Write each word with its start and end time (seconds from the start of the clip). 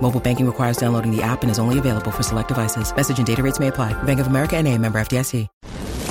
Mobile 0.00 0.20
banking 0.20 0.46
requires 0.46 0.76
downloading 0.76 1.10
the 1.10 1.22
app 1.22 1.42
and 1.42 1.50
is 1.50 1.58
only 1.58 1.80
available 1.80 2.12
for 2.12 2.22
select 2.22 2.48
devices. 2.48 2.94
Message 2.94 3.18
and 3.18 3.26
data 3.26 3.42
rates 3.42 3.58
may 3.58 3.66
apply. 3.66 4.00
Bank 4.04 4.20
of 4.20 4.28
America 4.28 4.56
and 4.56 4.68
a 4.68 4.78
member 4.78 5.00
FDIC. 5.00 5.48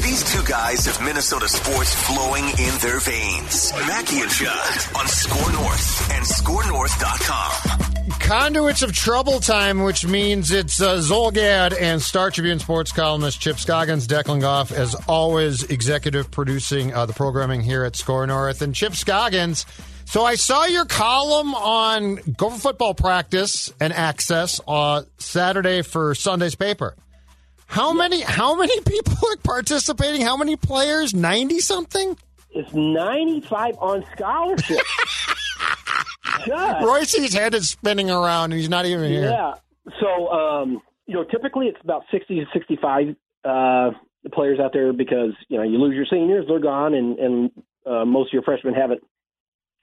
These 0.01 0.23
two 0.25 0.43
guys 0.43 0.85
have 0.85 1.03
Minnesota 1.03 1.49
sports 1.49 1.95
flowing 1.95 2.43
in 2.43 2.77
their 2.81 2.99
veins. 2.99 3.73
Mackey 3.87 4.19
and 4.21 4.29
Judd 4.29 4.95
on 4.95 5.07
SKOR 5.07 5.51
North 5.51 6.11
and 6.11 6.23
SKORNorth.com. 6.23 8.19
Conduits 8.19 8.81
of 8.83 8.93
Trouble 8.93 9.39
time, 9.39 9.81
which 9.83 10.05
means 10.05 10.51
it's 10.51 10.79
uh, 10.79 10.97
Zulgad 10.97 11.75
and 11.79 12.01
Star 12.01 12.29
Tribune 12.29 12.59
sports 12.59 12.91
columnist 12.91 13.41
Chip 13.41 13.57
Scoggins, 13.57 14.07
Declan 14.07 14.41
Goff, 14.41 14.71
as 14.71 14.95
always, 15.07 15.63
executive 15.63 16.29
producing 16.29 16.93
uh, 16.93 17.05
the 17.05 17.13
programming 17.13 17.61
here 17.61 17.83
at 17.83 17.95
SKOR 17.95 18.27
North. 18.27 18.61
And 18.61 18.75
Chip 18.75 18.95
Scoggins, 18.95 19.65
so 20.05 20.23
I 20.23 20.35
saw 20.35 20.65
your 20.65 20.85
column 20.85 21.53
on 21.53 22.15
Gopher 22.37 22.57
football 22.57 22.93
practice 22.93 23.73
and 23.79 23.91
access 23.91 24.61
uh, 24.67 25.03
Saturday 25.17 25.81
for 25.81 26.15
Sunday's 26.15 26.55
paper. 26.55 26.95
How 27.67 27.93
many? 27.93 28.21
How 28.21 28.55
many 28.55 28.79
people 28.85 29.13
are 29.13 29.37
participating? 29.43 30.21
How 30.21 30.37
many 30.37 30.55
players? 30.55 31.13
Ninety 31.13 31.59
something. 31.59 32.17
It's 32.51 32.73
95 32.73 33.75
on 33.79 34.05
scholarship. 34.15 34.79
Judd. 36.45 36.83
Royce's 36.85 37.33
head 37.33 37.53
is 37.53 37.69
spinning 37.69 38.09
around, 38.09 38.53
and 38.53 38.59
he's 38.61 38.69
not 38.69 38.85
even 38.85 39.11
here. 39.11 39.29
Yeah. 39.29 39.55
So, 39.99 40.29
um, 40.29 40.81
you 41.05 41.15
know, 41.15 41.25
typically 41.25 41.67
it's 41.67 41.77
about 41.83 42.03
60 42.11 42.39
to 42.39 42.45
65 42.53 43.15
uh, 43.43 43.91
players 44.31 44.59
out 44.61 44.71
there 44.71 44.93
because, 44.93 45.31
you 45.49 45.57
know, 45.57 45.63
you 45.63 45.77
lose 45.77 45.95
your 45.95 46.05
seniors, 46.09 46.45
they're 46.47 46.59
gone, 46.59 46.93
and, 46.93 47.19
and 47.19 47.51
uh, 47.85 48.05
most 48.05 48.29
of 48.29 48.33
your 48.33 48.43
freshmen 48.43 48.73
haven't 48.73 49.03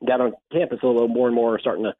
got 0.06 0.20
on 0.20 0.33
campus, 0.50 0.81
although 0.83 1.08
more 1.08 1.27
and 1.27 1.34
more 1.34 1.55
are 1.55 1.61
starting 1.61 1.84
to 1.84 1.95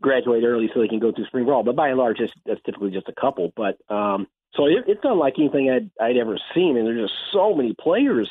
graduate 0.00 0.44
early 0.44 0.68
so 0.72 0.80
they 0.80 0.88
can 0.88 0.98
go 0.98 1.12
through 1.12 1.26
spring 1.26 1.46
ball. 1.46 1.62
But 1.62 1.76
by 1.76 1.88
and 1.88 1.98
large, 1.98 2.20
it's, 2.20 2.32
that's 2.44 2.60
typically 2.64 2.90
just 2.90 3.08
a 3.08 3.20
couple. 3.20 3.52
But 3.56 3.78
um, 3.88 4.26
so 4.54 4.66
it, 4.66 4.84
it's 4.86 5.00
unlike 5.04 5.34
anything 5.38 5.70
I'd, 5.70 5.90
I'd 6.04 6.16
ever 6.16 6.38
seen, 6.54 6.76
and 6.76 6.86
there's 6.86 7.08
just 7.08 7.18
so 7.32 7.54
many 7.54 7.74
players 7.80 8.28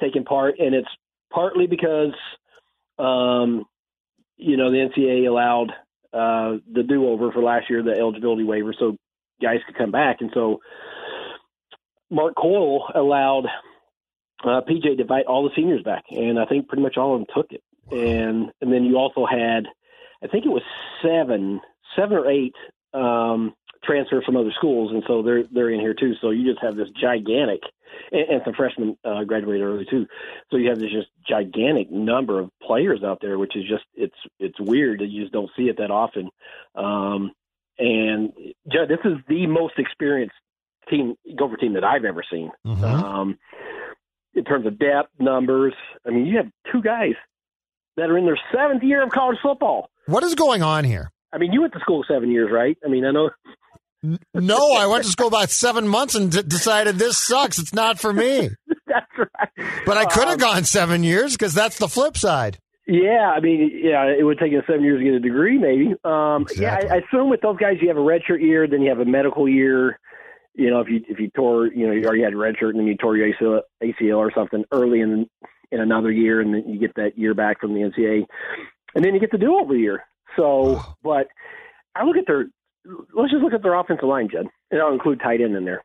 taking 0.00 0.24
part, 0.24 0.58
and 0.58 0.74
it's 0.74 0.88
partly 1.30 1.66
because 1.66 2.14
um, 2.98 3.64
you 4.38 4.56
know, 4.56 4.70
the 4.70 4.88
NCAA 4.88 5.28
allowed 5.28 5.72
uh, 6.12 6.58
the 6.72 6.82
do-over 6.82 7.32
for 7.32 7.42
last 7.42 7.68
year, 7.68 7.82
the 7.82 7.92
eligibility 7.92 8.44
waiver, 8.44 8.74
so 8.78 8.96
guys 9.42 9.58
could 9.66 9.76
come 9.76 9.90
back. 9.90 10.18
And 10.20 10.30
so 10.32 10.60
Mark 12.10 12.34
Coyle 12.36 12.90
allowed 12.94 13.46
uh, 14.44 14.62
PJ 14.68 14.82
to 14.96 15.02
invite 15.02 15.26
all 15.26 15.44
the 15.44 15.54
seniors 15.54 15.82
back, 15.82 16.04
and 16.10 16.38
I 16.38 16.46
think 16.46 16.68
pretty 16.68 16.82
much 16.82 16.96
all 16.96 17.14
of 17.14 17.20
them 17.20 17.26
took 17.34 17.52
it. 17.52 17.62
And 17.90 18.52
and 18.60 18.72
then 18.72 18.84
you 18.84 18.96
also 18.96 19.26
had, 19.26 19.66
I 20.22 20.26
think 20.26 20.44
it 20.44 20.50
was 20.50 20.62
seven, 21.02 21.60
seven 21.96 22.16
or 22.16 22.30
eight 22.30 22.54
um, 22.94 23.54
transfers 23.84 24.24
from 24.24 24.36
other 24.36 24.52
schools, 24.56 24.92
and 24.92 25.02
so 25.06 25.22
they're 25.22 25.44
they're 25.50 25.70
in 25.70 25.80
here 25.80 25.94
too. 25.94 26.14
So 26.20 26.30
you 26.30 26.50
just 26.50 26.62
have 26.62 26.76
this 26.76 26.88
gigantic, 27.00 27.60
and, 28.12 28.28
and 28.28 28.42
some 28.44 28.54
freshmen 28.54 28.96
uh, 29.04 29.24
graduated 29.24 29.66
early 29.66 29.86
too. 29.88 30.06
So 30.50 30.56
you 30.56 30.68
have 30.70 30.78
this 30.78 30.90
just 30.90 31.08
gigantic 31.26 31.90
number 31.90 32.40
of 32.40 32.50
players 32.62 33.02
out 33.02 33.18
there, 33.20 33.38
which 33.38 33.56
is 33.56 33.64
just 33.68 33.84
it's 33.94 34.16
it's 34.38 34.60
weird 34.60 35.00
that 35.00 35.06
you 35.06 35.22
just 35.22 35.32
don't 35.32 35.50
see 35.56 35.64
it 35.64 35.78
that 35.78 35.90
often. 35.90 36.30
Um, 36.74 37.32
and 37.78 38.32
Judd, 38.70 38.88
this 38.88 38.98
is 39.04 39.18
the 39.28 39.46
most 39.46 39.74
experienced 39.78 40.34
team 40.90 41.14
Gopher 41.36 41.56
team 41.56 41.74
that 41.74 41.84
I've 41.84 42.04
ever 42.04 42.24
seen. 42.30 42.50
Mhm. 42.66 42.82
Um, 42.82 43.38
in 44.34 44.44
terms 44.44 44.66
of 44.66 44.78
depth, 44.78 45.10
numbers, 45.18 45.74
I 46.06 46.10
mean, 46.10 46.26
you 46.26 46.36
have 46.36 46.50
two 46.70 46.82
guys 46.82 47.14
that 47.98 48.08
are 48.10 48.16
in 48.16 48.24
their 48.24 48.38
seventh 48.54 48.82
year 48.82 49.02
of 49.02 49.10
college 49.10 49.38
football. 49.42 49.90
What 50.06 50.24
is 50.24 50.34
going 50.34 50.62
on 50.62 50.84
here? 50.84 51.10
I 51.32 51.36
mean, 51.38 51.52
you 51.52 51.60
went 51.60 51.74
to 51.74 51.80
school 51.80 52.04
seven 52.08 52.30
years, 52.30 52.50
right? 52.50 52.78
I 52.84 52.88
mean, 52.88 53.04
I 53.04 53.10
know. 53.10 53.30
No, 54.32 54.72
I 54.74 54.86
went 54.86 55.04
to 55.04 55.10
school 55.10 55.26
about 55.26 55.50
seven 55.50 55.86
months 55.88 56.14
and 56.14 56.30
d- 56.30 56.42
decided 56.42 56.96
this 56.98 57.18
sucks. 57.18 57.58
It's 57.58 57.74
not 57.74 57.98
for 57.98 58.12
me. 58.12 58.50
That's 58.86 59.06
right. 59.18 59.48
But 59.84 59.96
I 59.96 60.04
could 60.06 60.24
have 60.28 60.34
Um, 60.34 60.38
gone 60.38 60.64
seven 60.64 61.02
years 61.02 61.32
because 61.36 61.52
that's 61.52 61.78
the 61.78 61.88
flip 61.88 62.16
side. 62.16 62.58
Yeah, 62.86 63.30
I 63.36 63.40
mean, 63.40 63.70
yeah, 63.84 64.04
it 64.06 64.22
would 64.24 64.38
take 64.38 64.50
you 64.52 64.62
seven 64.66 64.82
years 64.82 65.00
to 65.00 65.04
get 65.04 65.12
a 65.14 65.20
degree, 65.20 65.58
maybe. 65.58 65.94
Um, 66.04 66.42
Exactly. 66.42 66.62
Yeah, 66.88 66.94
I, 66.94 66.96
I 66.96 67.00
assume 67.06 67.28
with 67.28 67.42
those 67.42 67.58
guys, 67.58 67.76
you 67.82 67.88
have 67.88 67.98
a 67.98 68.00
redshirt 68.00 68.40
year, 68.40 68.66
then 68.66 68.80
you 68.80 68.88
have 68.88 69.00
a 69.00 69.04
medical 69.04 69.46
year. 69.46 69.98
You 70.54 70.70
know, 70.70 70.80
if 70.80 70.88
you 70.88 71.00
if 71.06 71.18
you 71.20 71.28
tore, 71.36 71.66
you 71.66 71.86
know, 71.86 71.92
you 71.92 72.04
already 72.04 72.22
had 72.22 72.32
a 72.32 72.36
redshirt, 72.36 72.70
and 72.70 72.78
then 72.78 72.86
you 72.86 72.96
tore 72.96 73.16
your 73.16 73.28
ACL, 73.34 73.60
ACL 73.82 74.16
or 74.18 74.32
something 74.34 74.64
early 74.72 75.00
in 75.00 75.28
in 75.70 75.80
another 75.80 76.10
year, 76.10 76.40
and 76.40 76.54
then 76.54 76.64
you 76.66 76.78
get 76.78 76.94
that 76.96 77.18
year 77.18 77.34
back 77.34 77.60
from 77.60 77.74
the 77.74 77.80
NCAA, 77.80 78.26
and 78.94 79.04
then 79.04 79.14
you 79.14 79.20
get 79.20 79.30
the 79.30 79.38
do 79.38 79.58
over 79.58 79.76
year. 79.76 80.04
So, 80.36 80.82
but 81.02 81.28
I 81.94 82.04
look 82.04 82.16
at 82.16 82.26
their 82.26 82.46
let's 83.14 83.30
just 83.30 83.42
look 83.42 83.52
at 83.52 83.62
their 83.62 83.74
offensive 83.74 84.08
line, 84.08 84.28
Judd, 84.30 84.46
and 84.70 84.80
I'll 84.80 84.92
include 84.92 85.20
tight 85.20 85.40
end 85.40 85.56
in 85.56 85.64
there. 85.64 85.82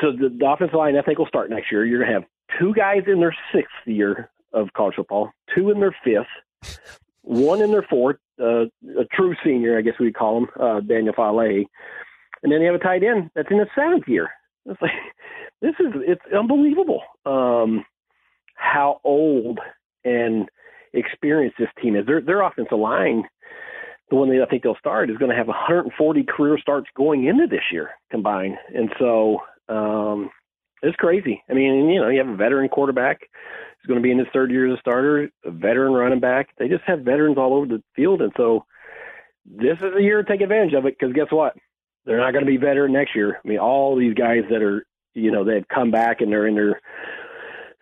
So 0.00 0.12
the, 0.12 0.34
the 0.36 0.46
offensive 0.46 0.74
line, 0.74 0.96
I 0.96 1.02
think, 1.02 1.18
will 1.18 1.26
start 1.26 1.50
next 1.50 1.70
year. 1.70 1.84
You're 1.84 1.98
going 1.98 2.08
to 2.10 2.14
have 2.14 2.24
two 2.58 2.72
guys 2.74 3.02
in 3.06 3.20
their 3.20 3.36
sixth 3.52 3.72
year 3.86 4.30
of 4.52 4.68
college 4.76 4.94
football, 4.96 5.30
two 5.54 5.70
in 5.70 5.80
their 5.80 5.94
fifth, 6.04 6.78
one 7.22 7.60
in 7.60 7.70
their 7.70 7.86
fourth, 7.88 8.16
uh, 8.40 8.64
a 8.98 9.04
true 9.12 9.34
senior, 9.44 9.78
I 9.78 9.82
guess 9.82 9.94
we'd 10.00 10.14
call 10.14 10.38
him, 10.38 10.48
uh, 10.58 10.80
Daniel 10.80 11.14
Faalele, 11.14 11.66
and 12.42 12.52
then 12.52 12.60
you 12.60 12.72
have 12.72 12.80
a 12.80 12.82
tight 12.82 13.02
end 13.02 13.30
that's 13.34 13.50
in 13.50 13.58
his 13.58 13.68
seventh 13.74 14.08
year. 14.08 14.30
It's 14.66 14.80
like 14.80 14.90
this 15.60 15.74
is 15.78 15.92
it's 16.06 16.22
unbelievable 16.36 17.02
um, 17.26 17.84
how 18.54 19.00
old 19.04 19.58
and 20.04 20.48
experienced 20.92 21.56
this 21.58 21.68
team 21.82 21.96
is. 21.96 22.06
Their 22.06 22.20
their 22.20 22.42
offensive 22.42 22.78
line, 22.78 23.24
the 24.08 24.16
one 24.16 24.28
that 24.30 24.42
I 24.42 24.46
think 24.46 24.62
they'll 24.62 24.76
start, 24.76 25.10
is 25.10 25.18
going 25.18 25.30
to 25.30 25.36
have 25.36 25.48
140 25.48 26.24
career 26.24 26.58
starts 26.58 26.88
going 26.96 27.26
into 27.26 27.46
this 27.46 27.64
year 27.72 27.90
combined, 28.10 28.56
and 28.74 28.90
so 28.98 29.40
um, 29.68 30.30
it's 30.82 30.96
crazy. 30.96 31.42
I 31.48 31.54
mean, 31.54 31.90
you 31.90 32.00
know, 32.00 32.08
you 32.08 32.18
have 32.18 32.28
a 32.28 32.36
veteran 32.36 32.68
quarterback 32.68 33.20
who's 33.20 33.86
going 33.86 34.00
to 34.00 34.02
be 34.02 34.10
in 34.10 34.18
his 34.18 34.28
third 34.32 34.50
year 34.50 34.70
as 34.70 34.78
a 34.78 34.80
starter, 34.80 35.30
a 35.44 35.50
veteran 35.50 35.92
running 35.92 36.20
back. 36.20 36.50
They 36.58 36.68
just 36.68 36.84
have 36.84 37.00
veterans 37.00 37.38
all 37.38 37.54
over 37.54 37.66
the 37.66 37.82
field, 37.94 38.22
and 38.22 38.32
so 38.36 38.64
this 39.44 39.78
is 39.78 39.94
a 39.96 40.02
year 40.02 40.22
to 40.22 40.28
take 40.28 40.40
advantage 40.40 40.74
of 40.74 40.86
it. 40.86 40.96
Because 40.98 41.14
guess 41.14 41.30
what? 41.30 41.54
They're 42.04 42.18
not 42.18 42.32
going 42.32 42.44
to 42.44 42.50
be 42.50 42.56
veteran 42.56 42.92
next 42.92 43.14
year. 43.14 43.38
I 43.44 43.48
mean, 43.48 43.58
all 43.58 43.96
these 43.96 44.14
guys 44.14 44.44
that 44.50 44.62
are, 44.62 44.84
you 45.14 45.30
know, 45.30 45.44
they've 45.44 45.66
come 45.68 45.90
back 45.90 46.20
and 46.20 46.30
they're 46.32 46.46
in 46.46 46.54
their 46.54 46.80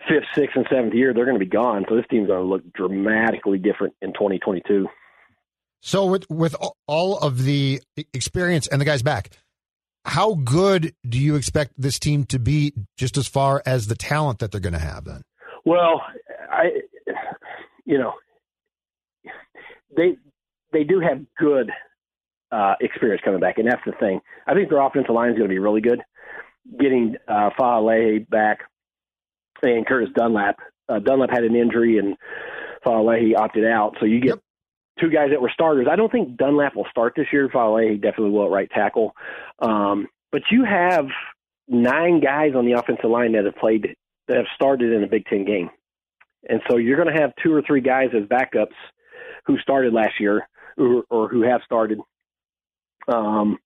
fifth, 0.08 0.24
sixth, 0.34 0.56
and 0.56 0.66
seventh 0.70 0.94
year, 0.94 1.12
they're 1.12 1.24
going 1.24 1.38
to 1.38 1.44
be 1.44 1.50
gone. 1.50 1.84
So 1.88 1.96
this 1.96 2.04
team's 2.10 2.28
going 2.28 2.40
to 2.40 2.46
look 2.46 2.72
dramatically 2.72 3.58
different 3.58 3.94
in 4.00 4.12
2022. 4.12 4.86
So 5.80 6.06
with 6.06 6.28
with 6.28 6.56
all 6.86 7.18
of 7.18 7.44
the 7.44 7.80
experience 8.12 8.66
and 8.66 8.80
the 8.80 8.84
guys 8.84 9.02
back, 9.02 9.30
how 10.04 10.34
good 10.34 10.94
do 11.08 11.18
you 11.18 11.36
expect 11.36 11.72
this 11.76 11.98
team 11.98 12.24
to 12.26 12.38
be 12.38 12.72
just 12.96 13.16
as 13.16 13.28
far 13.28 13.62
as 13.64 13.86
the 13.86 13.94
talent 13.94 14.40
that 14.40 14.50
they're 14.50 14.60
going 14.60 14.72
to 14.72 14.78
have 14.78 15.04
then? 15.04 15.22
Well, 15.64 16.02
I, 16.50 16.80
you 17.84 17.98
know, 17.98 18.14
they 19.96 20.16
they 20.72 20.82
do 20.82 21.00
have 21.00 21.20
good 21.38 21.70
uh, 22.50 22.74
experience 22.80 23.22
coming 23.24 23.40
back, 23.40 23.58
and 23.58 23.68
that's 23.68 23.82
the 23.86 23.92
thing. 24.00 24.20
I 24.46 24.54
think 24.54 24.70
their 24.70 24.80
offensive 24.80 25.14
line 25.14 25.30
is 25.30 25.36
going 25.36 25.48
to 25.48 25.54
be 25.54 25.58
really 25.58 25.80
good. 25.80 26.00
Getting 26.78 27.16
uh, 27.26 27.50
Faalele 27.58 28.28
back 28.28 28.60
and 29.62 29.86
Curtis 29.86 30.10
Dunlap. 30.14 30.58
Uh, 30.88 30.98
Dunlap 30.98 31.30
had 31.30 31.44
an 31.44 31.56
injury, 31.56 31.98
and 31.98 32.16
Faalele 32.84 33.36
opted 33.36 33.64
out, 33.64 33.96
so 34.00 34.06
you 34.06 34.20
get 34.20 34.28
Yep. 34.30 34.38
two 35.00 35.10
guys 35.10 35.30
that 35.30 35.40
were 35.40 35.50
starters. 35.52 35.86
I 35.90 35.96
don't 35.96 36.10
think 36.10 36.36
Dunlap 36.36 36.74
will 36.76 36.86
start 36.90 37.14
this 37.16 37.26
year. 37.32 37.48
Faalele 37.48 38.00
definitely 38.00 38.30
will 38.30 38.46
at 38.46 38.50
right 38.50 38.70
tackle. 38.70 39.14
Um, 39.60 40.08
but 40.30 40.42
you 40.50 40.64
have 40.64 41.06
nine 41.68 42.20
guys 42.20 42.52
on 42.54 42.64
the 42.66 42.72
offensive 42.72 43.10
line 43.10 43.32
that 43.32 43.44
have 43.44 43.56
played 43.56 43.94
that 44.26 44.36
have 44.36 44.46
started 44.54 44.92
in 44.92 45.02
a 45.04 45.06
Big 45.06 45.24
Ten 45.26 45.44
game. 45.44 45.70
And 46.48 46.60
so 46.68 46.76
you're 46.76 46.96
going 47.02 47.14
to 47.14 47.20
have 47.20 47.32
two 47.42 47.52
or 47.52 47.62
three 47.62 47.80
guys 47.80 48.10
as 48.14 48.24
backups 48.28 48.74
who 49.46 49.58
started 49.58 49.92
last 49.92 50.20
year 50.20 50.48
or, 50.76 51.04
or 51.10 51.28
who 51.28 51.42
have 51.42 51.62
started, 51.64 51.98
um, 53.08 53.58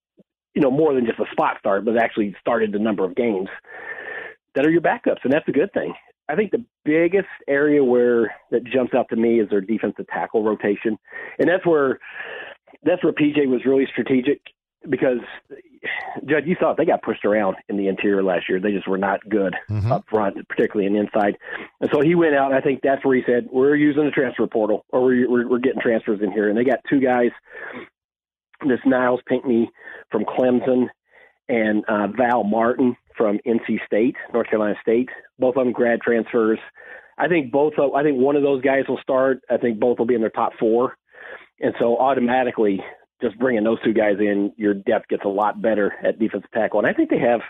you 0.55 0.63
know, 0.63 0.71
more 0.71 0.95
than 0.95 1.07
just 1.07 1.19
a 1.19 1.25
spot 1.33 1.57
start, 1.59 1.85
but 1.85 1.97
actually 1.97 2.35
started 2.41 2.75
a 2.75 2.79
number 2.79 3.05
of 3.05 3.15
games 3.15 3.49
that 4.55 4.67
are 4.67 4.71
your 4.71 4.83
backups. 4.83 5.25
And 5.25 5.33
that's 5.33 5.49
a 5.49 5.53
good 5.53 5.73
thing. 5.73 5.95
I 6.29 6.37
think 6.37 6.51
the 6.51 6.65
biggest 6.85 7.29
area 7.49 7.83
where 7.83 8.35
that 8.51 8.65
jumps 8.65 8.95
out 8.95 9.09
to 9.11 9.17
me 9.17 9.41
is 9.41 9.49
their 9.51 9.61
defensive 9.61 10.07
tackle 10.09 10.45
rotation. 10.45 10.99
And 11.39 11.49
that's 11.49 11.67
where 11.67 11.99
that's 12.83 13.03
where 13.03 13.13
PJ 13.13 13.49
was 13.49 13.65
really 13.65 13.87
strategic 13.93 14.41
because 14.89 15.19
Judd, 16.25 16.47
you 16.47 16.57
saw 16.61 16.73
it, 16.73 16.77
they 16.77 16.85
got 16.85 17.03
pushed 17.03 17.25
around 17.25 17.57
in 17.69 17.77
the 17.77 17.89
interior 17.89 18.23
last 18.23 18.49
year. 18.49 18.61
They 18.61 18.73
just 18.73 18.89
were 18.89 18.99
not 18.99 19.21
good 19.29 19.55
mm-hmm. 19.69 19.91
up 19.91 20.05
front, 20.09 20.37
particularly 20.49 20.87
in 20.87 20.95
the 20.95 21.01
inside. 21.01 21.37
And 21.81 21.91
so 21.93 22.01
he 22.01 22.15
went 22.15 22.35
out, 22.35 22.53
and 22.53 22.55
I 22.55 22.61
think 22.61 22.81
that's 22.83 23.05
where 23.05 23.17
he 23.17 23.23
said, 23.27 23.49
"We're 23.51 23.75
using 23.75 24.05
the 24.05 24.11
transfer 24.11 24.47
portal, 24.47 24.85
or 24.91 25.05
we're, 25.05 25.31
we're, 25.31 25.49
we're 25.49 25.59
getting 25.59 25.81
transfers 25.81 26.21
in 26.23 26.33
here." 26.33 26.49
And 26.49 26.57
they 26.57 26.65
got 26.65 26.81
two 26.89 27.01
guys, 27.01 27.31
this 28.69 28.81
Nyles 28.87 29.25
Pinckney 29.27 29.71
from 30.11 30.25
Clemson 30.25 30.89
and 31.49 31.85
uh, 31.89 32.09
Val 32.17 32.45
Martin 32.45 32.97
from 33.17 33.39
NC 33.47 33.85
State, 33.87 34.17
North 34.33 34.49
Carolina 34.49 34.77
State. 34.81 35.09
Both 35.39 35.57
of 35.57 35.65
them 35.65 35.73
grad 35.73 36.01
transfers. 36.01 36.59
I 37.19 37.29
think 37.29 37.53
both. 37.53 37.75
Of, 37.79 37.95
I 37.95 38.03
think 38.03 38.19
one 38.19 38.37
of 38.37 38.43
those 38.43 38.63
guys 38.63 38.85
will 38.89 39.01
start. 39.03 39.41
I 39.51 39.57
think 39.57 39.79
both 39.79 39.99
will 39.99 40.07
be 40.07 40.15
in 40.15 40.21
their 40.21 40.31
top 40.31 40.53
four. 40.59 40.97
And 41.61 41.75
so 41.79 41.99
automatically, 41.99 42.81
just 43.21 43.39
bringing 43.39 43.65
those 43.65 43.83
two 43.85 43.93
guys 43.93 44.17
in, 44.19 44.53
your 44.57 44.75
depth 44.75 45.09
gets 45.09 45.25
a 45.25 45.29
lot 45.29 45.63
better 45.63 45.93
at 46.05 46.19
defensive 46.19 46.51
tackle. 46.53 46.81
And 46.81 46.89
I 46.89 46.93
think 46.93 47.11
they 47.11 47.21
have 47.21 47.41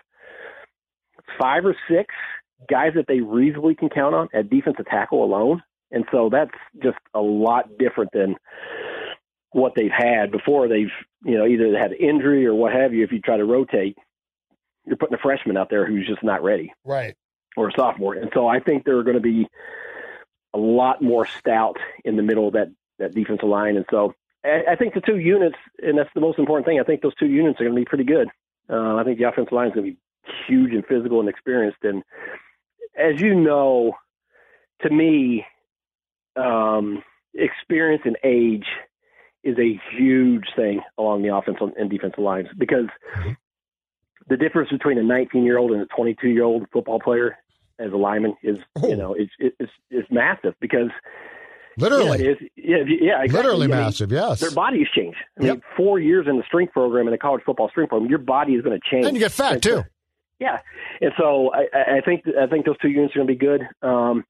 five 1.40 1.64
or 1.64 1.74
six 1.88 2.14
guys 2.68 2.92
that 2.94 3.06
they 3.08 3.20
reasonably 3.20 3.74
can 3.74 3.88
count 3.88 4.14
on 4.14 4.28
at 4.34 4.50
defensive 4.50 4.86
tackle 4.86 5.24
alone. 5.24 5.62
And 5.90 6.04
so 6.10 6.28
that's 6.30 6.50
just 6.82 6.98
a 7.14 7.20
lot 7.20 7.78
different 7.78 8.10
than 8.12 8.36
what 9.52 9.74
they've 9.74 9.90
had 9.90 10.30
before. 10.30 10.68
They've, 10.68 10.92
you 11.24 11.38
know, 11.38 11.46
either 11.46 11.76
had 11.78 11.92
injury 11.92 12.46
or 12.46 12.54
what 12.54 12.72
have 12.72 12.92
you. 12.94 13.04
If 13.04 13.12
you 13.12 13.20
try 13.20 13.36
to 13.36 13.44
rotate, 13.44 13.96
you're 14.86 14.96
putting 14.96 15.14
a 15.14 15.22
freshman 15.22 15.56
out 15.56 15.70
there 15.70 15.86
who's 15.86 16.06
just 16.06 16.22
not 16.22 16.42
ready. 16.42 16.72
Right. 16.84 17.14
Or 17.56 17.68
a 17.68 17.72
sophomore. 17.76 18.14
And 18.14 18.30
so 18.34 18.48
I 18.48 18.60
think 18.60 18.84
they're 18.84 19.02
going 19.02 19.16
to 19.16 19.20
be 19.20 19.46
a 20.54 20.58
lot 20.58 21.02
more 21.02 21.26
stout 21.26 21.76
in 22.04 22.16
the 22.16 22.22
middle 22.22 22.48
of 22.48 22.54
that, 22.54 22.68
that 22.98 23.14
defensive 23.14 23.48
line. 23.48 23.76
And 23.76 23.86
so 23.90 24.14
I 24.44 24.74
think 24.76 24.94
the 24.94 25.00
two 25.00 25.18
units, 25.18 25.56
and 25.78 25.96
that's 25.96 26.10
the 26.14 26.20
most 26.20 26.38
important 26.38 26.66
thing. 26.66 26.80
I 26.80 26.84
think 26.84 27.02
those 27.02 27.14
two 27.14 27.28
units 27.28 27.60
are 27.60 27.64
going 27.64 27.76
to 27.76 27.80
be 27.80 27.84
pretty 27.84 28.04
good. 28.04 28.28
Uh, 28.68 28.96
I 28.96 29.04
think 29.04 29.18
the 29.18 29.28
offensive 29.28 29.52
line 29.52 29.68
is 29.68 29.74
going 29.74 29.86
to 29.86 29.92
be 29.92 29.98
huge 30.48 30.72
and 30.72 30.84
physical 30.86 31.20
and 31.20 31.28
experienced. 31.28 31.78
And 31.82 32.02
as 32.98 33.20
you 33.20 33.34
know, 33.34 33.92
to 34.82 34.90
me, 34.90 35.44
um, 36.36 37.02
experience 37.34 38.02
and 38.04 38.16
age 38.24 38.66
is 39.44 39.56
a 39.58 39.80
huge 39.96 40.44
thing 40.54 40.80
along 40.98 41.22
the 41.22 41.34
offensive 41.34 41.70
and 41.78 41.90
defensive 41.90 42.18
lines 42.18 42.48
because 42.58 42.86
the 44.28 44.36
difference 44.36 44.70
between 44.70 44.98
a 44.98 45.02
19 45.02 45.44
year 45.44 45.58
old 45.58 45.72
and 45.72 45.82
a 45.82 45.86
22 45.86 46.28
year 46.28 46.44
old 46.44 46.66
football 46.72 47.00
player 47.00 47.36
as 47.78 47.92
a 47.92 47.96
lineman 47.96 48.34
is, 48.42 48.56
oh. 48.76 48.88
you 48.88 48.96
know, 48.96 49.14
it's, 49.14 49.32
it's, 49.38 49.72
it's 49.90 50.08
massive 50.10 50.54
because 50.60 50.90
Literally. 51.76 52.26
Is. 52.26 52.36
Yeah, 52.56 52.76
yeah 52.86 53.22
exactly. 53.22 53.28
Literally 53.28 53.64
I 53.66 53.84
massive, 53.84 54.10
mean, 54.10 54.20
yes. 54.20 54.40
Their 54.40 54.50
bodies 54.50 54.88
change. 54.94 55.16
I 55.40 55.44
yep. 55.44 55.54
mean, 55.54 55.62
four 55.76 55.98
years 55.98 56.26
in 56.28 56.36
the 56.36 56.42
strength 56.44 56.72
program, 56.72 57.06
in 57.06 57.12
the 57.12 57.18
college 57.18 57.42
football 57.44 57.68
strength 57.70 57.90
program, 57.90 58.10
your 58.10 58.18
body 58.18 58.52
is 58.52 58.62
going 58.62 58.78
to 58.78 58.90
change. 58.90 59.06
And 59.06 59.16
you 59.16 59.20
get 59.20 59.32
fat, 59.32 59.54
and 59.54 59.62
too. 59.62 59.76
So, 59.76 59.84
yeah. 60.38 60.58
And 61.00 61.12
so 61.18 61.50
I, 61.54 61.96
I 61.96 62.00
think 62.04 62.24
I 62.40 62.46
think 62.46 62.66
those 62.66 62.78
two 62.78 62.88
units 62.88 63.14
are 63.14 63.20
going 63.20 63.28
to 63.28 63.32
be 63.32 63.38
good. 63.38 63.62
Um, 63.82 64.24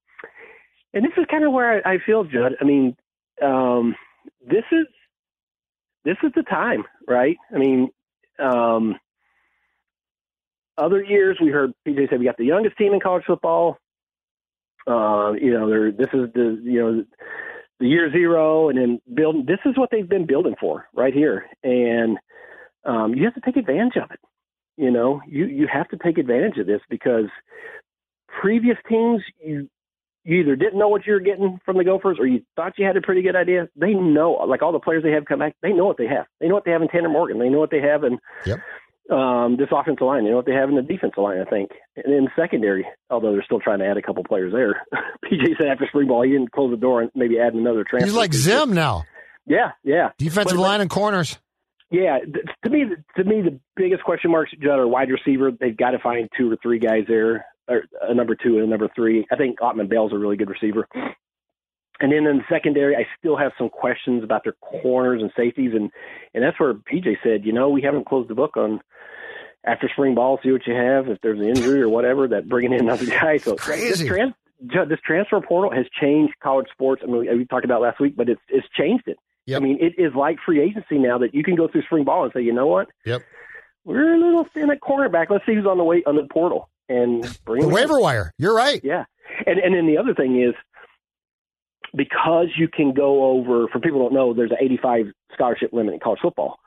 and 0.95 1.05
this 1.05 1.13
is 1.17 1.25
kind 1.31 1.45
of 1.45 1.53
where 1.53 1.83
I, 1.85 1.95
I 1.95 1.99
feel, 2.05 2.25
Judd. 2.25 2.53
I 2.61 2.65
mean, 2.65 2.97
um, 3.43 3.97
this 4.47 4.65
is 4.71 4.87
this 6.05 6.17
is 6.23 6.33
the 6.35 6.43
time, 6.43 6.85
right? 7.07 7.37
I 7.55 7.59
mean, 7.59 7.89
um, 8.39 8.97
other 10.79 11.03
years 11.03 11.39
we 11.41 11.51
heard 11.51 11.73
PJ 11.87 12.11
say 12.11 12.17
we 12.17 12.25
got 12.25 12.37
the 12.37 12.47
youngest 12.47 12.77
team 12.77 12.95
in 12.95 13.01
college 13.01 13.25
football. 13.27 13.79
Uh, 14.87 15.33
you 15.33 15.53
know, 15.53 15.91
this 15.91 16.09
is 16.13 16.33
the 16.35 16.61
you 16.63 16.81
know 16.81 17.05
the 17.79 17.87
year 17.87 18.11
zero, 18.11 18.69
and 18.69 18.79
then 18.79 19.01
building. 19.15 19.45
This 19.47 19.61
is 19.65 19.77
what 19.77 19.91
they've 19.91 20.09
been 20.09 20.27
building 20.27 20.55
for 20.59 20.89
right 20.95 21.15
here, 21.15 21.47
and 21.63 22.19
um, 22.85 23.15
you 23.15 23.25
have 23.25 23.35
to 23.35 23.41
take 23.41 23.57
advantage 23.57 23.97
of 23.97 24.11
it. 24.11 24.21
You 24.77 24.91
know, 24.91 25.21
you 25.27 25.47
you 25.47 25.69
have 25.73 25.89
to 25.89 25.97
take 25.99 26.19
advantage 26.19 26.59
of 26.59 26.67
this 26.67 26.81
because 26.89 27.27
previous 28.41 28.79
teams 28.89 29.23
you 29.45 29.69
you 30.25 30.41
either 30.41 30.57
didn't 30.57 30.79
know 30.79 30.89
what 30.89 31.07
you 31.07 31.15
were 31.15 31.21
getting 31.21 31.59
from 31.65 31.79
the 31.79 31.85
Gophers 31.85 32.19
or 32.21 32.27
you 32.27 32.43
thought 32.57 32.75
you 32.79 32.87
had 32.87 32.97
a 32.97 33.03
pretty 33.03 33.23
good 33.23 33.37
idea. 33.37 33.69
They 33.77 33.95
know, 33.95 34.33
like 34.49 34.63
all 34.63 34.73
the 34.73 34.79
players 34.79 35.03
they 35.03 35.13
have 35.13 35.25
come 35.25 35.41
back, 35.41 35.57
they 35.63 35.73
know 35.73 35.85
what 35.85 35.99
they 35.99 36.07
have. 36.07 36.27
They 36.41 36.49
know 36.49 36.55
what 36.55 36.65
they 36.65 36.71
have 36.71 36.83
in 36.83 36.89
Tanner 36.89 37.09
Morgan. 37.09 37.39
They 37.39 37.49
know 37.49 37.59
what 37.59 37.71
they 37.71 37.81
have 37.81 38.05
in 38.05 38.19
yep 38.47 38.61
um, 39.11 39.57
this 39.59 39.69
offensive 39.71 40.07
line. 40.07 40.25
You 40.25 40.31
know 40.31 40.37
what 40.37 40.47
they 40.47 40.55
have 40.55 40.69
in 40.69 40.77
the 40.77 40.83
defensive 40.83 41.19
line, 41.19 41.41
I 41.41 41.49
think, 41.49 41.71
and 41.97 42.13
in 42.13 42.29
secondary. 42.37 42.87
Although 43.11 43.33
they're 43.33 43.45
still 43.45 43.61
trying 43.61 43.81
to 43.81 43.87
add 43.87 43.97
a 43.97 44.03
couple 44.03 44.25
players 44.25 44.53
there. 44.53 44.83
PJ 45.25 45.59
said 45.59 45.69
after 45.69 45.87
spring 45.89 46.09
ball 46.09 46.23
he 46.23 46.31
didn't 46.31 46.53
close 46.53 46.71
the 46.71 46.77
door 46.77 47.03
and 47.03 47.11
maybe 47.15 47.39
add 47.39 47.55
another 47.55 47.85
transfer. 47.85 48.07
He's 48.07 48.17
like 48.17 48.35
Zim 48.35 48.73
now. 48.73 49.05
Yeah, 49.47 49.73
yeah. 49.83 50.11
Defensive 50.19 50.57
but, 50.57 50.63
line 50.63 50.81
and 50.81 50.91
corners. 50.91 51.39
Yeah, 51.91 52.21
to 52.65 52.71
me, 52.71 52.85
to 53.17 53.25
me, 53.25 53.43
the 53.43 53.61
biggest 53.77 54.03
question 54.03 54.31
marks 54.31 54.53
Judd 54.59 54.79
are 54.79 54.89
wide 54.89 55.11
receiver. 55.11 55.51
They've 55.51 55.77
got 55.77 55.91
to 55.91 55.99
find 55.99 56.31
two 56.39 56.51
or 56.51 56.57
three 56.63 56.79
guys 56.79 57.05
there, 57.07 57.45
or 57.73 57.85
a 58.03 58.15
number 58.15 58.35
two 58.35 58.57
and 58.59 58.67
a 58.67 58.69
number 58.69 58.89
three. 58.95 59.27
I 59.31 59.37
think 59.37 59.61
Autman 59.61 59.89
Bell's 59.89 60.13
a 60.13 60.19
really 60.19 60.37
good 60.37 60.51
receiver. 60.51 60.87
And 62.01 62.11
then 62.11 62.27
in 62.27 62.39
the 62.39 62.45
secondary, 62.49 62.97
I 62.97 63.07
still 63.19 63.37
have 63.37 63.53
some 63.57 63.69
questions 63.69 64.25
about 64.25 64.43
their 64.43 64.55
corners 64.61 65.23
and 65.23 65.31
safeties, 65.37 65.73
and 65.73 65.91
and 66.35 66.43
that's 66.43 66.59
where 66.59 66.75
PJ 66.75 67.19
said, 67.23 67.45
you 67.45 67.53
know, 67.53 67.69
we 67.69 67.83
haven't 67.83 68.07
closed 68.07 68.29
the 68.29 68.35
book 68.35 68.57
on 68.57 68.81
after 69.65 69.89
spring 69.89 70.15
ball, 70.15 70.41
see 70.43 70.51
what 70.51 70.67
you 70.67 70.75
have. 70.75 71.09
If 71.09 71.21
there's 71.23 71.39
an 71.39 71.47
injury 71.47 71.81
or 71.81 71.89
whatever, 71.89 72.27
that 72.29 72.49
bringing 72.49 72.73
in 72.73 72.81
another 72.81 73.07
guy. 73.07 73.37
So 73.37 73.55
crazy. 73.55 73.91
This, 73.91 74.05
trans, 74.05 74.35
this 74.61 74.99
transfer 75.05 75.41
portal 75.41 75.71
has 75.71 75.87
changed 76.01 76.35
college 76.43 76.67
sports. 76.73 77.03
I 77.05 77.11
mean, 77.11 77.39
we 77.39 77.45
talked 77.45 77.65
about 77.65 77.81
last 77.81 78.01
week, 78.01 78.17
but 78.17 78.29
it's 78.29 78.41
it's 78.49 78.67
changed 78.77 79.05
it. 79.07 79.19
Yep. 79.47 79.61
I 79.61 79.65
mean, 79.65 79.79
it 79.81 79.95
is 79.97 80.13
like 80.15 80.39
free 80.45 80.61
agency 80.61 80.99
now 80.99 81.19
that 81.19 81.35
you 81.35 81.45
can 81.45 81.55
go 81.55 81.69
through 81.69 81.83
spring 81.83 82.05
ball 82.05 82.25
and 82.25 82.33
say, 82.33 82.43
you 82.43 82.53
know 82.53 82.67
what? 82.67 82.89
Yep. 83.05 83.23
We're 83.85 84.15
a 84.15 84.19
little 84.19 84.47
thin 84.55 84.71
at 84.71 84.81
cornerback. 84.81 85.31
Let's 85.31 85.45
see 85.47 85.55
who's 85.55 85.67
on 85.67 85.79
the 85.79 85.85
way 85.85 86.03
on 86.07 86.17
the 86.17 86.27
portal 86.33 86.69
and 86.89 87.39
bring 87.45 87.63
the 87.63 87.69
waiver 87.69 87.97
in. 87.97 88.03
wire. 88.03 88.33
You're 88.39 88.55
right. 88.55 88.81
Yeah, 88.85 89.05
and 89.47 89.59
and 89.59 89.75
then 89.75 89.87
the 89.87 89.99
other 89.99 90.15
thing 90.15 90.41
is 90.43 90.55
because 91.95 92.49
you 92.57 92.69
can 92.69 92.93
go 92.93 93.25
over. 93.25 93.69
For 93.69 93.81
people 93.81 93.99
who 94.01 94.05
don't 94.07 94.15
know, 94.15 94.35
there's 94.35 94.51
an 94.51 94.59
85 94.61 95.07
scholarship 95.35 95.73
limit 95.73 95.95
in 95.95 96.01
college 96.01 96.21
football. 96.23 96.59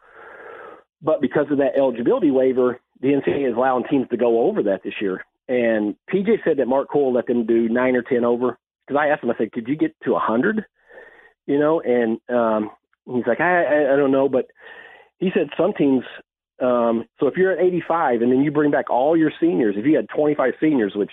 But 1.02 1.22
because 1.22 1.48
of 1.52 1.58
that 1.60 1.78
eligibility 1.78 2.32
waiver, 2.32 2.80
the 3.02 3.10
NCAA 3.10 3.50
is 3.52 3.56
allowing 3.56 3.84
teams 3.90 4.08
to 4.10 4.18
go 4.18 4.48
over 4.48 4.64
that 4.64 4.82
this 4.84 4.94
year. 5.02 5.24
And 5.48 5.96
PJ 6.12 6.44
said 6.44 6.58
that 6.58 6.68
Mark 6.68 6.90
Coyle 6.90 7.14
let 7.14 7.28
them 7.28 7.46
do 7.46 7.70
nine 7.70 7.96
or 7.96 8.02
ten 8.02 8.24
over. 8.26 8.58
Because 8.88 9.00
I 9.00 9.08
asked 9.10 9.24
him, 9.24 9.32
I 9.32 9.38
said, 9.38 9.52
"Could 9.52 9.68
you 9.68 9.76
get 9.76 9.96
to 10.06 10.16
a 10.16 10.20
hundred? 10.20 10.66
You 11.46 11.60
know?" 11.60 11.82
And 11.82 12.20
um, 12.30 12.72
he's 13.06 13.28
like, 13.28 13.40
I, 13.42 13.64
I, 13.64 13.94
"I 13.94 13.96
don't 13.98 14.12
know," 14.12 14.30
but 14.30 14.48
he 15.20 15.30
said 15.34 15.50
some 15.58 15.74
teams. 15.74 16.04
Um, 16.62 17.06
so 17.20 17.28
if 17.28 17.36
you're 17.36 17.52
at 17.52 17.60
85 17.60 18.22
and 18.22 18.32
then 18.32 18.42
you 18.42 18.52
bring 18.52 18.72
back 18.72 18.90
all 18.90 19.18
your 19.18 19.32
seniors, 19.40 19.76
if 19.78 19.86
you 19.86 19.96
had 19.96 20.08
25 20.10 20.54
seniors, 20.60 20.94
which 20.96 21.12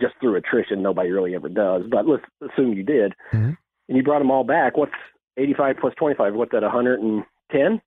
just 0.00 0.14
through 0.20 0.36
attrition 0.36 0.82
nobody 0.82 1.10
really 1.10 1.34
ever 1.34 1.48
does, 1.48 1.82
but 1.90 2.06
let's 2.06 2.24
assume 2.40 2.72
you 2.72 2.82
did, 2.82 3.14
mm-hmm. 3.32 3.52
and 3.88 3.96
you 3.96 4.02
brought 4.02 4.18
them 4.18 4.30
all 4.30 4.44
back, 4.44 4.76
what's 4.76 4.92
85 5.36 5.76
plus 5.80 5.94
25? 5.96 6.34
What's 6.34 6.52
that? 6.52 6.62
110? 6.62 7.80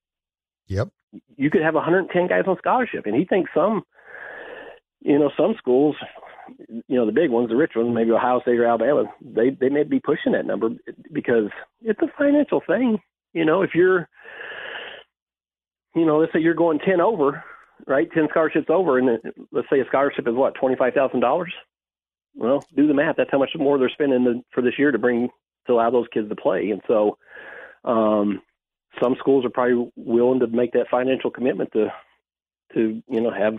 Yep 0.68 0.90
you 1.38 1.50
could 1.50 1.62
have 1.62 1.76
110 1.76 2.28
guys 2.28 2.44
on 2.48 2.58
scholarship, 2.58 3.06
and 3.06 3.16
he 3.16 3.26
thinks 3.26 3.52
some, 3.54 3.84
you 5.02 5.18
know, 5.18 5.32
some 5.36 5.56
schools, 5.58 5.96
you 6.58 6.96
know, 6.96 7.06
the 7.06 7.12
big 7.12 7.30
ones, 7.30 7.50
the 7.50 7.56
rich 7.56 7.74
ones, 7.76 7.94
maybe 7.94 8.12
Ohio 8.12 8.42
State 8.42 8.60
or 8.60 8.66
Alabama, 8.66 9.06
they 9.22 9.50
they 9.50 9.70
may 9.70 9.84
be 9.84 10.00
pushing 10.00 10.34
that 10.34 10.46
number 10.46 10.70
because 11.12 11.50
it's 11.82 12.02
a 12.02 12.12
financial 12.18 12.62
thing. 12.66 13.00
You 13.34 13.46
know, 13.46 13.62
if 13.62 13.72
you're, 13.74 14.10
you 15.96 16.06
know, 16.06 16.20
let's 16.20 16.34
say 16.34 16.40
you're 16.40 16.54
going 16.54 16.80
10 16.80 17.02
over, 17.02 17.44
right? 17.88 18.12
10 18.12 18.28
scholarships 18.30 18.68
over, 18.70 18.98
and 18.98 19.20
let's 19.52 19.68
say 19.70 19.80
a 19.80 19.86
scholarship 19.86 20.28
is 20.28 20.34
what, 20.34 20.56
$25,000. 20.56 21.46
Well, 22.36 22.64
do 22.76 22.88
the 22.88 22.94
math. 22.94 23.16
That's 23.18 23.32
how 23.32 23.40
much 23.40 23.52
more 23.58 23.78
they're 23.78 23.90
spending 23.90 24.24
the, 24.24 24.42
for 24.54 24.62
this 24.62 24.80
year 24.80 24.92
to 24.92 24.98
bring 24.98 25.30
to 25.68 25.74
allow 25.74 25.90
those 25.92 26.08
kids 26.14 26.30
to 26.30 26.36
play. 26.36 26.72
And 26.72 26.82
so, 26.88 27.18
um, 27.84 28.42
some 29.02 29.16
schools 29.20 29.46
are 29.46 29.50
probably 29.50 29.92
willing 29.96 30.40
to 30.40 30.48
make 30.48 30.74
that 30.74 30.88
financial 30.90 31.32
commitment 31.32 31.72
to 31.74 31.88
to 32.74 33.02
you 33.10 33.22
know 33.22 33.32
have 33.32 33.56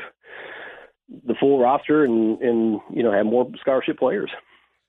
the 1.27 1.35
full 1.39 1.59
roster 1.61 2.05
and 2.05 2.41
and 2.41 2.81
you 2.93 3.03
know 3.03 3.13
have 3.13 3.27
more 3.27 3.51
scholarship 3.61 3.99
players. 3.99 4.31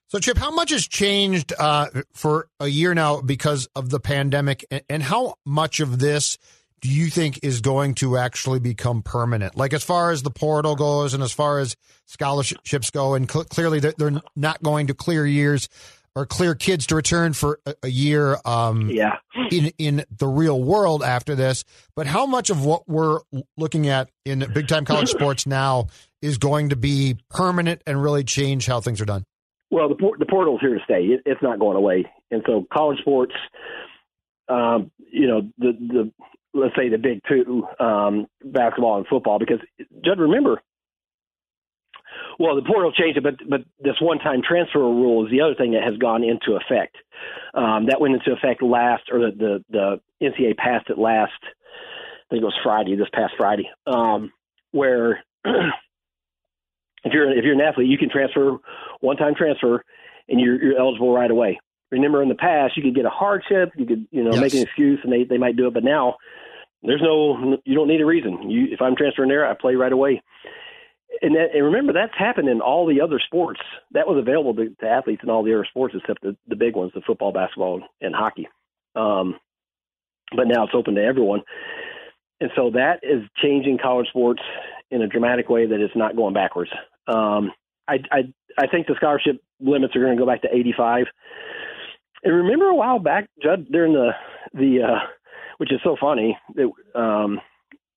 So, 0.08 0.18
Chip, 0.18 0.36
how 0.36 0.50
much 0.50 0.70
has 0.70 0.86
changed 0.86 1.52
uh, 1.58 1.86
for 2.12 2.48
a 2.60 2.68
year 2.68 2.94
now 2.94 3.20
because 3.20 3.68
of 3.74 3.90
the 3.90 3.98
pandemic, 3.98 4.64
and, 4.70 4.82
and 4.88 5.02
how 5.02 5.36
much 5.44 5.80
of 5.80 5.98
this 5.98 6.38
do 6.84 6.90
you 6.90 7.06
think 7.06 7.40
is 7.42 7.62
going 7.62 7.94
to 7.94 8.18
actually 8.18 8.60
become 8.60 9.00
permanent? 9.00 9.56
Like 9.56 9.72
as 9.72 9.82
far 9.82 10.10
as 10.10 10.22
the 10.22 10.30
portal 10.30 10.76
goes 10.76 11.14
and 11.14 11.22
as 11.22 11.32
far 11.32 11.58
as 11.58 11.76
scholarships 12.04 12.90
go, 12.90 13.14
and 13.14 13.28
cl- 13.28 13.46
clearly 13.46 13.80
they're, 13.80 13.94
they're, 13.96 14.20
not 14.36 14.62
going 14.62 14.88
to 14.88 14.94
clear 14.94 15.24
years 15.24 15.70
or 16.14 16.26
clear 16.26 16.54
kids 16.54 16.86
to 16.88 16.94
return 16.94 17.32
for 17.32 17.58
a, 17.64 17.74
a 17.84 17.88
year 17.88 18.36
um, 18.44 18.90
yeah. 18.90 19.16
in, 19.50 19.72
in 19.78 20.04
the 20.14 20.26
real 20.26 20.62
world 20.62 21.02
after 21.02 21.34
this. 21.34 21.64
But 21.96 22.06
how 22.06 22.26
much 22.26 22.50
of 22.50 22.66
what 22.66 22.86
we're 22.86 23.20
looking 23.56 23.88
at 23.88 24.10
in 24.26 24.40
big 24.52 24.68
time 24.68 24.84
college 24.84 25.08
sports 25.08 25.46
now 25.46 25.86
is 26.20 26.36
going 26.36 26.68
to 26.68 26.76
be 26.76 27.16
permanent 27.30 27.80
and 27.86 28.02
really 28.02 28.24
change 28.24 28.66
how 28.66 28.82
things 28.82 29.00
are 29.00 29.06
done? 29.06 29.24
Well, 29.70 29.88
the, 29.88 29.96
the 30.18 30.26
portal's 30.26 30.60
here 30.60 30.74
to 30.74 30.84
stay. 30.84 31.04
It, 31.04 31.22
it's 31.24 31.42
not 31.42 31.58
going 31.58 31.78
away. 31.78 32.04
And 32.30 32.42
so 32.46 32.66
college 32.70 32.98
sports, 32.98 33.32
um, 34.50 34.90
you 35.10 35.26
know, 35.26 35.48
the, 35.56 35.72
the 35.72 36.12
let's 36.54 36.74
say 36.76 36.88
the 36.88 36.98
big 36.98 37.20
two, 37.28 37.66
um, 37.80 38.26
basketball 38.44 38.98
and 38.98 39.06
football, 39.06 39.38
because 39.38 39.58
Judd, 40.04 40.20
remember, 40.20 40.62
well, 42.38 42.56
the 42.56 42.62
portal 42.62 42.92
changed 42.92 43.18
it, 43.18 43.22
but 43.22 43.36
but 43.48 43.60
this 43.80 44.00
one-time 44.00 44.42
transfer 44.46 44.78
rule 44.78 45.24
is 45.24 45.30
the 45.30 45.40
other 45.40 45.54
thing 45.54 45.72
that 45.72 45.82
has 45.82 45.96
gone 45.98 46.24
into 46.24 46.56
effect. 46.56 46.96
Um, 47.54 47.86
that 47.86 48.00
went 48.00 48.14
into 48.14 48.32
effect 48.32 48.62
last, 48.62 49.04
or 49.12 49.18
the, 49.18 49.62
the 49.70 50.00
the 50.20 50.26
NCAA 50.26 50.56
passed 50.56 50.90
it 50.90 50.98
last. 50.98 51.32
I 51.42 52.26
think 52.30 52.42
it 52.42 52.46
was 52.46 52.58
Friday, 52.62 52.96
this 52.96 53.08
past 53.12 53.34
Friday, 53.36 53.68
um, 53.86 54.32
where 54.72 55.22
if 55.44 57.12
you're 57.12 57.30
if 57.36 57.44
you're 57.44 57.54
an 57.54 57.60
athlete, 57.60 57.88
you 57.88 57.98
can 57.98 58.10
transfer 58.10 58.56
one-time 59.00 59.34
transfer, 59.36 59.84
and 60.28 60.40
you're, 60.40 60.62
you're 60.62 60.78
eligible 60.78 61.14
right 61.14 61.30
away. 61.30 61.60
Remember, 61.90 62.22
in 62.22 62.28
the 62.28 62.34
past, 62.34 62.76
you 62.76 62.82
could 62.82 62.94
get 62.94 63.04
a 63.04 63.10
hardship, 63.10 63.70
you 63.76 63.86
could 63.86 64.06
you 64.10 64.24
know 64.24 64.32
yes. 64.32 64.40
make 64.40 64.54
an 64.54 64.62
excuse, 64.62 65.00
and 65.04 65.12
they 65.12 65.24
they 65.24 65.38
might 65.38 65.56
do 65.56 65.68
it, 65.68 65.74
but 65.74 65.84
now 65.84 66.16
there's 66.86 67.02
no, 67.02 67.58
you 67.64 67.74
don't 67.74 67.88
need 67.88 68.00
a 68.00 68.06
reason. 68.06 68.50
You, 68.50 68.66
if 68.70 68.82
I'm 68.82 68.96
transferring 68.96 69.28
there, 69.28 69.46
I 69.46 69.54
play 69.54 69.74
right 69.74 69.92
away. 69.92 70.22
And, 71.22 71.34
that, 71.36 71.54
and 71.54 71.64
remember, 71.64 71.92
that's 71.92 72.16
happened 72.18 72.48
in 72.48 72.60
all 72.60 72.86
the 72.86 73.00
other 73.00 73.20
sports. 73.24 73.60
That 73.92 74.06
was 74.06 74.18
available 74.18 74.54
to, 74.56 74.70
to 74.80 74.86
athletes 74.86 75.22
in 75.22 75.30
all 75.30 75.42
the 75.42 75.54
other 75.54 75.66
sports 75.68 75.94
except 75.96 76.22
the, 76.22 76.36
the 76.48 76.56
big 76.56 76.76
ones, 76.76 76.92
the 76.94 77.02
football, 77.06 77.32
basketball, 77.32 77.82
and 78.00 78.14
hockey. 78.14 78.48
Um, 78.96 79.36
but 80.34 80.48
now 80.48 80.64
it's 80.64 80.74
open 80.74 80.96
to 80.96 81.04
everyone. 81.04 81.42
And 82.40 82.50
so 82.56 82.70
that 82.70 83.00
is 83.02 83.22
changing 83.42 83.78
college 83.82 84.08
sports 84.08 84.42
in 84.90 85.02
a 85.02 85.06
dramatic 85.06 85.48
way 85.48 85.66
that 85.66 85.80
it's 85.80 85.96
not 85.96 86.16
going 86.16 86.34
backwards. 86.34 86.70
Um, 87.06 87.52
I, 87.86 87.98
I, 88.10 88.18
I 88.58 88.66
think 88.66 88.86
the 88.86 88.94
scholarship 88.96 89.42
limits 89.60 89.94
are 89.94 90.00
going 90.00 90.16
to 90.16 90.20
go 90.20 90.26
back 90.26 90.42
to 90.42 90.54
85. 90.54 91.06
And 92.24 92.34
remember 92.34 92.66
a 92.66 92.74
while 92.74 92.98
back, 92.98 93.28
Judd, 93.42 93.66
during 93.70 93.92
the 93.92 94.10
the 94.54 94.82
uh, 94.82 95.06
which 95.58 95.72
is 95.72 95.80
so 95.82 95.96
funny 96.00 96.38
that 96.54 96.70
um, 96.98 97.40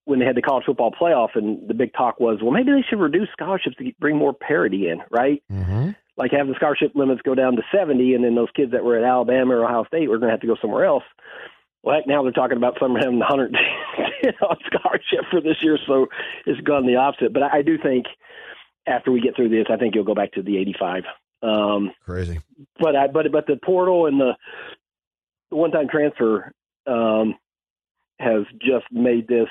when 0.05 0.19
they 0.19 0.25
had 0.25 0.35
the 0.35 0.41
college 0.41 0.65
football 0.65 0.91
playoff 0.91 1.29
and 1.35 1.67
the 1.67 1.73
big 1.73 1.93
talk 1.93 2.19
was, 2.19 2.39
well, 2.41 2.51
maybe 2.51 2.71
they 2.71 2.85
should 2.89 2.99
reduce 2.99 3.29
scholarships 3.33 3.75
to 3.77 3.91
bring 3.99 4.15
more 4.15 4.33
parity 4.33 4.87
in, 4.87 5.01
right? 5.11 5.43
Mm-hmm. 5.51 5.91
Like 6.15 6.31
have 6.31 6.47
the 6.47 6.55
scholarship 6.55 6.93
limits 6.95 7.21
go 7.23 7.35
down 7.35 7.55
to 7.57 7.61
70, 7.71 8.13
and 8.13 8.23
then 8.23 8.33
those 8.33 8.47
kids 8.55 8.71
that 8.71 8.83
were 8.83 8.97
at 8.97 9.03
Alabama 9.03 9.55
or 9.55 9.65
Ohio 9.65 9.85
State 9.85 10.09
were 10.09 10.17
going 10.17 10.29
to 10.29 10.33
have 10.33 10.41
to 10.41 10.47
go 10.47 10.55
somewhere 10.61 10.85
else. 10.85 11.03
Well, 11.83 11.95
heck, 11.95 12.07
now 12.07 12.23
they're 12.23 12.31
talking 12.31 12.57
about 12.57 12.77
some 12.79 12.95
having 12.95 13.19
100 13.19 13.55
on 14.41 14.57
scholarship 14.65 15.25
for 15.29 15.41
this 15.41 15.57
year, 15.61 15.77
so 15.85 16.07
it's 16.45 16.59
gone 16.61 16.87
the 16.87 16.95
opposite. 16.95 17.33
But 17.33 17.43
I 17.43 17.61
do 17.61 17.77
think 17.77 18.05
after 18.87 19.11
we 19.11 19.21
get 19.21 19.35
through 19.35 19.49
this, 19.49 19.67
I 19.69 19.77
think 19.77 19.93
you'll 19.93 20.03
go 20.03 20.15
back 20.15 20.31
to 20.33 20.41
the 20.41 20.57
85. 20.57 21.03
Um, 21.43 21.91
Crazy. 22.03 22.39
But 22.79 22.95
I, 22.95 23.07
but 23.07 23.31
but 23.31 23.45
the 23.45 23.59
portal 23.63 24.07
and 24.07 24.19
the 24.19 24.35
one-time 25.49 25.87
transfer 25.89 26.51
um, 26.87 27.35
has 28.19 28.43
just 28.61 28.85
made 28.91 29.27
this 29.27 29.49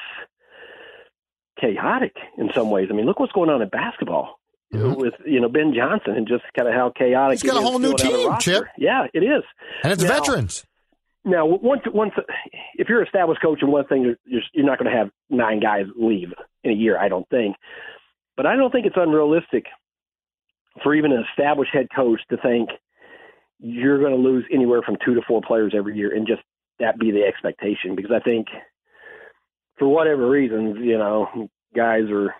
chaotic 1.61 2.17
in 2.39 2.51
some 2.55 2.71
ways. 2.71 2.89
I 2.91 2.95
mean, 2.95 3.07
look 3.07 3.21
what's 3.21 3.33
going 3.33 3.51
on 3.51 3.63
in 3.63 3.69
basketball 3.69 4.39
mm-hmm. 4.73 5.01
with 5.01 5.15
you 5.25 5.41
know 5.41 5.49
Ben 5.49 5.73
Johnson 5.75 6.15
and 6.17 6.27
just 6.27 6.45
kind 6.57 6.69
of 6.69 6.75
how 6.75 6.93
chaotic. 6.97 7.41
He's 7.41 7.51
got 7.51 7.61
a 7.61 7.65
whole 7.65 7.79
new 7.79 7.95
team, 7.95 8.31
Chip. 8.41 8.65
Yeah, 8.77 9.07
it 9.13 9.23
is, 9.23 9.43
and 9.83 9.93
it's 9.93 10.03
now, 10.03 10.09
veterans. 10.09 10.65
Now, 11.25 11.47
once 11.47 11.83
once 11.93 12.13
if 12.75 12.89
you're 12.89 13.01
an 13.01 13.07
established 13.07 13.43
coach 13.43 13.59
and 13.63 13.73
one 13.73 13.87
thing, 13.87 14.17
you're, 14.25 14.43
you're 14.53 14.67
not 14.67 14.79
going 14.79 14.91
to 14.91 14.97
have 14.97 15.11
nine 15.29 15.61
guys 15.61 15.87
leave 15.97 16.33
in 16.63 16.71
a 16.71 16.75
year. 16.75 16.99
I 16.99 17.09
don't 17.09 17.29
think, 17.29 17.57
but 18.37 18.47
I 18.47 18.57
don't 18.57 18.71
think 18.71 18.87
it's 18.87 18.97
unrealistic 18.97 19.67
for 20.83 20.95
even 20.95 21.13
an 21.13 21.25
established 21.31 21.73
head 21.73 21.89
coach 21.95 22.21
to 22.31 22.37
think 22.37 22.71
you're 23.59 23.99
going 23.99 24.13
to 24.13 24.19
lose 24.19 24.45
anywhere 24.53 24.83
from 24.83 24.97
two 25.05 25.15
to 25.15 25.23
four 25.27 25.41
players 25.41 25.73
every 25.77 25.97
year 25.97 26.15
and 26.15 26.27
just 26.27 26.43
that 26.79 26.99
be 26.99 27.11
the 27.11 27.25
expectation 27.25 27.95
because 27.95 28.13
I 28.13 28.21
think 28.21 28.47
for 29.79 29.89
whatever 29.89 30.29
reasons, 30.29 30.77
you 30.81 30.99
know, 30.99 31.49
guys 31.75 32.05
are 32.11 32.35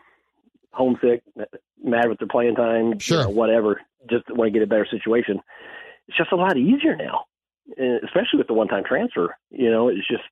homesick, 0.73 1.23
mad 1.83 2.09
with 2.09 2.19
their 2.19 2.29
playing 2.29 2.55
time, 2.55 2.99
sure. 2.99 3.19
You 3.19 3.25
know, 3.25 3.31
whatever, 3.31 3.81
just 4.09 4.25
want 4.31 4.49
to 4.49 4.59
get 4.59 4.63
a 4.63 4.67
better 4.67 4.87
situation. 4.91 5.41
It's 6.09 6.17
just 6.17 6.33
a 6.33 6.37
lot 6.37 6.57
easier 6.57 6.97
now, 6.97 7.25
especially 8.05 8.39
with 8.39 8.47
the 8.47 8.55
one-time 8.55 8.85
transfer. 8.85 9.37
You 9.51 9.71
know, 9.71 9.89
it's 9.89 10.07
just 10.09 10.23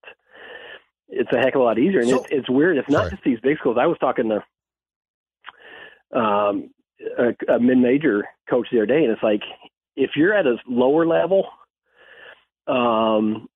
it's 1.09 1.31
a 1.33 1.39
heck 1.39 1.55
of 1.55 1.61
a 1.61 1.65
lot 1.65 1.79
easier, 1.79 2.01
and 2.01 2.11
so, 2.11 2.23
it's, 2.23 2.27
it's 2.31 2.51
weird. 2.51 2.77
It's 2.77 2.89
not 2.89 3.01
sorry. 3.01 3.11
just 3.11 3.25
these 3.25 3.41
big 3.41 3.59
schools. 3.59 3.77
I 3.81 3.87
was 3.87 3.99
talking 3.99 4.31
to 4.31 6.19
um, 6.19 6.71
a, 7.19 7.53
a 7.53 7.59
mid-major 7.61 8.25
coach 8.49 8.69
the 8.71 8.79
other 8.79 8.87
day, 8.87 9.03
and 9.03 9.13
it's 9.13 9.23
like 9.23 9.43
if 9.97 10.13
you're 10.17 10.35
at 10.35 10.47
a 10.47 10.57
lower 10.67 11.07
level, 11.07 11.47
um, 12.67 13.49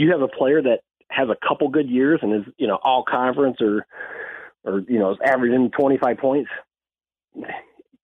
you 0.00 0.12
have 0.12 0.22
a 0.22 0.28
player 0.28 0.62
that 0.62 0.80
has 1.10 1.28
a 1.28 1.36
couple 1.46 1.68
good 1.68 1.88
years 1.88 2.20
and 2.22 2.34
is 2.34 2.52
you 2.58 2.66
know 2.66 2.78
all 2.82 3.02
conference 3.02 3.58
or 3.60 3.86
or 4.64 4.80
you 4.88 4.98
know 4.98 5.12
is 5.12 5.18
averaging 5.24 5.70
25 5.70 6.18
points, 6.18 6.50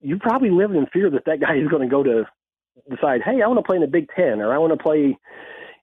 you 0.01 0.17
probably 0.19 0.49
live 0.49 0.71
in 0.71 0.85
fear 0.87 1.09
that 1.09 1.25
that 1.25 1.39
guy 1.39 1.55
is 1.55 1.67
going 1.67 1.81
to 1.81 1.87
go 1.87 2.03
to 2.03 2.25
decide, 2.89 3.21
hey, 3.23 3.41
I 3.41 3.47
want 3.47 3.59
to 3.59 3.63
play 3.63 3.77
in 3.77 3.81
the 3.81 3.87
Big 3.87 4.07
Ten 4.15 4.41
or 4.41 4.53
I 4.53 4.57
want 4.57 4.73
to 4.77 4.81
play 4.81 5.17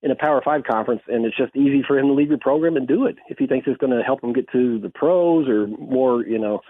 in 0.03 0.11
a 0.11 0.17
Power 0.17 0.43
Five 0.45 0.65
conference, 0.65 1.03
and 1.09 1.25
it's 1.25 1.37
just 1.37 1.55
easy 1.55 1.83
for 1.87 1.99
him 1.99 2.07
to 2.09 2.13
leave 2.13 2.29
your 2.29 2.39
program 2.39 2.77
and 2.77 2.89
do 2.89 3.07
it 3.07 3.17
if 3.29 3.39
he 3.39 3.47
thinks 3.47 3.69
it's 3.69 3.79
going 3.79 3.97
to 3.97 4.03
help 4.03 4.23
him 4.23 4.33
get 4.33 4.51
to 4.51 4.79
the 4.81 4.91
pros 4.91 5.49
or 5.49 5.67
more, 5.67 6.27
you 6.27 6.39
know, 6.39 6.61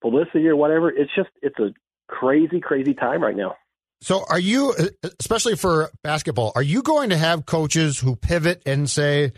publicity 0.00 0.46
or 0.46 0.56
whatever. 0.56 0.90
It's 0.90 1.10
just 1.14 1.30
it's 1.42 1.58
a 1.58 1.74
crazy, 2.06 2.60
crazy 2.60 2.94
time 2.94 3.22
right 3.22 3.36
now. 3.36 3.56
So, 4.00 4.24
are 4.28 4.38
you, 4.38 4.74
especially 5.18 5.56
for 5.56 5.90
basketball, 6.04 6.52
are 6.54 6.62
you 6.62 6.82
going 6.82 7.10
to 7.10 7.16
have 7.16 7.46
coaches 7.46 7.98
who 7.98 8.14
pivot 8.14 8.62
and 8.64 8.88
say, 8.88 9.32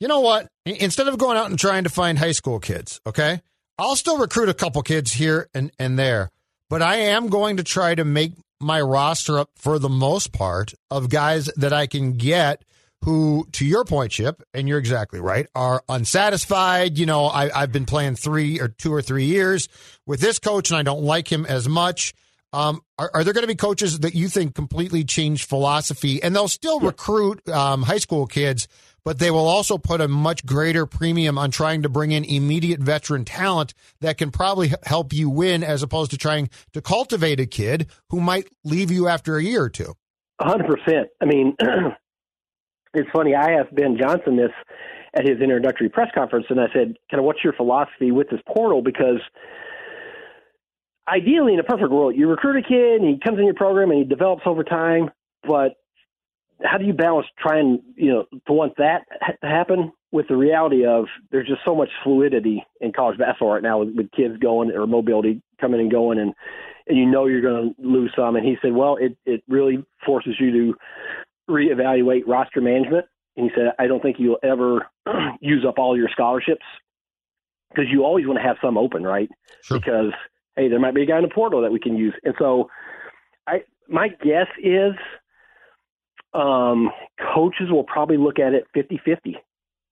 you 0.00 0.08
know 0.08 0.20
what, 0.20 0.48
instead 0.66 1.08
of 1.08 1.16
going 1.16 1.38
out 1.38 1.48
and 1.48 1.58
trying 1.58 1.84
to 1.84 1.90
find 1.90 2.18
high 2.18 2.32
school 2.32 2.60
kids, 2.60 3.00
okay, 3.06 3.40
I'll 3.78 3.96
still 3.96 4.18
recruit 4.18 4.48
a 4.48 4.54
couple 4.54 4.82
kids 4.82 5.12
here 5.12 5.48
and, 5.54 5.72
and 5.78 5.98
there, 5.98 6.30
but 6.68 6.82
I 6.82 6.96
am 6.96 7.28
going 7.28 7.56
to 7.56 7.64
try 7.64 7.94
to 7.94 8.04
make 8.04 8.32
my 8.60 8.80
roster 8.80 9.38
up 9.38 9.50
for 9.56 9.78
the 9.78 9.88
most 9.88 10.32
part 10.32 10.74
of 10.90 11.08
guys 11.08 11.46
that 11.56 11.72
I 11.72 11.86
can 11.86 12.12
get 12.12 12.64
who, 13.04 13.46
to 13.52 13.66
your 13.66 13.84
point, 13.84 14.12
Chip, 14.12 14.42
and 14.54 14.68
you're 14.68 14.78
exactly 14.78 15.20
right, 15.20 15.46
are 15.54 15.82
unsatisfied. 15.88 16.98
You 16.98 17.06
know, 17.06 17.26
I, 17.26 17.50
I've 17.62 17.72
been 17.72 17.84
playing 17.84 18.14
three 18.16 18.60
or 18.60 18.68
two 18.68 18.92
or 18.92 19.02
three 19.02 19.24
years 19.24 19.68
with 20.06 20.20
this 20.20 20.38
coach 20.38 20.70
and 20.70 20.78
I 20.78 20.82
don't 20.82 21.02
like 21.02 21.30
him 21.30 21.44
as 21.44 21.68
much. 21.68 22.14
Um, 22.52 22.82
are, 22.98 23.10
are, 23.14 23.24
there 23.24 23.32
going 23.32 23.44
to 23.44 23.48
be 23.48 23.54
coaches 23.54 24.00
that 24.00 24.14
you 24.14 24.28
think 24.28 24.54
completely 24.54 25.04
change 25.04 25.46
philosophy 25.46 26.22
and 26.22 26.36
they'll 26.36 26.48
still 26.48 26.80
yeah. 26.82 26.88
recruit 26.88 27.48
um, 27.48 27.82
high 27.82 27.98
school 27.98 28.26
kids, 28.26 28.68
but 29.06 29.18
they 29.18 29.30
will 29.30 29.46
also 29.46 29.78
put 29.78 30.02
a 30.02 30.08
much 30.08 30.44
greater 30.44 30.84
premium 30.84 31.38
on 31.38 31.50
trying 31.50 31.82
to 31.82 31.88
bring 31.88 32.12
in 32.12 32.24
immediate 32.24 32.80
veteran 32.80 33.24
talent 33.24 33.72
that 34.00 34.18
can 34.18 34.30
probably 34.30 34.72
help 34.84 35.14
you 35.14 35.30
win 35.30 35.64
as 35.64 35.82
opposed 35.82 36.10
to 36.10 36.18
trying 36.18 36.50
to 36.74 36.82
cultivate 36.82 37.40
a 37.40 37.46
kid 37.46 37.86
who 38.10 38.20
might 38.20 38.48
leave 38.64 38.90
you 38.90 39.08
after 39.08 39.38
a 39.38 39.42
year 39.42 39.62
or 39.62 39.70
two? 39.70 39.94
100%. 40.42 41.04
I 41.20 41.24
mean, 41.24 41.56
it's 42.94 43.08
funny. 43.14 43.34
I 43.34 43.52
asked 43.52 43.74
Ben 43.74 43.96
Johnson 43.98 44.36
this 44.36 44.52
at 45.14 45.26
his 45.26 45.40
introductory 45.40 45.88
press 45.88 46.08
conference, 46.14 46.46
and 46.50 46.60
I 46.60 46.66
said, 46.74 46.96
kind 47.10 47.18
of, 47.18 47.24
what's 47.24 47.42
your 47.42 47.54
philosophy 47.54 48.10
with 48.10 48.28
this 48.28 48.40
portal? 48.46 48.82
Because– 48.82 49.20
ideally, 51.08 51.54
in 51.54 51.60
a 51.60 51.64
perfect 51.64 51.90
world, 51.90 52.14
you 52.16 52.28
recruit 52.28 52.64
a 52.64 52.68
kid 52.68 53.00
and 53.00 53.08
he 53.08 53.18
comes 53.18 53.38
in 53.38 53.44
your 53.44 53.54
program 53.54 53.90
and 53.90 53.98
he 53.98 54.04
develops 54.04 54.42
over 54.46 54.64
time. 54.64 55.10
But 55.46 55.74
how 56.62 56.78
do 56.78 56.84
you 56.84 56.92
balance 56.92 57.26
trying, 57.38 57.82
you 57.96 58.12
know, 58.12 58.26
to 58.46 58.52
want 58.52 58.76
that 58.76 59.02
to 59.42 59.48
happen 59.48 59.92
with 60.12 60.28
the 60.28 60.36
reality 60.36 60.84
of 60.86 61.06
there's 61.30 61.48
just 61.48 61.62
so 61.66 61.74
much 61.74 61.88
fluidity 62.04 62.64
in 62.80 62.92
college 62.92 63.18
basketball 63.18 63.54
right 63.54 63.62
now 63.62 63.78
with, 63.78 63.94
with 63.96 64.10
kids 64.12 64.36
going 64.38 64.70
or 64.70 64.86
mobility 64.86 65.42
coming 65.60 65.80
and 65.80 65.90
going, 65.90 66.18
and 66.18 66.34
and 66.86 66.98
you 66.98 67.06
know 67.06 67.26
you're 67.26 67.40
going 67.40 67.74
to 67.74 67.82
lose 67.88 68.12
some. 68.14 68.36
And 68.36 68.44
he 68.44 68.56
said, 68.62 68.72
well, 68.72 68.96
it 68.96 69.16
it 69.24 69.42
really 69.48 69.84
forces 70.04 70.34
you 70.38 70.52
to 70.52 70.74
reevaluate 71.50 72.22
roster 72.26 72.60
management. 72.60 73.06
And 73.36 73.50
he 73.50 73.52
said, 73.56 73.72
I 73.78 73.86
don't 73.86 74.02
think 74.02 74.16
you'll 74.18 74.38
ever 74.42 74.86
use 75.40 75.64
up 75.66 75.78
all 75.78 75.96
your 75.96 76.10
scholarships 76.12 76.64
because 77.70 77.86
you 77.90 78.04
always 78.04 78.26
want 78.26 78.38
to 78.38 78.46
have 78.46 78.56
some 78.62 78.76
open, 78.76 79.02
right? 79.02 79.30
Sure. 79.62 79.78
Because 79.78 80.12
hey, 80.56 80.68
there 80.68 80.80
might 80.80 80.94
be 80.94 81.02
a 81.02 81.06
guy 81.06 81.16
in 81.16 81.22
the 81.22 81.34
portal 81.34 81.62
that 81.62 81.72
we 81.72 81.80
can 81.80 81.96
use. 81.96 82.14
And 82.24 82.34
so, 82.38 82.68
I 83.46 83.62
my 83.88 84.08
guess 84.08 84.46
is 84.62 84.92
um, 86.34 86.90
coaches 87.34 87.70
will 87.70 87.84
probably 87.84 88.16
look 88.16 88.38
at 88.38 88.54
it 88.54 88.64
50-50. 88.76 89.36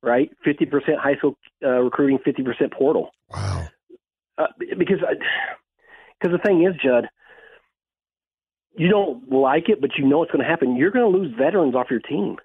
right? 0.03 0.31
50% 0.47 0.99
high 0.99 1.17
school 1.17 1.37
uh, 1.63 1.81
recruiting, 1.81 2.19
50% 2.27 2.73
portal. 2.73 3.11
Wow. 3.31 3.69
Uh, 4.39 4.47
because 4.79 4.99
because 6.19 6.33
the 6.37 6.43
thing 6.45 6.65
is, 6.65 6.75
Judd, 6.83 7.09
you 8.77 8.89
don't 8.89 9.31
like 9.31 9.69
it, 9.69 9.81
but 9.81 9.91
you 9.99 10.07
know 10.07 10.23
it's 10.23 10.33
going 10.33 10.43
to 10.43 10.49
happen. 10.49 10.77
You're 10.77 10.91
going 10.91 11.11
to 11.11 11.19
lose 11.19 11.35
veterans 11.37 11.75
off 11.75 11.91
your 11.91 12.01
team. 12.01 12.37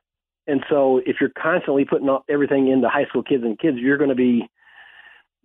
And 0.48 0.64
so 0.70 1.02
if 1.06 1.18
you're 1.20 1.32
constantly 1.42 1.86
putting 1.86 2.10
everything 2.30 2.68
into 2.68 2.90
high 2.90 3.06
school 3.06 3.24
kids 3.24 3.44
and 3.44 3.58
kids, 3.58 3.78
you're 3.80 3.98
going 3.98 4.10
to 4.10 4.16
be 4.16 4.48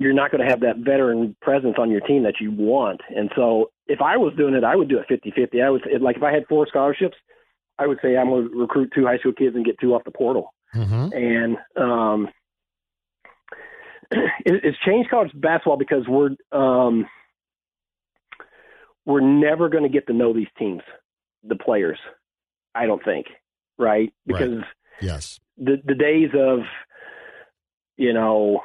you're 0.00 0.14
not 0.14 0.30
going 0.30 0.42
to 0.42 0.50
have 0.50 0.60
that 0.60 0.78
veteran 0.78 1.36
presence 1.42 1.76
on 1.78 1.90
your 1.90 2.00
team 2.00 2.22
that 2.22 2.40
you 2.40 2.50
want. 2.50 3.02
And 3.14 3.30
so 3.36 3.70
if 3.86 4.00
I 4.00 4.16
was 4.16 4.32
doing 4.34 4.54
it, 4.54 4.64
I 4.64 4.74
would 4.74 4.88
do 4.88 4.98
it 4.98 5.06
50-50. 5.08 5.62
I 5.62 5.68
would 5.68 5.82
like 6.00 6.16
if 6.16 6.22
I 6.22 6.32
had 6.32 6.46
four 6.48 6.66
scholarships, 6.66 7.16
I 7.78 7.86
would 7.86 7.98
say 8.00 8.16
I'm 8.16 8.30
going 8.30 8.48
to 8.48 8.56
recruit 8.56 8.92
two 8.94 9.04
high 9.04 9.18
school 9.18 9.34
kids 9.34 9.54
and 9.54 9.64
get 9.64 9.78
two 9.78 9.94
off 9.94 10.04
the 10.04 10.10
portal. 10.10 10.54
Mm-hmm. 10.74 11.12
And 11.12 11.56
um, 11.76 12.28
it, 14.10 14.62
it's 14.64 14.78
changed 14.86 15.10
college 15.10 15.32
basketball 15.34 15.76
because 15.76 16.08
we're 16.08 16.30
um, 16.50 17.06
we're 19.04 19.20
never 19.20 19.68
going 19.68 19.82
to 19.82 19.90
get 19.90 20.06
to 20.06 20.14
know 20.14 20.32
these 20.32 20.48
teams, 20.58 20.82
the 21.42 21.56
players. 21.56 21.98
I 22.74 22.86
don't 22.86 23.04
think, 23.04 23.26
right? 23.78 24.14
Because 24.26 24.58
right. 24.58 24.64
yes, 25.02 25.40
the 25.58 25.76
the 25.84 25.94
days 25.94 26.30
of 26.34 26.60
you 28.00 28.14
know, 28.14 28.62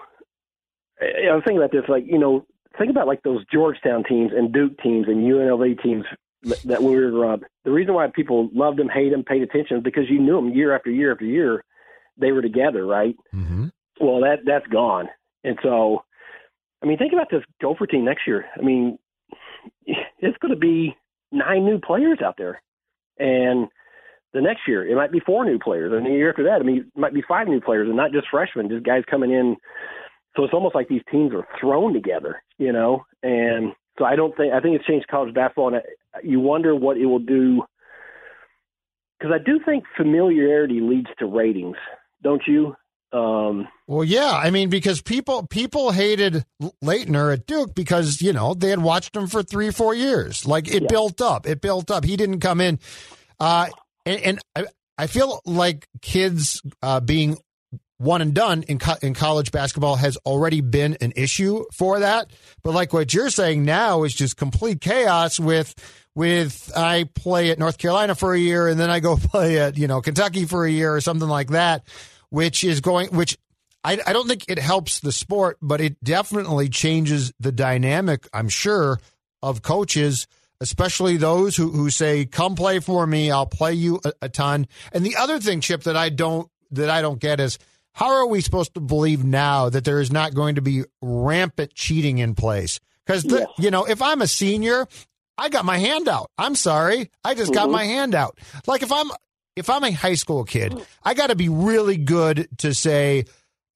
I 1.01 1.33
was 1.33 1.43
thinking 1.45 1.57
about 1.57 1.71
this, 1.71 1.83
like 1.87 2.05
you 2.05 2.17
know, 2.17 2.45
think 2.77 2.89
about 2.89 3.07
like 3.07 3.23
those 3.23 3.43
Georgetown 3.51 4.03
teams 4.03 4.31
and 4.35 4.53
Duke 4.53 4.77
teams 4.81 5.07
and 5.07 5.23
UNLV 5.23 5.81
teams 5.81 6.05
that 6.65 6.83
we 6.83 6.95
were 6.95 7.09
growing 7.09 7.31
up. 7.31 7.39
The 7.63 7.71
reason 7.71 7.93
why 7.93 8.07
people 8.07 8.49
loved 8.53 8.77
them, 8.77 8.89
hate 8.89 9.09
them, 9.09 9.23
paid 9.23 9.41
attention 9.41 9.77
is 9.77 9.83
because 9.83 10.09
you 10.09 10.19
knew 10.19 10.35
them 10.35 10.49
year 10.49 10.75
after 10.75 10.91
year 10.91 11.11
after 11.11 11.25
year. 11.25 11.63
They 12.17 12.31
were 12.31 12.41
together, 12.41 12.85
right? 12.85 13.15
Mm-hmm. 13.33 13.67
Well, 13.99 14.21
that 14.21 14.39
that's 14.45 14.67
gone, 14.67 15.09
and 15.43 15.57
so, 15.61 16.03
I 16.81 16.85
mean, 16.85 16.97
think 16.97 17.13
about 17.13 17.29
this 17.29 17.43
Gopher 17.61 17.87
team 17.87 18.05
next 18.05 18.27
year. 18.27 18.45
I 18.57 18.61
mean, 18.61 18.97
it's 19.85 20.37
going 20.39 20.53
to 20.53 20.59
be 20.59 20.95
nine 21.31 21.65
new 21.65 21.79
players 21.79 22.19
out 22.23 22.35
there, 22.37 22.61
and 23.17 23.67
the 24.33 24.41
next 24.41 24.61
year 24.67 24.85
it 24.87 24.95
might 24.95 25.11
be 25.11 25.19
four 25.19 25.45
new 25.45 25.59
players, 25.59 25.91
and 25.93 26.05
the 26.05 26.09
year 26.09 26.29
after 26.29 26.43
that, 26.43 26.61
I 26.61 26.63
mean, 26.63 26.89
it 26.93 26.99
might 26.99 27.13
be 27.13 27.23
five 27.27 27.47
new 27.47 27.61
players, 27.61 27.87
and 27.87 27.97
not 27.97 28.11
just 28.11 28.27
freshmen, 28.29 28.69
just 28.69 28.85
guys 28.85 29.03
coming 29.09 29.31
in. 29.31 29.57
So 30.35 30.43
it's 30.43 30.53
almost 30.53 30.75
like 30.75 30.87
these 30.87 31.03
teams 31.11 31.33
are 31.33 31.47
thrown 31.59 31.93
together, 31.93 32.41
you 32.57 32.71
know. 32.71 33.05
And 33.23 33.73
so 33.97 34.05
I 34.05 34.15
don't 34.15 34.35
think 34.35 34.53
I 34.53 34.59
think 34.59 34.75
it's 34.75 34.85
changed 34.85 35.07
college 35.07 35.33
basketball, 35.33 35.67
and 35.73 35.77
I, 35.77 36.19
you 36.23 36.39
wonder 36.39 36.75
what 36.75 36.97
it 36.97 37.05
will 37.05 37.19
do. 37.19 37.63
Because 39.17 39.33
I 39.33 39.43
do 39.43 39.59
think 39.63 39.85
familiarity 39.95 40.81
leads 40.81 41.07
to 41.19 41.25
ratings, 41.25 41.77
don't 42.21 42.41
you? 42.45 42.75
Um, 43.13 43.69
well, 43.87 44.03
yeah, 44.03 44.31
I 44.31 44.49
mean, 44.49 44.69
because 44.69 45.01
people 45.01 45.47
people 45.47 45.91
hated 45.91 46.43
Laettner 46.83 47.31
at 47.31 47.47
Duke 47.47 47.73
because 47.73 48.21
you 48.21 48.33
know 48.33 48.53
they 48.53 48.69
had 48.69 48.81
watched 48.81 49.15
him 49.15 49.27
for 49.27 49.41
three, 49.41 49.71
four 49.71 49.95
years. 49.95 50.45
Like 50.45 50.67
it 50.67 50.83
yeah. 50.83 50.87
built 50.89 51.21
up, 51.21 51.47
it 51.47 51.61
built 51.61 51.89
up. 51.89 52.03
He 52.03 52.17
didn't 52.17 52.41
come 52.41 52.59
in, 52.59 52.79
uh, 53.39 53.67
and, 54.05 54.19
and 54.21 54.39
I, 54.53 54.65
I 54.97 55.07
feel 55.07 55.39
like 55.45 55.87
kids 56.01 56.61
uh, 56.81 56.99
being 56.99 57.37
one 57.97 58.21
and 58.21 58.33
done 58.33 58.63
in 58.63 58.79
co- 58.79 58.97
in 59.01 59.13
college 59.13 59.51
basketball 59.51 59.95
has 59.95 60.17
already 60.25 60.61
been 60.61 60.97
an 61.01 61.13
issue 61.15 61.63
for 61.73 61.99
that. 61.99 62.31
But 62.63 62.73
like 62.73 62.93
what 62.93 63.13
you're 63.13 63.29
saying 63.29 63.63
now 63.63 64.03
is 64.03 64.13
just 64.13 64.37
complete 64.37 64.81
chaos 64.81 65.39
with 65.39 65.73
with 66.13 66.71
I 66.75 67.05
play 67.05 67.51
at 67.51 67.59
North 67.59 67.77
Carolina 67.77 68.15
for 68.15 68.33
a 68.33 68.39
year 68.39 68.67
and 68.67 68.79
then 68.79 68.89
I 68.89 68.99
go 68.99 69.15
play 69.21 69.59
at 69.59 69.77
you 69.77 69.87
know 69.87 70.01
Kentucky 70.01 70.45
for 70.45 70.65
a 70.65 70.71
year 70.71 70.93
or 70.93 71.01
something 71.01 71.29
like 71.29 71.49
that 71.49 71.85
which 72.35 72.65
is 72.65 72.81
going, 72.81 73.07
which 73.15 73.37
I, 73.83 73.97
I 74.05 74.11
don't 74.11 74.27
think 74.27 74.45
it 74.49 74.59
helps 74.59 74.99
the 74.99 75.13
sport, 75.13 75.57
but 75.61 75.79
it 75.79 76.03
definitely 76.03 76.67
changes 76.67 77.31
the 77.39 77.51
dynamic, 77.51 78.27
I'm 78.33 78.49
sure, 78.49 78.99
of 79.41 79.61
coaches, 79.61 80.27
especially 80.59 81.15
those 81.15 81.55
who, 81.55 81.71
who 81.71 81.89
say, 81.89 82.25
come 82.25 82.55
play 82.55 82.79
for 82.79 83.07
me, 83.07 83.31
I'll 83.31 83.45
play 83.45 83.73
you 83.73 84.01
a, 84.03 84.11
a 84.23 84.29
ton. 84.29 84.67
And 84.91 85.05
the 85.05 85.15
other 85.15 85.39
thing, 85.39 85.61
Chip, 85.61 85.83
that 85.83 85.95
I 85.95 86.09
don't, 86.09 86.49
that 86.71 86.89
I 86.89 87.01
don't 87.01 87.19
get 87.19 87.39
is, 87.39 87.57
how 87.95 88.13
are 88.13 88.27
we 88.27 88.41
supposed 88.41 88.73
to 88.73 88.81
believe 88.81 89.23
now 89.23 89.69
that 89.69 89.85
there 89.85 90.01
is 90.01 90.11
not 90.11 90.33
going 90.33 90.55
to 90.55 90.61
be 90.61 90.83
rampant 91.01 91.73
cheating 91.73 92.17
in 92.17 92.35
place? 92.35 92.81
Because, 93.05 93.23
yes. 93.23 93.47
you 93.57 93.71
know, 93.71 93.85
if 93.85 94.01
I'm 94.01 94.21
a 94.21 94.27
senior, 94.27 94.85
I 95.37 95.47
got 95.47 95.63
my 95.63 95.77
hand 95.77 96.09
out. 96.09 96.29
I'm 96.37 96.55
sorry. 96.55 97.09
I 97.23 97.35
just 97.35 97.53
mm-hmm. 97.53 97.61
got 97.61 97.69
my 97.69 97.85
hand 97.85 98.13
out. 98.13 98.37
Like 98.67 98.83
if 98.83 98.91
I'm 98.91 99.09
if 99.55 99.69
I'm 99.69 99.85
a 99.85 99.91
high 99.91 100.15
school 100.15 100.43
kid, 100.43 100.77
I 101.03 101.13
got 101.13 101.27
to 101.27 101.35
be 101.35 101.47
really 101.47 101.95
good 101.95 102.49
to 102.57 102.73
say, 102.73 103.25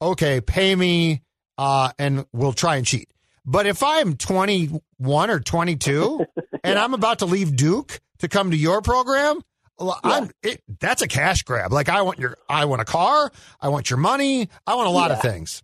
okay, 0.02 0.42
pay 0.42 0.76
me, 0.76 1.22
uh, 1.58 1.92
and 1.98 2.26
we'll 2.34 2.52
try 2.52 2.76
and 2.76 2.86
cheat. 2.86 3.10
But 3.46 3.68
if 3.68 3.82
I'm 3.82 4.18
21 4.18 4.82
or 5.30 5.40
22 5.40 6.26
and 6.66 6.78
I'm 6.78 6.94
about 6.94 7.20
to 7.20 7.26
leave 7.26 7.56
Duke 7.56 8.02
to 8.18 8.28
come 8.28 8.52
to 8.52 8.58
your 8.58 8.82
program, 8.82 9.40
well, 9.80 10.00
yeah. 10.04 10.12
I'm 10.12 10.32
it, 10.44 10.62
that's 10.80 11.02
a 11.02 11.08
cash 11.08 11.44
grab. 11.44 11.72
Like 11.72 11.90
I 11.90 12.02
want 12.02 12.20
your, 12.20 12.38
I 12.48 12.66
want 12.66 12.82
a 12.82 12.86
car, 12.86 13.32
I 13.62 13.70
want 13.70 13.90
your 13.90 13.98
money, 13.98 14.50
I 14.68 14.76
want 14.76 14.88
a 14.88 14.92
lot 14.92 15.10
yeah. 15.10 15.18
of 15.18 15.22
things. 15.22 15.64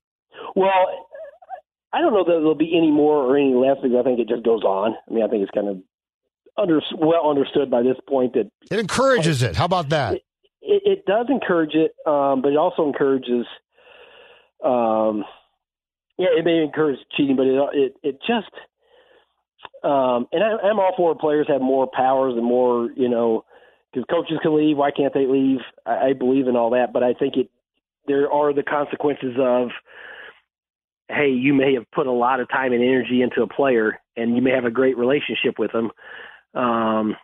Well, 0.55 0.71
I 1.93 2.01
don't 2.01 2.13
know 2.13 2.23
that 2.23 2.31
there'll 2.31 2.55
be 2.55 2.77
any 2.77 2.91
more 2.91 3.17
or 3.17 3.37
any 3.37 3.53
less 3.53 3.77
because 3.81 3.97
I 3.97 4.03
think 4.03 4.19
it 4.19 4.27
just 4.27 4.43
goes 4.43 4.63
on. 4.63 4.95
I 5.09 5.13
mean, 5.13 5.23
I 5.23 5.27
think 5.27 5.43
it's 5.43 5.51
kind 5.51 5.67
of 5.67 5.77
under, 6.57 6.81
well 6.97 7.29
understood 7.29 7.69
by 7.69 7.81
this 7.83 7.97
point 8.07 8.33
that 8.33 8.49
it 8.69 8.79
encourages 8.79 9.43
it. 9.43 9.55
How 9.55 9.65
about 9.65 9.89
that? 9.89 10.15
It, 10.15 10.23
it, 10.61 10.81
it 10.85 11.05
does 11.05 11.27
encourage 11.29 11.73
it, 11.73 11.91
um, 12.05 12.41
but 12.41 12.49
it 12.49 12.57
also 12.57 12.85
encourages. 12.85 13.45
Um, 14.63 15.23
yeah, 16.17 16.27
it 16.37 16.45
may 16.45 16.63
encourage 16.63 16.97
cheating, 17.15 17.35
but 17.35 17.45
it 17.45 17.59
it, 17.73 17.95
it 18.03 18.19
just. 18.25 18.51
Um, 19.83 20.27
and 20.31 20.43
I, 20.43 20.67
I'm 20.67 20.79
all 20.79 20.93
for 20.97 21.15
players 21.15 21.47
have 21.47 21.61
more 21.61 21.87
powers 21.91 22.33
and 22.35 22.45
more, 22.45 22.89
you 22.95 23.09
know, 23.09 23.45
because 23.95 24.05
coaches 24.09 24.39
can 24.41 24.55
leave. 24.55 24.77
Why 24.77 24.91
can't 24.91 25.13
they 25.13 25.25
leave? 25.25 25.59
I, 25.85 26.09
I 26.09 26.13
believe 26.13 26.47
in 26.47 26.55
all 26.55 26.71
that, 26.71 26.93
but 26.93 27.03
I 27.03 27.13
think 27.13 27.37
it 27.37 27.49
there 28.07 28.31
are 28.31 28.53
the 28.53 28.63
consequences 28.63 29.35
of 29.39 29.69
hey, 31.07 31.29
you 31.29 31.53
may 31.53 31.75
have 31.75 31.89
put 31.91 32.07
a 32.07 32.11
lot 32.11 32.39
of 32.39 32.49
time 32.49 32.73
and 32.73 32.83
energy 32.83 33.21
into 33.21 33.43
a 33.43 33.47
player, 33.47 33.99
and 34.17 34.35
you 34.35 34.41
may 34.41 34.51
have 34.51 34.65
a 34.65 34.71
great 34.71 34.97
relationship 34.97 35.59
with 35.59 35.69
him, 35.71 35.91
um, 36.59 37.15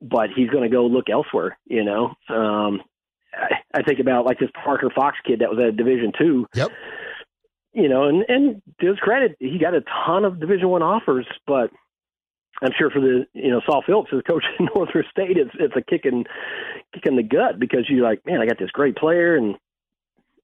but 0.00 0.30
he's 0.34 0.48
going 0.48 0.62
to 0.62 0.74
go 0.74 0.86
look 0.86 1.10
elsewhere. 1.10 1.58
You 1.66 1.84
know, 1.84 2.14
um, 2.28 2.80
I, 3.34 3.56
I 3.74 3.82
think 3.82 4.00
about 4.00 4.24
like 4.24 4.38
this 4.38 4.50
Parker 4.64 4.90
Fox 4.94 5.16
kid 5.26 5.40
that 5.40 5.50
was 5.50 5.58
at 5.58 5.76
Division 5.76 6.12
two. 6.18 6.46
Yep. 6.54 6.70
You 7.74 7.88
know, 7.88 8.04
and 8.04 8.24
and 8.28 8.62
to 8.80 8.88
his 8.88 8.98
credit, 8.98 9.36
he 9.38 9.58
got 9.58 9.74
a 9.74 9.82
ton 10.04 10.24
of 10.24 10.40
Division 10.40 10.68
one 10.68 10.82
offers, 10.82 11.26
but 11.46 11.70
I'm 12.62 12.72
sure 12.78 12.90
for 12.90 13.00
the 13.00 13.26
you 13.32 13.50
know 13.50 13.60
Saul 13.66 13.82
Phillips 13.84 14.10
as 14.14 14.22
coach 14.28 14.44
in 14.58 14.68
Northern 14.74 15.04
State, 15.10 15.36
it's 15.36 15.50
it's 15.58 15.74
a 15.76 15.82
kick 15.82 16.02
in 16.04 16.24
kick 16.94 17.06
in 17.06 17.16
the 17.16 17.22
gut 17.22 17.58
because 17.58 17.86
you're 17.88 18.04
like, 18.04 18.24
man, 18.26 18.40
I 18.40 18.46
got 18.46 18.58
this 18.58 18.70
great 18.70 18.96
player 18.96 19.36
and 19.36 19.56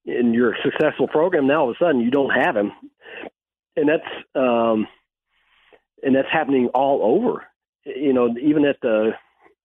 in 0.04 0.32
your 0.32 0.56
successful 0.64 1.06
program. 1.06 1.46
Now 1.46 1.62
all 1.62 1.70
of 1.70 1.76
a 1.80 1.84
sudden 1.84 2.00
you 2.00 2.10
don't 2.10 2.30
have 2.30 2.56
him, 2.56 2.72
and 3.76 3.88
that's 3.88 4.08
um, 4.34 4.86
and 6.02 6.14
that's 6.14 6.28
happening 6.32 6.68
all 6.74 7.02
over 7.02 7.44
you 7.96 8.12
know, 8.12 8.34
even 8.40 8.64
at 8.64 8.80
the, 8.82 9.12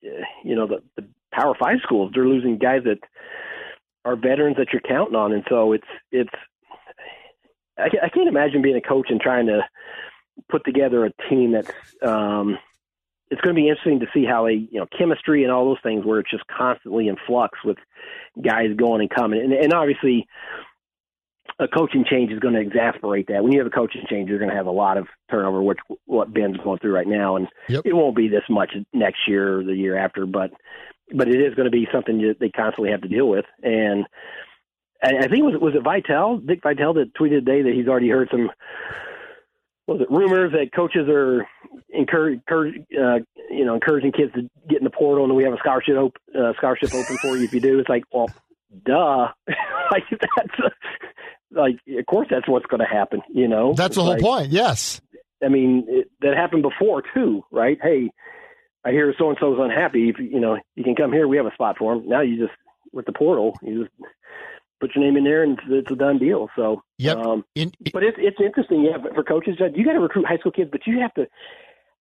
you 0.02 0.56
know, 0.56 0.68
the, 0.68 0.82
the 0.96 1.08
Power 1.32 1.56
Five 1.60 1.78
schools, 1.84 2.12
they're 2.14 2.28
losing 2.28 2.58
guys 2.58 2.82
that 2.86 3.00
are 4.06 4.16
veterans 4.16 4.58
that 4.58 4.68
you're 4.72 4.82
counting 4.82 5.16
on, 5.16 5.34
and 5.34 5.44
so 5.50 5.74
it's 5.74 5.88
it's. 6.12 6.30
I 7.76 7.90
can't 8.14 8.28
imagine 8.28 8.62
being 8.62 8.76
a 8.76 8.82
coach 8.82 9.08
and 9.10 9.20
trying 9.20 9.48
to 9.48 9.62
put 10.50 10.64
together 10.66 11.06
a 11.06 11.12
team 11.30 11.52
that's. 11.52 11.72
Um, 12.02 12.58
it's 13.32 13.42
going 13.42 13.56
to 13.56 13.60
be 13.60 13.68
interesting 13.68 14.00
to 14.02 14.06
see 14.14 14.26
how 14.26 14.46
they, 14.46 14.68
you 14.70 14.80
know, 14.80 14.86
chemistry 14.96 15.44
and 15.44 15.52
all 15.52 15.66
those 15.66 15.82
things 15.82 16.06
where 16.06 16.20
it's 16.20 16.30
just 16.30 16.46
constantly 16.46 17.08
in 17.08 17.16
flux 17.26 17.58
with 17.66 17.78
guys 18.40 18.68
going 18.78 19.02
and 19.02 19.10
coming, 19.10 19.42
and, 19.42 19.54
and 19.54 19.74
obviously 19.74 20.28
a 21.60 21.68
coaching 21.68 22.06
change 22.08 22.32
is 22.32 22.40
going 22.40 22.54
to 22.54 22.60
exasperate 22.60 23.28
that. 23.28 23.44
When 23.44 23.52
you 23.52 23.60
have 23.60 23.68
a 23.68 23.72
coaching 23.72 24.04
change, 24.10 24.30
you're 24.30 24.40
going 24.40 24.52
to 24.52 24.56
have 24.56 24.66
a 24.66 24.72
lot 24.72 24.98
of 24.98 25.08
turnover, 25.30 25.62
which 25.62 25.80
what 26.06 26.34
Ben's 26.34 26.58
going 26.58 26.80
through 26.80 26.94
right 26.94 27.08
now, 27.08 27.36
and 27.36 27.48
yep. 27.70 27.84
it 27.86 27.94
won't 27.94 28.16
be 28.16 28.28
this 28.28 28.44
much 28.50 28.74
next 28.94 29.28
year 29.28 29.60
or 29.60 29.64
the 29.64 29.76
year 29.76 29.98
after, 29.98 30.26
but 30.26 30.52
but 31.14 31.28
it 31.28 31.42
is 31.42 31.54
going 31.54 31.66
to 31.66 31.72
be 31.72 31.88
something 31.92 32.20
that 32.20 32.40
they 32.40 32.50
constantly 32.50 32.92
have 32.92 33.02
to 33.02 33.08
deal 33.08 33.28
with. 33.28 33.46
And 33.62 34.06
I, 35.04 35.18
I 35.18 35.28
think 35.28 35.40
it 35.40 35.44
was 35.44 35.60
was 35.62 35.76
it 35.76 35.84
Vitale, 35.84 36.38
Dick 36.38 36.62
Vitale, 36.64 36.94
that 36.96 37.14
tweeted 37.14 37.46
today 37.46 37.62
that 37.64 37.74
he's 37.74 37.88
already 37.88 38.10
heard 38.10 38.30
some 38.32 38.50
was 39.88 40.02
it 40.02 40.10
rumors 40.10 40.52
that 40.54 40.74
coaches 40.74 41.08
are 41.10 41.48
encourage, 41.90 42.36
encourage 42.36 42.76
uh, 42.98 43.20
you 43.50 43.66
know 43.66 43.76
encouraging 43.76 44.12
kids 44.12 44.34
to 44.34 44.50
get 44.70 44.80
in 44.80 44.84
the 44.84 44.90
portal 44.90 45.26
and 45.26 45.36
we 45.36 45.44
have 45.44 45.54
a 45.54 45.58
scholarship 45.58 45.96
op- 45.96 46.18
uh, 46.38 46.54
scholarship 46.58 46.94
open 46.94 47.18
for 47.18 47.38
you 47.38 47.44
if 47.44 47.54
you 47.54 47.60
do. 47.60 47.80
It's 47.80 47.90
like 47.90 48.04
well 48.12 48.30
duh. 48.86 49.28
like 49.92 50.04
that's 50.10 50.74
like, 51.56 51.76
of 51.88 52.06
course, 52.06 52.28
that's 52.30 52.48
what's 52.48 52.66
going 52.66 52.80
to 52.80 52.88
happen. 52.88 53.22
You 53.30 53.48
know, 53.48 53.74
that's 53.74 53.96
the 53.96 54.02
whole 54.02 54.14
like, 54.14 54.22
point. 54.22 54.52
Yes. 54.52 55.02
I 55.44 55.50
mean, 55.50 55.86
it, 55.88 56.10
that 56.22 56.36
happened 56.36 56.64
before 56.64 57.04
too, 57.14 57.44
right? 57.52 57.78
Hey, 57.82 58.12
I 58.86 58.92
hear 58.92 59.14
so 59.18 59.30
and 59.30 59.38
so's 59.40 59.60
unhappy. 59.60 60.10
If 60.10 60.20
you 60.20 60.40
know, 60.40 60.58
you 60.76 60.84
can 60.84 60.96
come 60.96 61.12
here. 61.12 61.28
We 61.28 61.38
have 61.38 61.46
a 61.46 61.54
spot 61.54 61.78
for 61.78 61.94
him. 61.94 62.08
Now 62.08 62.22
you 62.22 62.38
just 62.38 62.58
with 62.92 63.06
the 63.06 63.14
portal, 63.14 63.58
you 63.62 63.84
just. 63.84 63.96
Put 64.84 64.96
your 64.96 65.04
name 65.04 65.16
in 65.16 65.24
there, 65.24 65.44
and 65.44 65.54
it's, 65.54 65.68
it's 65.70 65.92
a 65.92 65.96
done 65.96 66.18
deal. 66.18 66.50
So, 66.56 66.82
Yep. 66.98 67.18
Um, 67.18 67.46
In, 67.56 67.72
but 67.94 68.04
it's 68.04 68.18
it's 68.20 68.38
interesting, 68.44 68.84
yeah. 68.84 68.98
For 69.14 69.24
coaches, 69.24 69.56
you 69.76 69.86
got 69.86 69.94
to 69.94 70.00
recruit 70.00 70.26
high 70.28 70.38
school 70.38 70.52
kids, 70.52 70.70
but 70.72 70.82
you 70.86 71.00
have 71.00 71.14
to. 71.16 71.28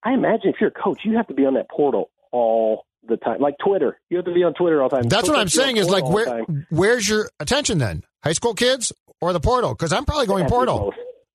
I 0.04 0.12
imagine 0.12 0.50
if 0.50 0.56
you're 0.60 0.70
a 0.70 0.82
coach, 0.82 1.00
you 1.04 1.16
have 1.16 1.28
to 1.28 1.34
be 1.34 1.46
on 1.46 1.54
that 1.54 1.70
portal 1.70 2.10
all 2.32 2.86
the 3.08 3.16
time, 3.16 3.40
like 3.40 3.54
Twitter. 3.64 3.98
You 4.10 4.16
have 4.18 4.26
to 4.26 4.34
be 4.34 4.42
on 4.42 4.54
Twitter 4.54 4.82
all 4.82 4.88
the 4.88 4.96
time. 4.96 5.08
that's 5.08 5.28
what 5.28 5.38
I'm 5.38 5.46
Coaches 5.46 5.56
be 5.56 5.62
on 5.62 5.66
saying 5.66 5.76
is 5.78 5.88
like 5.88 6.04
portal 6.04 6.32
all 6.32 6.38
the 6.38 6.44
where 6.44 6.66
where's 6.70 7.08
your 7.08 7.30
attention 7.38 7.78
then? 7.78 8.02
High 8.24 8.32
school 8.32 8.54
kids 8.54 8.92
or 9.20 9.32
the 9.32 9.40
portal? 9.40 9.74
Because 9.74 9.92
I'm 9.92 10.04
probably 10.04 10.26
going 10.26 10.42
has 10.42 10.50
to 10.50 10.54
be 10.54 10.56
portal. 10.56 10.92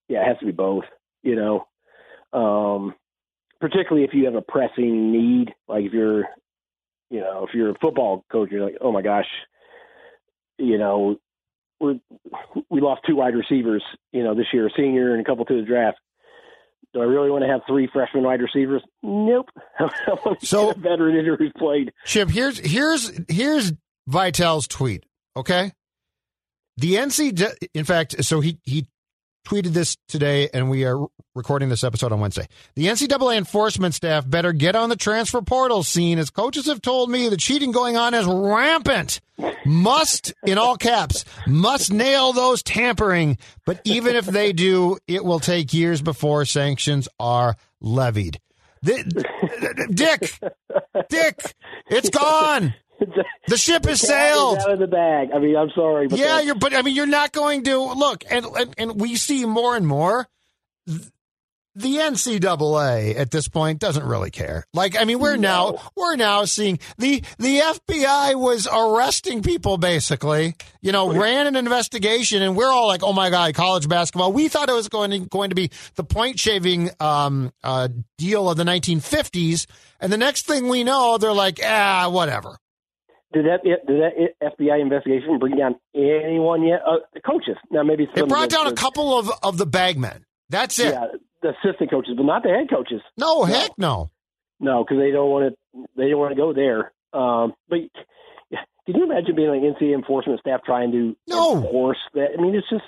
Yeah, 0.09 0.21
it 0.21 0.27
has 0.27 0.37
to 0.39 0.45
be 0.45 0.51
both. 0.51 0.83
You 1.23 1.35
know, 1.35 1.67
um, 2.39 2.93
particularly 3.59 4.05
if 4.05 4.13
you 4.13 4.25
have 4.25 4.35
a 4.35 4.41
pressing 4.41 5.11
need, 5.11 5.53
like 5.67 5.85
if 5.85 5.93
you're, 5.93 6.25
you 7.09 7.21
know, 7.21 7.45
if 7.47 7.53
you're 7.53 7.71
a 7.71 7.79
football 7.81 8.23
coach, 8.31 8.49
you're 8.51 8.63
like, 8.63 8.77
oh 8.81 8.91
my 8.91 9.01
gosh, 9.01 9.25
you 10.57 10.77
know, 10.77 11.17
we 11.79 12.01
we 12.69 12.81
lost 12.81 13.01
two 13.07 13.15
wide 13.15 13.35
receivers, 13.35 13.83
you 14.11 14.23
know, 14.23 14.33
this 14.35 14.47
year, 14.53 14.67
a 14.67 14.69
senior 14.75 15.13
and 15.13 15.21
a 15.21 15.23
couple 15.23 15.45
to 15.45 15.55
the 15.61 15.65
draft. 15.67 15.97
Do 16.93 17.01
I 17.01 17.05
really 17.05 17.29
want 17.29 17.43
to 17.43 17.47
have 17.49 17.61
three 17.67 17.87
freshman 17.91 18.23
wide 18.23 18.41
receivers? 18.41 18.81
Nope. 19.03 19.49
I 19.79 19.83
want 20.25 20.39
to 20.39 20.45
So- 20.45 20.67
get 20.67 20.77
a 20.77 20.79
veteran 20.79 21.15
in 21.17 21.25
here 21.25 21.35
who's 21.37 21.51
played. 21.57 21.91
Chip, 22.05 22.29
here's 22.29 22.57
here's 22.59 23.11
here's 23.29 23.73
Vitale's 24.07 24.67
tweet. 24.67 25.05
Okay, 25.35 25.71
the 26.77 26.95
NC. 26.95 27.53
In 27.73 27.83
fact, 27.85 28.23
so 28.23 28.39
he 28.39 28.59
he 28.63 28.87
tweeted 29.47 29.71
this 29.71 29.95
today, 30.09 30.49
and 30.53 30.69
we 30.69 30.83
are 30.83 31.07
recording 31.33 31.69
this 31.69 31.83
episode 31.83 32.11
on 32.11 32.19
Wednesday. 32.19 32.47
The 32.75 32.87
NCAA 32.87 33.37
enforcement 33.37 33.93
staff 33.93 34.29
better 34.29 34.51
get 34.51 34.75
on 34.75 34.89
the 34.89 34.97
transfer 34.97 35.41
portal 35.41 35.83
scene, 35.83 36.19
as 36.19 36.29
coaches 36.29 36.65
have 36.65 36.81
told 36.81 37.09
me 37.09 37.29
the 37.29 37.37
cheating 37.37 37.71
going 37.71 37.95
on 37.95 38.13
is 38.13 38.25
rampant. 38.25 39.21
Must, 39.65 40.33
in 40.45 40.57
all 40.57 40.75
caps, 40.75 41.23
must 41.47 41.93
nail 41.93 42.33
those 42.33 42.61
tampering. 42.61 43.37
But 43.65 43.79
even 43.85 44.17
if 44.17 44.25
they 44.25 44.51
do, 44.51 44.97
it 45.07 45.23
will 45.23 45.39
take 45.39 45.73
years 45.73 46.01
before 46.01 46.43
sanctions 46.43 47.07
are 47.17 47.55
levied. 47.79 48.41
Dick, 48.83 49.05
Dick, 51.09 51.55
it's 51.89 52.09
gone. 52.09 52.73
The 53.47 53.57
ship 53.57 53.85
has 53.85 54.01
Cat 54.01 54.03
is 54.03 54.07
sailed. 54.07 54.57
out 54.59 54.71
of 54.71 54.79
the 54.79 54.87
bag. 54.87 55.29
I 55.33 55.39
mean, 55.39 55.55
I'm 55.55 55.69
sorry, 55.75 56.07
but 56.07 56.17
Yeah, 56.19 56.39
you're, 56.41 56.55
but 56.55 56.73
I 56.73 56.81
mean, 56.81 56.95
you're 56.95 57.05
not 57.05 57.31
going 57.31 57.63
to 57.63 57.77
look, 57.93 58.23
and 58.29 58.45
and, 58.45 58.73
and 58.77 58.99
we 59.01 59.15
see 59.15 59.45
more 59.45 59.75
and 59.75 59.85
more. 59.87 60.27
th- 60.87 61.01
The 61.75 61.97
NCAA 61.97 63.15
at 63.19 63.29
this 63.29 63.47
point 63.47 63.79
doesn't 63.79 64.03
really 64.03 64.31
care. 64.31 64.65
Like, 64.73 64.99
I 64.99 65.05
mean, 65.05 65.19
we're 65.19 65.35
now 65.37 65.77
we're 65.95 66.15
now 66.15 66.45
seeing 66.45 66.79
the 66.97 67.23
the 67.37 67.59
FBI 67.59 68.33
was 68.33 68.67
arresting 68.67 69.43
people 69.43 69.77
basically. 69.77 70.55
You 70.81 70.91
know, 70.91 71.13
ran 71.13 71.45
an 71.47 71.55
investigation, 71.55 72.41
and 72.41 72.55
we're 72.57 72.71
all 72.71 72.87
like, 72.87 73.03
"Oh 73.03 73.13
my 73.13 73.29
god, 73.29 73.53
college 73.53 73.87
basketball!" 73.87 74.33
We 74.33 74.47
thought 74.47 74.69
it 74.69 74.73
was 74.75 74.89
going 74.89 75.11
to, 75.11 75.19
going 75.19 75.49
to 75.49 75.55
be 75.55 75.69
the 75.95 76.03
point 76.03 76.39
shaving 76.39 76.89
um, 76.99 77.51
uh, 77.63 77.89
deal 78.17 78.49
of 78.49 78.57
the 78.57 78.63
1950s, 78.63 79.67
and 79.99 80.11
the 80.11 80.17
next 80.17 80.47
thing 80.47 80.67
we 80.69 80.83
know, 80.83 81.17
they're 81.19 81.31
like, 81.33 81.59
"Ah, 81.63 82.09
whatever." 82.09 82.57
Did 83.33 83.45
that 83.45 83.63
did 83.63 83.79
that 83.87 84.33
FBI 84.41 84.81
investigation 84.81 85.37
bring 85.39 85.57
down 85.57 85.75
anyone 85.93 86.63
yet? 86.63 86.79
Uh, 86.87 86.97
the 87.13 87.19
coaches. 87.21 87.57
Now 87.69 87.83
maybe 87.83 88.07
It 88.15 88.27
brought 88.29 88.49
down 88.49 88.67
a 88.67 88.73
couple 88.73 89.17
of 89.19 89.29
of 89.43 89.57
the 89.57 89.65
bagmen. 89.65 90.25
That's 90.49 90.79
it. 90.79 90.93
Yeah, 90.93 91.07
the 91.41 91.49
assistant 91.49 91.91
coaches, 91.91 92.13
but 92.15 92.23
not 92.23 92.43
the 92.43 92.49
head 92.49 92.69
coaches. 92.69 93.01
No, 93.17 93.43
heck 93.43 93.71
no. 93.77 94.11
No, 94.61 94.83
because 94.83 94.97
they 94.99 95.11
don't 95.11 95.29
want 95.29 95.53
to. 95.53 95.85
They 95.97 96.09
don't 96.09 96.19
want 96.19 96.31
to 96.31 96.37
go 96.37 96.53
there. 96.53 96.93
Um, 97.13 97.53
but 97.69 97.79
can 98.85 98.95
you 98.95 99.03
imagine 99.03 99.35
being 99.35 99.49
like 99.49 99.59
NCAA 99.61 99.93
enforcement 99.93 100.39
staff 100.39 100.61
trying 100.65 100.91
to 100.93 101.15
No. 101.27 101.57
enforce 101.57 101.97
that? 102.13 102.27
I 102.37 102.41
mean, 102.41 102.55
it's 102.55 102.69
just 102.69 102.85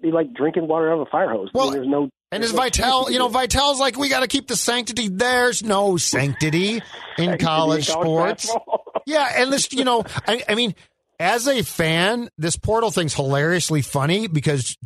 be 0.00 0.12
like 0.12 0.32
drinking 0.32 0.68
water 0.68 0.90
out 0.92 1.00
of 1.00 1.08
a 1.08 1.10
fire 1.10 1.30
hose. 1.30 1.48
I 1.52 1.58
Well, 1.58 1.66
mean, 1.70 1.74
there's 1.74 1.88
no. 1.88 2.10
And 2.34 2.42
no 2.42 2.56
Vitale, 2.56 3.10
you 3.10 3.18
know, 3.18 3.28
Vitale's 3.28 3.78
like, 3.78 3.96
we 3.96 4.08
got 4.08 4.20
to 4.20 4.26
keep 4.26 4.48
the 4.48 4.56
sanctity. 4.56 5.08
There's 5.08 5.62
no 5.62 5.96
sanctity 5.96 6.82
in 7.16 7.38
college 7.38 7.86
sports. 7.86 8.54
Yeah, 9.06 9.28
and 9.36 9.52
this, 9.52 9.72
you 9.72 9.84
know, 9.84 10.04
I, 10.26 10.42
I 10.48 10.54
mean, 10.54 10.74
as 11.20 11.46
a 11.46 11.62
fan, 11.62 12.28
this 12.36 12.56
portal 12.56 12.90
thing's 12.90 13.14
hilariously 13.14 13.82
funny 13.82 14.26
because, 14.26 14.76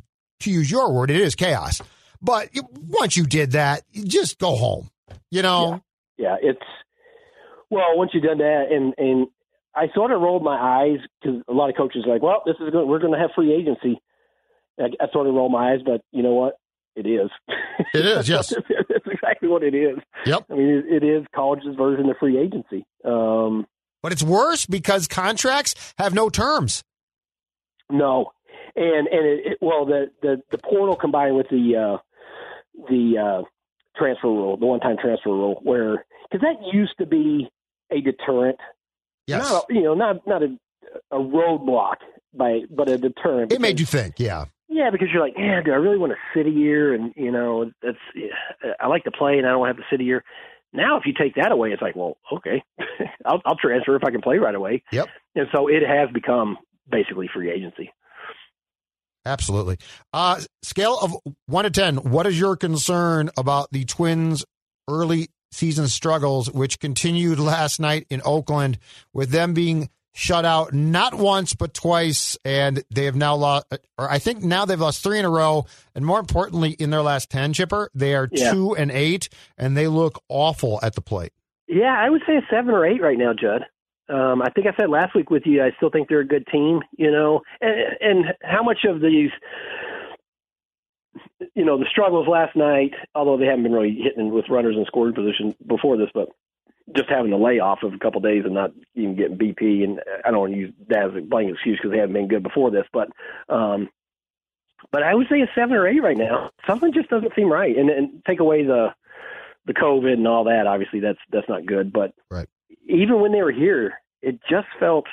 to 0.41 0.51
use 0.51 0.71
your 0.71 0.93
word, 0.93 1.11
it 1.11 1.21
is 1.21 1.35
chaos. 1.35 1.81
But 2.21 2.51
once 2.87 3.17
you 3.17 3.25
did 3.25 3.53
that, 3.53 3.83
you 3.93 4.05
just 4.05 4.39
go 4.39 4.57
home. 4.57 4.91
You 5.31 5.43
know, 5.43 5.83
yeah, 6.17 6.37
it's 6.41 6.59
well 7.71 7.97
once 7.97 8.11
you've 8.13 8.25
done 8.25 8.39
that, 8.39 8.67
and 8.71 8.95
and 8.99 9.29
I 9.75 9.87
sort 9.95 10.11
of 10.11 10.21
rolled 10.21 10.43
my 10.43 10.57
eyes 10.57 10.99
because 11.21 11.43
a 11.49 11.53
lot 11.53 11.71
of 11.71 11.77
coaches 11.77 12.05
are 12.07 12.13
like, 12.13 12.23
well, 12.23 12.43
this 12.45 12.57
is 12.61 12.71
going, 12.71 12.89
we're 12.89 12.99
going 12.99 13.13
to 13.13 13.19
have 13.19 13.31
free 13.35 13.55
agency. 13.55 14.01
I, 14.79 14.85
I 15.01 15.07
sort 15.13 15.27
of 15.27 15.35
roll 15.35 15.49
my 15.49 15.73
eyes, 15.73 15.81
but 15.85 16.03
you 16.13 16.23
know 16.23 16.35
what? 16.35 16.59
It 16.99 17.07
is. 17.07 17.31
It 17.95 18.05
is, 18.05 18.29
yes. 18.35 18.49
That's 18.49 19.07
exactly 19.07 19.49
what 19.49 19.63
it 19.63 19.75
is. 19.75 19.99
Yep. 20.27 20.47
I 20.51 20.55
mean, 20.55 20.83
it, 20.89 21.05
is 21.05 21.25
college's 21.35 21.77
version 21.77 22.11
of 22.11 22.17
free 22.19 22.39
agency. 22.39 22.85
Um, 23.05 23.67
but 24.03 24.11
it's 24.11 24.23
worse 24.23 24.67
because 24.67 25.07
contracts 25.07 25.95
have 25.99 26.13
no 26.13 26.29
terms. 26.29 26.83
no, 27.91 28.33
and 28.75 29.07
and 29.09 29.27
it, 29.27 29.47
it, 29.53 29.59
well, 29.61 29.85
the, 29.87 30.11
the 30.23 30.43
the 30.51 30.59
portal 30.59 30.97
combined 30.97 31.37
with 31.37 31.49
the 31.51 31.77
uh, 31.77 31.97
the 32.89 33.19
uh, 33.19 33.43
transfer 33.97 34.29
rule, 34.29 34.57
the 34.57 34.67
one 34.67 34.81
time 34.81 34.97
transfer 35.01 35.31
rule, 35.31 35.61
where 35.63 36.05
because 36.31 36.43
that 36.43 36.57
used 36.73 36.95
to 36.99 37.07
be 37.07 37.49
a 37.91 38.01
deterrent 38.01 38.59
Yes. 39.27 39.43
not 39.51 39.65
a, 39.71 39.75
you 39.75 39.83
know 39.83 39.95
not 39.95 40.27
not 40.27 40.43
a 40.43 40.57
a 41.11 41.17
roadblock 41.19 41.97
by 42.35 42.61
but 42.71 42.89
a 42.89 42.99
deterrent. 42.99 43.53
It 43.53 43.61
made 43.61 43.79
you 43.79 43.87
think, 43.87 44.19
yeah. 44.19 44.47
Yeah 44.69 44.91
because 44.91 45.09
you're 45.13 45.23
like 45.23 45.35
yeah 45.37 45.61
do 45.65 45.73
I 45.73 45.77
really 45.77 45.99
want 45.99 46.13
to 46.13 46.19
sit 46.35 46.47
a 46.47 46.51
year 46.51 46.95
and 46.95 47.13
you 47.17 47.31
know 47.31 47.71
that's 47.83 47.99
I 48.81 48.87
like 48.87 49.05
to 49.05 49.11
play 49.11 49.39
and 49.39 49.47
I 49.47 49.51
don't 49.51 49.67
have 49.67 49.77
to 49.77 49.85
sit 49.91 50.01
a 50.01 50.05
year. 50.05 50.25
Now 50.73 50.99
if 50.99 51.05
you 51.07 51.15
take 51.19 51.35
that 51.37 51.53
away, 51.53 51.73
it's 51.73 51.83
like 51.83 51.97
well 51.97 52.17
okay 52.33 52.63
I'll 53.25 53.41
I'll 53.45 53.57
transfer 53.57 53.97
if 53.97 54.05
I 54.05 54.11
can 54.11 54.21
play 54.21 54.39
right 54.39 54.55
away. 54.55 54.83
Yep. 54.93 55.09
And 55.35 55.47
so 55.55 55.69
it 55.69 55.83
has 55.87 56.11
become 56.13 56.59
basically 56.91 57.29
free 57.33 57.51
agency. 57.51 57.91
Absolutely. 59.25 59.77
Uh, 60.13 60.41
scale 60.63 60.99
of 60.99 61.15
one 61.47 61.65
to 61.65 61.71
10, 61.71 61.97
what 61.97 62.27
is 62.27 62.41
your 62.41 62.57
concern 62.57 63.31
about 63.37 63.71
the 63.73 63.85
Twins' 63.85 64.45
early 64.89 65.29
season 65.53 65.89
struggles, 65.89 66.51
which 66.51 66.81
continued 66.81 67.39
last 67.39 67.79
night 67.79 68.07
in 68.11 68.23
Oakland 68.25 68.79
with 69.13 69.31
them 69.31 69.55
being 69.55 69.91
shut 70.13 70.45
out 70.45 70.73
not 70.73 71.15
once, 71.15 71.55
but 71.55 71.75
twice? 71.75 72.37
And 72.45 72.83
they 72.91 73.05
have 73.05 73.17
now 73.17 73.37
lost, 73.37 73.67
or 73.97 74.11
I 74.11 74.19
think 74.19 74.43
now 74.43 74.65
they've 74.65 74.81
lost 74.81 75.03
three 75.03 75.19
in 75.19 75.25
a 75.25 75.31
row. 75.31 75.67
And 75.95 76.05
more 76.05 76.19
importantly, 76.19 76.71
in 76.73 76.91
their 76.91 77.03
last 77.03 77.31
10, 77.31 77.53
Chipper, 77.53 77.91
they 77.95 78.15
are 78.15 78.29
Yeah. 78.33 78.53
two 78.53 78.75
and 78.77 78.91
eight, 78.91 79.29
and 79.57 79.77
they 79.77 79.87
look 79.89 80.21
awful 80.29 80.81
at 80.83 80.95
the 80.95 81.01
plate. 81.01 81.33
Yeah, 81.69 81.95
I 81.97 82.09
would 82.11 82.23
say 82.27 82.37
a 82.37 82.43
seven 82.51 82.75
or 82.75 82.87
eight 82.87 83.01
right 83.03 83.19
now, 83.19 83.33
Judd. 83.35 83.65
Um, 84.09 84.41
I 84.41 84.49
think 84.51 84.67
I 84.67 84.73
said 84.81 84.89
last 84.89 85.15
week 85.15 85.29
with 85.31 85.43
you, 85.45 85.63
I 85.63 85.71
still 85.77 85.91
think 85.91 86.09
they're 86.09 86.21
a 86.21 86.27
good 86.27 86.47
team, 86.47 86.81
you 86.97 87.11
know, 87.11 87.43
and, 87.61 87.75
and 88.01 88.25
how 88.43 88.63
much 88.63 88.85
of 88.89 89.03
these, 89.03 89.31
you 91.55 91.65
know, 91.65 91.79
the 91.79 91.85
struggles 91.91 92.27
last 92.27 92.57
night, 92.57 92.95
although 93.15 93.37
they 93.37 93.45
haven't 93.45 93.65
been 93.65 93.73
really 93.73 93.95
hitting 94.03 94.31
with 94.33 94.49
runners 94.49 94.77
in 94.77 94.85
scoring 94.87 95.15
position 95.15 95.55
before 95.67 95.99
this, 95.99 96.09
but 96.15 96.31
just 96.97 97.09
having 97.09 97.31
the 97.31 97.37
layoff 97.37 97.83
of 97.83 97.93
a 97.93 97.99
couple 97.99 98.19
of 98.19 98.25
days 98.25 98.43
and 98.45 98.55
not 98.55 98.73
even 98.95 99.17
getting 99.17 99.37
BP, 99.37 99.85
and 99.85 100.01
I 100.25 100.31
don't 100.31 100.41
want 100.41 100.53
to 100.53 100.59
use 100.59 100.73
that 100.89 101.05
as 101.05 101.17
a 101.17 101.21
blanket 101.21 101.55
excuse 101.55 101.79
because 101.79 101.91
they 101.91 101.99
haven't 101.99 102.15
been 102.15 102.29
good 102.29 102.43
before 102.43 102.71
this, 102.71 102.87
but, 102.93 103.09
um, 103.49 103.89
but 104.93 105.03
I 105.03 105.15
would 105.15 105.27
say 105.29 105.41
a 105.41 105.51
seven 105.55 105.77
or 105.77 105.87
eight 105.87 106.03
right 106.03 106.17
now. 106.17 106.51
Something 106.67 106.93
just 106.93 107.11
doesn't 107.11 107.35
seem 107.35 107.51
right, 107.53 107.77
and, 107.77 107.91
and 107.91 108.23
take 108.27 108.41
away 108.41 108.65
the 108.65 108.95
the 109.67 109.75
COVID 109.75 110.15
and 110.15 110.27
all 110.27 110.45
that. 110.45 110.67
Obviously, 110.67 111.01
that's 111.01 111.19
that's 111.31 111.49
not 111.49 111.67
good, 111.67 111.93
but 111.93 112.15
Right. 112.31 112.49
even 112.87 113.21
when 113.21 113.33
they 113.33 113.43
were 113.43 113.53
here, 113.53 113.95
it 114.23 114.41
just 114.49 114.69
felt 114.81 115.07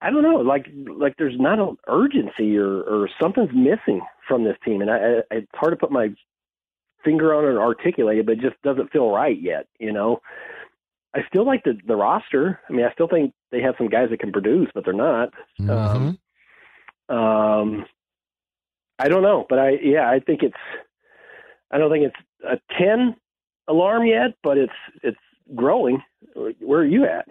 I 0.00 0.10
don't 0.10 0.22
know, 0.22 0.36
like 0.36 0.66
like 0.96 1.14
there's 1.16 1.38
not 1.38 1.60
an 1.60 1.76
urgency 1.86 2.56
or 2.56 2.82
or 2.82 3.08
something's 3.20 3.52
missing 3.54 4.00
from 4.26 4.44
this 4.44 4.56
team, 4.64 4.80
and 4.80 4.90
I, 4.90 4.96
I 4.96 5.22
it's 5.36 5.46
hard 5.54 5.72
to 5.72 5.76
put 5.76 5.92
my 5.92 6.08
finger 7.04 7.34
on 7.34 7.44
it 7.44 7.48
or 7.48 7.62
articulate 7.62 8.18
it, 8.18 8.26
but 8.26 8.32
it 8.32 8.40
just 8.40 8.60
doesn't 8.62 8.92
feel 8.92 9.10
right 9.10 9.40
yet. 9.40 9.66
You 9.78 9.92
know, 9.92 10.20
I 11.14 11.20
still 11.28 11.46
like 11.46 11.64
the 11.64 11.78
the 11.86 11.96
roster. 11.96 12.60
I 12.68 12.72
mean, 12.72 12.84
I 12.84 12.92
still 12.92 13.08
think 13.08 13.32
they 13.50 13.60
have 13.60 13.74
some 13.78 13.88
guys 13.88 14.08
that 14.10 14.20
can 14.20 14.32
produce, 14.32 14.68
but 14.74 14.84
they're 14.84 14.94
not. 14.94 15.30
Um, 15.60 16.18
um, 17.08 17.84
I 18.98 19.08
don't 19.08 19.22
know, 19.22 19.46
but 19.48 19.58
I 19.58 19.70
yeah, 19.82 20.08
I 20.08 20.20
think 20.20 20.42
it's 20.42 20.56
I 21.70 21.78
don't 21.78 21.90
think 21.90 22.06
it's 22.06 22.16
a 22.44 22.74
ten 22.78 23.16
alarm 23.68 24.06
yet, 24.06 24.36
but 24.42 24.58
it's 24.58 24.72
it's 25.02 25.18
growing. 25.54 26.02
Where 26.34 26.80
are 26.80 26.86
you 26.86 27.04
at? 27.04 27.26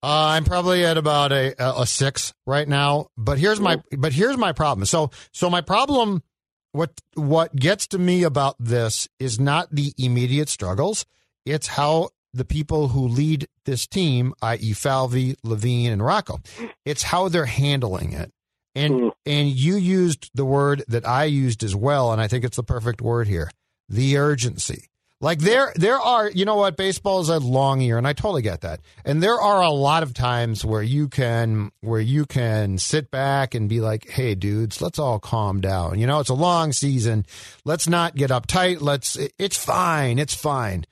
Uh, 0.00 0.36
I'm 0.36 0.44
probably 0.44 0.84
at 0.84 0.96
about 0.96 1.32
a 1.32 1.54
a 1.58 1.86
six 1.86 2.32
right 2.46 2.68
now, 2.68 3.08
but 3.16 3.38
here's 3.38 3.60
my 3.60 3.82
but 3.96 4.12
here's 4.12 4.36
my 4.36 4.52
problem. 4.52 4.84
So 4.84 5.10
so 5.32 5.50
my 5.50 5.60
problem, 5.60 6.22
what 6.72 6.92
what 7.14 7.54
gets 7.56 7.86
to 7.88 7.98
me 7.98 8.22
about 8.22 8.56
this 8.58 9.08
is 9.18 9.40
not 9.40 9.68
the 9.70 9.92
immediate 9.98 10.48
struggles. 10.48 11.06
It's 11.46 11.68
how 11.68 12.10
the 12.34 12.44
people 12.44 12.88
who 12.88 13.08
lead 13.08 13.48
this 13.64 13.86
team, 13.86 14.34
i.e., 14.42 14.72
Falvey, 14.74 15.36
Levine, 15.42 15.90
and 15.92 16.04
Rocco. 16.04 16.40
It's 16.84 17.04
how 17.04 17.28
they're 17.28 17.46
handling 17.46 18.12
it. 18.12 18.32
And 18.74 18.94
Mm. 18.94 19.12
and 19.26 19.48
you 19.48 19.76
used 19.76 20.30
the 20.34 20.44
word 20.44 20.84
that 20.88 21.06
I 21.08 21.24
used 21.24 21.64
as 21.64 21.74
well, 21.74 22.12
and 22.12 22.20
I 22.20 22.28
think 22.28 22.44
it's 22.44 22.56
the 22.56 22.62
perfect 22.62 23.00
word 23.00 23.26
here: 23.26 23.50
the 23.88 24.16
urgency. 24.18 24.84
Like 25.20 25.40
there, 25.40 25.72
there 25.74 25.98
are, 25.98 26.30
you 26.30 26.44
know 26.44 26.54
what? 26.54 26.76
Baseball 26.76 27.20
is 27.20 27.28
a 27.28 27.40
long 27.40 27.80
year, 27.80 27.98
and 27.98 28.06
I 28.06 28.12
totally 28.12 28.42
get 28.42 28.60
that. 28.60 28.80
And 29.04 29.20
there 29.20 29.40
are 29.40 29.62
a 29.62 29.70
lot 29.70 30.04
of 30.04 30.14
times 30.14 30.64
where 30.64 30.82
you 30.82 31.08
can, 31.08 31.72
where 31.80 32.00
you 32.00 32.24
can 32.24 32.78
sit 32.78 33.10
back 33.10 33.56
and 33.56 33.68
be 33.68 33.80
like, 33.80 34.08
"Hey, 34.08 34.36
dudes, 34.36 34.80
let's 34.80 35.00
all 35.00 35.18
calm 35.18 35.60
down." 35.60 35.98
You 35.98 36.06
know, 36.06 36.20
it's 36.20 36.28
a 36.28 36.34
long 36.34 36.72
season. 36.72 37.26
Let's 37.64 37.88
not 37.88 38.14
get 38.14 38.30
uptight. 38.30 38.80
Let's. 38.80 39.18
It's 39.38 39.56
fine. 39.56 40.20
It's 40.20 40.34
fine. 40.34 40.84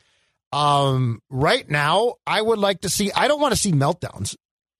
Um, 0.52 1.22
right 1.30 1.68
now, 1.70 2.14
I 2.26 2.42
would 2.42 2.58
like 2.58 2.80
to 2.80 2.88
see. 2.88 3.12
I 3.12 3.28
don't 3.28 3.40
want 3.40 3.54
to 3.54 3.60
see 3.60 3.70
meltdowns. 3.70 4.34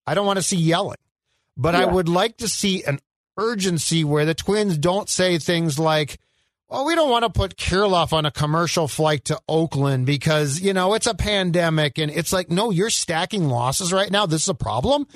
I 0.09 0.15
don't 0.15 0.27
want 0.27 0.39
to 0.39 0.43
see 0.43 0.57
yelling, 0.57 0.99
but 1.57 1.77
I 1.77 1.85
would 1.85 2.09
like 2.09 2.39
to 2.39 2.49
see 2.49 2.83
an 2.83 2.99
urgency 3.39 4.03
where 4.03 4.25
the 4.25 4.35
Twins 4.35 4.79
don't 4.79 5.09
say 5.09 5.39
things 5.39 5.79
like, 5.79 6.19
well, 6.69 6.85
we 6.85 6.97
don't 6.97 7.11
want 7.11 7.25
to 7.25 7.31
put 7.31 7.57
Kirilloff 7.57 8.13
on 8.13 8.27
a 8.27 8.31
commercial 8.33 8.89
flight 8.89 9.25
to 9.27 9.41
Oakland 9.49 10.05
because, 10.05 10.61
you 10.61 10.73
know, 10.73 10.95
it's 10.95 11.07
a 11.07 11.15
pandemic. 11.15 11.97
And 11.97 12.11
it's 12.11 12.33
like, 12.33 12.51
no, 12.51 12.71
you're 12.71 12.91
stacking 12.91 13.49
losses 13.49 13.93
right 13.93 14.11
now. 14.11 14.27
This 14.27 14.43
is 14.43 14.49
a 14.49 14.55
problem. 14.55 15.07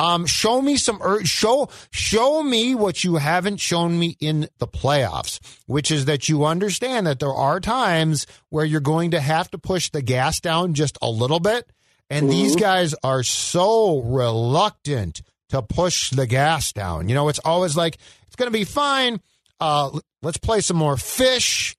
Um, 0.00 0.24
show 0.24 0.62
me 0.62 0.76
some, 0.76 1.02
ur- 1.02 1.24
show, 1.24 1.68
show 1.90 2.42
me 2.42 2.74
what 2.74 3.04
you 3.04 3.16
haven't 3.16 3.58
shown 3.58 3.98
me 3.98 4.16
in 4.18 4.48
the 4.58 4.66
playoffs, 4.66 5.40
which 5.66 5.90
is 5.90 6.06
that 6.06 6.28
you 6.30 6.46
understand 6.46 7.06
that 7.06 7.20
there 7.20 7.34
are 7.34 7.60
times 7.60 8.26
where 8.48 8.64
you're 8.64 8.80
going 8.80 9.10
to 9.10 9.20
have 9.20 9.50
to 9.50 9.58
push 9.58 9.90
the 9.90 10.00
gas 10.02 10.40
down 10.40 10.72
just 10.72 10.96
a 11.02 11.10
little 11.10 11.40
bit. 11.40 11.70
And 12.08 12.30
these 12.30 12.56
guys 12.56 12.94
are 13.02 13.22
so 13.22 14.00
reluctant 14.00 15.20
to 15.50 15.62
push 15.62 16.10
the 16.10 16.26
gas 16.26 16.72
down. 16.72 17.08
You 17.08 17.14
know, 17.14 17.28
it's 17.28 17.40
always 17.40 17.76
like, 17.76 17.98
it's 18.26 18.36
going 18.36 18.50
to 18.50 18.56
be 18.58 18.64
fine. 18.64 19.20
Uh, 19.60 19.98
let's 20.24 20.38
play 20.38 20.60
some 20.60 20.76
more 20.76 20.96
Phish. 20.96 21.76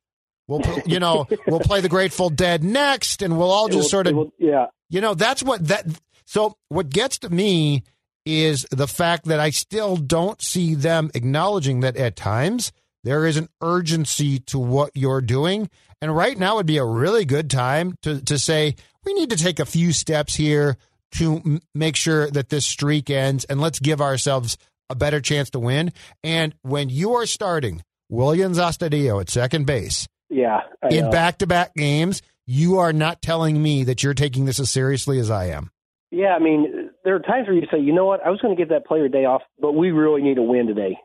We'll, 0.47 0.59
pl- 0.59 0.83
you 0.85 0.99
know, 0.99 1.27
we'll 1.47 1.59
play 1.59 1.81
the 1.81 1.89
Grateful 1.89 2.29
Dead 2.29 2.63
next, 2.63 3.21
and 3.23 3.37
we'll 3.37 3.49
all 3.51 3.65
It 3.67 3.71
will- 3.73 3.79
just 3.79 3.89
sort 3.91 4.05
of, 4.07 4.15
will- 4.15 4.33
yeah. 4.37 4.67
you 4.89 5.01
know, 5.01 5.15
that's 5.15 5.41
what 5.43 5.67
that. 5.67 5.85
So 6.25 6.55
what 6.69 6.89
gets 6.89 7.17
to 7.19 7.29
me 7.29 7.83
is 8.25 8.65
the 8.71 8.87
fact 8.87 9.25
that 9.25 9.39
I 9.39 9.49
still 9.49 9.97
don't 9.97 10.41
see 10.41 10.75
them 10.75 11.11
acknowledging 11.13 11.81
that 11.81 11.97
at 11.97 12.15
times 12.15 12.71
there 13.03 13.25
is 13.27 13.37
an 13.37 13.49
urgency 13.61 14.39
to 14.39 14.57
what 14.59 14.91
you're 14.95 15.21
doing, 15.21 15.69
and 16.01 16.15
right 16.15 16.37
now 16.37 16.55
would 16.55 16.65
be 16.67 16.77
a 16.77 16.85
really 16.85 17.25
good 17.25 17.49
time 17.49 17.95
to 18.03 18.21
to 18.21 18.37
say 18.39 18.75
we 19.03 19.13
need 19.13 19.29
to 19.31 19.35
take 19.37 19.59
a 19.59 19.65
few 19.65 19.91
steps 19.93 20.35
here 20.35 20.77
to 21.13 21.37
m- 21.37 21.61
make 21.73 21.95
sure 21.95 22.29
that 22.31 22.49
this 22.49 22.65
streak 22.65 23.09
ends, 23.09 23.45
and 23.45 23.59
let's 23.61 23.79
give 23.79 24.01
ourselves 24.01 24.57
a 24.89 24.95
better 24.95 25.21
chance 25.21 25.49
to 25.51 25.59
win. 25.59 25.91
And 26.23 26.53
when 26.61 26.89
you 26.89 27.13
are 27.15 27.25
starting 27.25 27.83
Willians 28.11 28.57
Astudillo 28.57 29.19
at 29.21 29.29
second 29.29 29.65
base 29.65 30.07
Yeah. 30.29 30.61
I 30.83 30.89
in 30.89 31.09
back 31.09 31.39
to 31.39 31.47
back 31.47 31.73
games, 31.75 32.21
you 32.45 32.77
are 32.77 32.93
not 32.93 33.21
telling 33.21 33.61
me 33.61 33.83
that 33.85 34.03
you're 34.03 34.13
taking 34.13 34.45
this 34.45 34.59
as 34.59 34.69
seriously 34.69 35.19
as 35.19 35.31
I 35.31 35.45
am. 35.45 35.71
Yeah, 36.11 36.35
I 36.35 36.39
mean, 36.39 36.91
there 37.03 37.15
are 37.15 37.19
times 37.19 37.47
where 37.47 37.55
you 37.55 37.67
say, 37.71 37.79
you 37.79 37.93
know 37.93 38.05
what, 38.05 38.25
I 38.25 38.29
was 38.29 38.39
going 38.39 38.55
to 38.55 38.61
give 38.61 38.69
that 38.69 38.85
player 38.85 39.05
a 39.05 39.09
day 39.09 39.25
off, 39.25 39.41
but 39.59 39.73
we 39.73 39.91
really 39.91 40.21
need 40.21 40.37
a 40.37 40.43
win 40.43 40.67
today. 40.67 40.97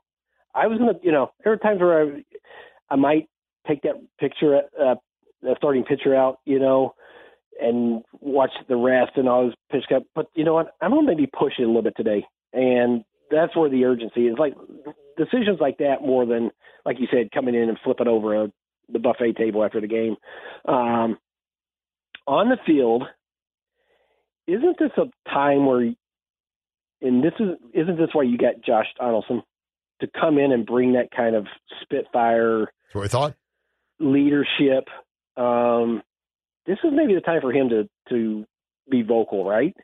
I 0.55 0.67
was 0.67 0.79
going 0.79 0.95
to, 0.95 1.01
you 1.03 1.11
know, 1.11 1.33
there 1.43 1.53
are 1.53 1.57
times 1.57 1.81
where 1.81 2.03
I, 2.03 2.25
I 2.91 2.97
might 2.97 3.29
take 3.67 3.83
that 3.83 3.95
picture, 4.19 4.61
uh, 4.81 4.97
the 5.43 5.55
starting 5.57 5.85
pitcher 5.85 6.15
out, 6.15 6.39
you 6.45 6.59
know, 6.59 6.95
and 7.61 8.03
watch 8.21 8.51
the 8.69 8.77
rest 8.77 9.13
and 9.17 9.29
all 9.29 9.47
his 9.47 9.55
pitch 9.71 9.85
cut. 9.89 10.03
But 10.15 10.27
you 10.35 10.45
know 10.45 10.55
what, 10.55 10.75
I'm 10.81 10.91
going 10.91 11.07
to 11.07 11.15
maybe 11.15 11.27
push 11.27 11.55
it 11.59 11.65
a 11.65 11.67
little 11.67 11.83
bit 11.83 11.95
today, 11.97 12.25
and 12.53 13.05
that's 13.31 13.57
where 13.57 13.71
the 13.71 13.85
urgency 13.85 14.29
is. 14.29 14.37
Like 14.39 14.55
decisions 15.25 15.59
like 15.61 15.79
that, 15.79 15.97
more 16.03 16.25
than 16.27 16.51
like 16.85 16.99
you 16.99 17.07
said, 17.13 17.31
coming 17.33 17.55
in 17.55 17.69
and 17.69 17.79
flipping 17.85 18.09
over 18.09 18.45
a, 18.45 18.53
the 18.93 18.99
buffet 18.99 19.37
table 19.37 19.65
after 19.65 19.81
the 19.81 19.87
game. 19.87 20.17
Um, 20.67 21.19
on 22.27 22.49
the 22.49 22.57
field, 22.67 23.05
isn't 24.47 24.79
this 24.79 24.91
a 24.97 25.05
time 25.29 25.67
where, 25.67 25.93
and 27.03 27.23
this 27.23 27.33
is, 27.39 27.49
isn't 27.75 27.97
this 27.99 28.09
why 28.13 28.23
you 28.23 28.39
got 28.39 28.63
Josh 28.65 28.87
Donaldson 28.99 29.43
to 30.01 30.09
come 30.19 30.39
in 30.39 30.53
and 30.53 30.65
bring 30.67 30.95
that 30.95 31.11
kind 31.15 31.37
of 31.37 31.47
spitfire 31.83 32.61
That's 32.87 32.95
what 32.95 33.05
I 33.05 33.09
thought. 33.09 33.35
leadership? 33.99 34.89
Um, 35.37 36.03
this 36.67 36.79
is 36.85 36.91
maybe 36.93 37.15
the 37.15 37.21
time 37.21 37.41
for 37.41 37.53
him 37.53 37.69
to 37.71 37.89
to 38.09 38.45
be 38.91 39.03
vocal, 39.03 39.45
right? 39.45 39.77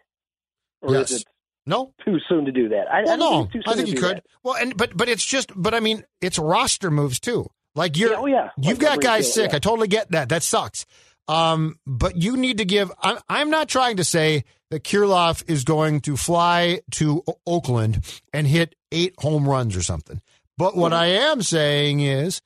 Or 0.83 0.95
Yes. 0.95 1.11
is 1.11 1.21
it 1.23 1.27
No, 1.67 1.93
too 2.05 2.19
soon 2.29 2.45
to 2.45 2.53
do 2.53 2.69
that? 2.69 2.87
I, 2.91 3.03
well, 3.03 3.13
I 3.13 3.17
no, 3.17 3.45
think 3.53 3.65
I 3.67 3.75
think 3.75 3.89
you 3.89 3.97
could. 4.01 4.23
Well, 4.45 4.55
and 4.55 4.77
but 4.77 4.97
but 4.97 5.09
it's 5.09 5.25
just, 5.25 5.51
but 5.57 5.75
I 5.75 5.81
mean, 5.81 6.05
it's 6.21 6.39
roster 6.39 6.91
moves 6.91 7.19
too. 7.19 7.51
Like 7.75 7.97
you're, 7.99 8.13
Yeah, 8.13 8.17
oh 8.19 8.27
yeah, 8.27 8.51
you've 8.59 8.79
got 8.79 9.01
guys 9.01 9.33
sick. 9.33 9.51
yeah. 9.51 9.57
I 9.57 9.59
totally 9.59 9.89
get 9.89 10.11
that. 10.13 10.29
That 10.29 10.43
sucks. 10.43 10.87
Um, 11.29 11.79
but 11.87 12.17
you 12.17 12.37
need 12.37 12.59
to 12.59 12.65
give. 12.65 12.93
I'm, 13.03 13.19
I'm 13.29 13.51
not 13.51 13.69
trying 13.69 13.97
to 13.97 14.05
say 14.05 14.45
that 14.71 14.85
Kirilloff 14.85 15.43
is 15.49 15.65
going 15.65 16.01
to 16.03 16.17
fly 16.17 16.81
to 16.93 17.23
O- 17.27 17.39
Oakland 17.47 18.05
and 18.33 18.47
hit 18.47 18.75
eight 18.93 19.15
home 19.19 19.49
runs 19.49 19.77
or 19.77 19.83
something. 19.83 20.21
But 20.57 20.77
what 20.77 20.93
I 20.93 21.07
am 21.07 21.43
saying 21.43 22.01
is 22.01 22.41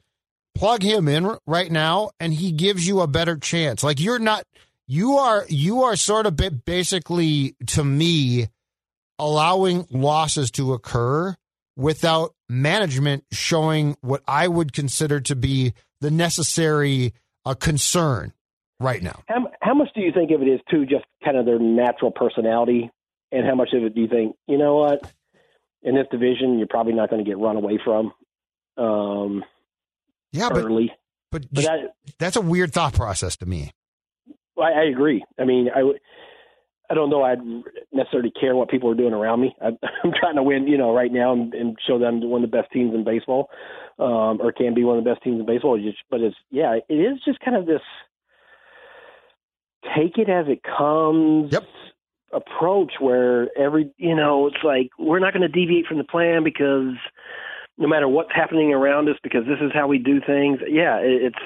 plug 0.54 0.82
him 0.82 1.08
in 1.08 1.26
r- 1.26 1.40
right 1.46 1.70
now 1.70 2.10
and 2.18 2.32
he 2.34 2.52
gives 2.52 2.86
you 2.88 3.00
a 3.00 3.06
better 3.06 3.36
chance. 3.36 3.84
Like 3.84 4.00
you're 4.00 4.18
not 4.18 4.44
you 4.88 5.18
are 5.18 5.44
you 5.48 5.82
are 5.84 5.94
sort 5.94 6.26
of 6.26 6.36
ba- 6.36 6.50
basically 6.50 7.54
to 7.68 7.84
me 7.84 8.48
allowing 9.20 9.86
losses 9.90 10.50
to 10.52 10.72
occur 10.72 11.36
without 11.76 12.34
management 12.48 13.24
showing 13.30 13.96
what 14.00 14.22
I 14.26 14.48
would 14.48 14.72
consider 14.72 15.20
to 15.20 15.36
be 15.36 15.74
the 16.00 16.10
necessary 16.10 17.12
uh, 17.44 17.54
concern 17.54 18.32
right 18.80 19.02
now. 19.02 19.22
How 19.28 19.50
how 19.60 19.74
much 19.74 19.88
do 19.94 20.00
you 20.00 20.10
think 20.12 20.30
of 20.30 20.42
it 20.42 20.46
is 20.48 20.60
too 20.70 20.86
just 20.86 21.04
kind 21.24 21.36
of 21.36 21.46
their 21.46 21.58
natural 21.58 22.10
personality, 22.10 22.90
and 23.30 23.46
how 23.46 23.54
much 23.54 23.68
of 23.74 23.84
it 23.84 23.94
do 23.94 24.00
you 24.00 24.08
think 24.08 24.36
you 24.48 24.58
know 24.58 24.76
what 24.76 25.12
in 25.82 25.94
this 25.94 26.06
division 26.10 26.58
you're 26.58 26.66
probably 26.66 26.94
not 26.94 27.10
going 27.10 27.24
to 27.24 27.28
get 27.28 27.38
run 27.38 27.56
away 27.56 27.78
from 27.84 28.12
um, 28.76 29.44
Yeah, 30.32 30.48
but 30.48 30.64
early? 30.64 30.92
but 31.30 31.46
But 31.52 31.64
that, 31.64 31.94
that's 32.18 32.36
a 32.36 32.40
weird 32.40 32.72
thought 32.72 32.94
process 32.94 33.36
to 33.38 33.46
me. 33.46 33.70
I, 34.58 34.72
I 34.72 34.84
agree. 34.84 35.24
I 35.38 35.44
mean, 35.44 35.68
I 35.74 35.82
would. 35.82 36.00
I 36.90 36.94
don't 36.94 37.08
know. 37.08 37.22
I'd 37.22 37.38
necessarily 37.92 38.32
care 38.32 38.56
what 38.56 38.68
people 38.68 38.90
are 38.90 38.96
doing 38.96 39.14
around 39.14 39.40
me. 39.40 39.54
I, 39.62 39.68
I'm 40.04 40.12
trying 40.12 40.36
to 40.36 40.42
win, 40.42 40.66
you 40.66 40.76
know, 40.76 40.92
right 40.92 41.12
now 41.12 41.32
and, 41.32 41.54
and 41.54 41.76
show 41.86 41.98
them 41.98 42.20
one 42.28 42.42
of 42.44 42.50
the 42.50 42.56
best 42.56 42.72
teams 42.72 42.94
in 42.94 43.04
baseball, 43.04 43.48
um, 43.98 44.40
or 44.40 44.52
can 44.52 44.74
be 44.74 44.84
one 44.84 44.98
of 44.98 45.04
the 45.04 45.10
best 45.10 45.22
teams 45.22 45.38
in 45.38 45.46
baseball. 45.46 45.78
Just, 45.78 45.98
but 46.10 46.20
it's 46.20 46.36
yeah, 46.50 46.78
it 46.88 46.94
is 46.94 47.18
just 47.24 47.40
kind 47.40 47.56
of 47.56 47.66
this 47.66 47.82
take 49.96 50.18
it 50.18 50.28
as 50.28 50.46
it 50.48 50.62
comes 50.62 51.52
Yep. 51.52 51.64
approach 52.32 52.94
where 53.00 53.48
every 53.58 53.90
you 53.96 54.14
know 54.14 54.46
it's 54.46 54.62
like 54.62 54.90
we're 54.98 55.18
not 55.20 55.32
going 55.32 55.42
to 55.42 55.48
deviate 55.48 55.86
from 55.86 55.98
the 55.98 56.04
plan 56.04 56.44
because 56.44 56.94
no 57.78 57.88
matter 57.88 58.06
what's 58.06 58.30
happening 58.34 58.74
around 58.74 59.08
us 59.08 59.16
because 59.22 59.46
this 59.46 59.58
is 59.62 59.72
how 59.72 59.86
we 59.86 59.98
do 59.98 60.20
things. 60.20 60.58
Yeah, 60.68 60.98
it, 60.98 61.32
it's 61.32 61.44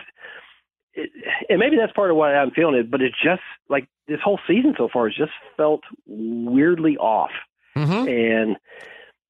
it, 0.94 1.10
and 1.48 1.58
maybe 1.58 1.76
that's 1.76 1.92
part 1.92 2.10
of 2.10 2.16
why 2.16 2.34
I'm 2.34 2.50
feeling 2.52 2.74
it, 2.76 2.90
but 2.90 3.00
it's 3.02 3.16
just 3.22 3.42
like 3.68 3.88
this 4.08 4.20
whole 4.22 4.38
season 4.46 4.74
so 4.76 4.88
far 4.92 5.08
has 5.08 5.16
just 5.16 5.32
felt 5.56 5.82
weirdly 6.06 6.96
off 6.98 7.30
Mm-hmm. 7.76 8.08
and 8.08 8.56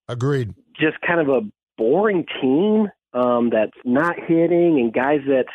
Agreed. 0.07 0.55
just 0.79 1.01
kind 1.01 1.19
of 1.19 1.29
a 1.31 1.41
boring 1.79 2.27
team 2.43 2.89
um, 3.15 3.49
that's 3.51 3.73
not 3.87 4.17
hitting 4.19 4.79
and 4.81 4.93
guys 4.93 5.21
that 5.27 5.47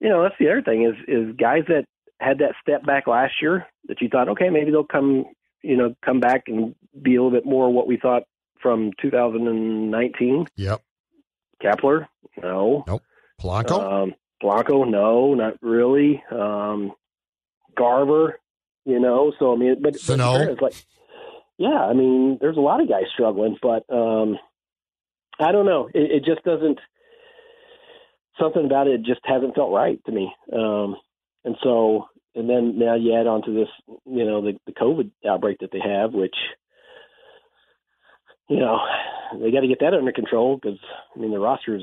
you 0.00 0.08
know 0.08 0.22
that's 0.22 0.34
the 0.40 0.48
other 0.48 0.62
thing 0.62 0.84
is 0.84 0.94
is 1.06 1.36
guys 1.36 1.64
that 1.68 1.84
had 2.18 2.38
that 2.38 2.54
step 2.62 2.86
back 2.86 3.06
last 3.06 3.34
year 3.42 3.66
that 3.88 4.00
you 4.00 4.08
thought 4.08 4.28
okay 4.30 4.48
maybe 4.48 4.70
they'll 4.70 4.84
come 4.84 5.26
you 5.62 5.76
know 5.76 5.94
come 6.02 6.18
back 6.18 6.44
and 6.46 6.74
be 7.02 7.14
a 7.16 7.22
little 7.22 7.30
bit 7.36 7.44
more 7.44 7.70
what 7.70 7.86
we 7.86 7.98
thought 7.98 8.22
from 8.62 8.90
2019 9.02 10.46
Yep. 10.56 10.82
Kepler 11.60 12.08
no 12.42 12.84
Polanco. 13.40 13.80
um, 14.04 14.14
Blanco, 14.42 14.84
no, 14.84 15.34
not 15.34 15.54
really. 15.62 16.22
Um, 16.30 16.92
Garver, 17.76 18.38
you 18.84 19.00
know. 19.00 19.32
So 19.38 19.54
I 19.54 19.56
mean, 19.56 19.76
but, 19.80 19.98
Sano. 19.98 20.34
it's 20.34 20.60
like, 20.60 20.74
yeah, 21.56 21.68
I 21.68 21.94
mean, 21.94 22.38
there's 22.40 22.56
a 22.56 22.60
lot 22.60 22.82
of 22.82 22.88
guys 22.88 23.04
struggling, 23.14 23.56
but 23.62 23.84
um, 23.88 24.36
I 25.38 25.52
don't 25.52 25.66
know. 25.66 25.88
It, 25.94 26.10
it 26.10 26.24
just 26.24 26.42
doesn't. 26.44 26.78
Something 28.40 28.64
about 28.64 28.88
it 28.88 29.02
just 29.02 29.20
hasn't 29.24 29.54
felt 29.54 29.72
right 29.72 30.00
to 30.06 30.12
me. 30.12 30.34
Um, 30.52 30.96
and 31.44 31.56
so, 31.62 32.08
and 32.34 32.48
then 32.48 32.78
now 32.78 32.94
you 32.94 33.14
add 33.14 33.26
on 33.26 33.42
to 33.42 33.52
this, 33.52 33.68
you 34.06 34.24
know, 34.24 34.40
the, 34.40 34.54
the 34.66 34.72
COVID 34.72 35.10
outbreak 35.28 35.58
that 35.60 35.70
they 35.70 35.80
have, 35.80 36.14
which, 36.14 36.34
you 38.48 38.58
know, 38.58 38.78
they 39.38 39.50
got 39.50 39.60
to 39.60 39.68
get 39.68 39.80
that 39.80 39.92
under 39.92 40.12
control 40.12 40.56
because 40.56 40.78
I 41.14 41.20
mean 41.20 41.30
the 41.30 41.38
roster 41.38 41.76
is 41.76 41.82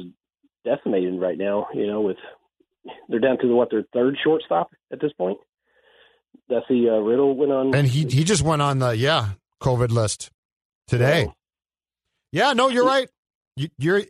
decimated 0.65 1.21
right 1.21 1.37
now. 1.37 1.67
You 1.73 1.85
know, 1.87 2.01
with 2.01 2.17
they're 3.07 3.19
down 3.19 3.37
to 3.39 3.47
what 3.55 3.69
their 3.71 3.83
third 3.93 4.17
shortstop 4.23 4.71
at 4.91 5.01
this 5.01 5.13
point. 5.13 5.37
Desi 6.49 6.87
uh, 6.87 6.99
Riddle 6.99 7.35
went 7.35 7.51
on, 7.51 7.75
and 7.75 7.87
he 7.87 8.05
he 8.05 8.23
just 8.23 8.41
went 8.41 8.61
on 8.61 8.79
the 8.79 8.95
yeah 8.95 9.31
COVID 9.61 9.89
list 9.89 10.31
today. 10.87 11.25
So, 11.25 11.33
Yeah, 12.31 12.53
no, 12.53 12.69
you're 12.69 12.85
right. 12.85 13.09
You, 13.55 13.69
you're 13.77 14.03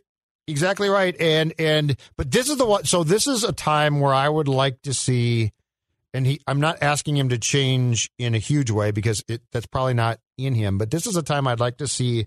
exactly 0.46 0.88
right. 0.88 1.18
And 1.20 1.54
and 1.58 1.96
but 2.16 2.30
this 2.30 2.48
is 2.48 2.56
the 2.56 2.66
one. 2.66 2.84
So 2.84 3.04
this 3.04 3.26
is 3.26 3.44
a 3.44 3.52
time 3.52 4.00
where 4.00 4.14
I 4.14 4.28
would 4.28 4.48
like 4.48 4.82
to 4.82 4.94
see, 4.94 5.52
and 6.14 6.26
he. 6.26 6.40
I'm 6.46 6.60
not 6.60 6.82
asking 6.82 7.16
him 7.16 7.28
to 7.30 7.38
change 7.38 8.10
in 8.18 8.34
a 8.34 8.38
huge 8.38 8.70
way 8.70 8.90
because 8.90 9.22
it, 9.28 9.42
that's 9.52 9.66
probably 9.66 9.94
not 9.94 10.18
in 10.38 10.54
him. 10.54 10.78
But 10.78 10.90
this 10.90 11.06
is 11.06 11.16
a 11.16 11.22
time 11.22 11.46
I'd 11.46 11.60
like 11.60 11.78
to 11.78 11.88
see 11.88 12.26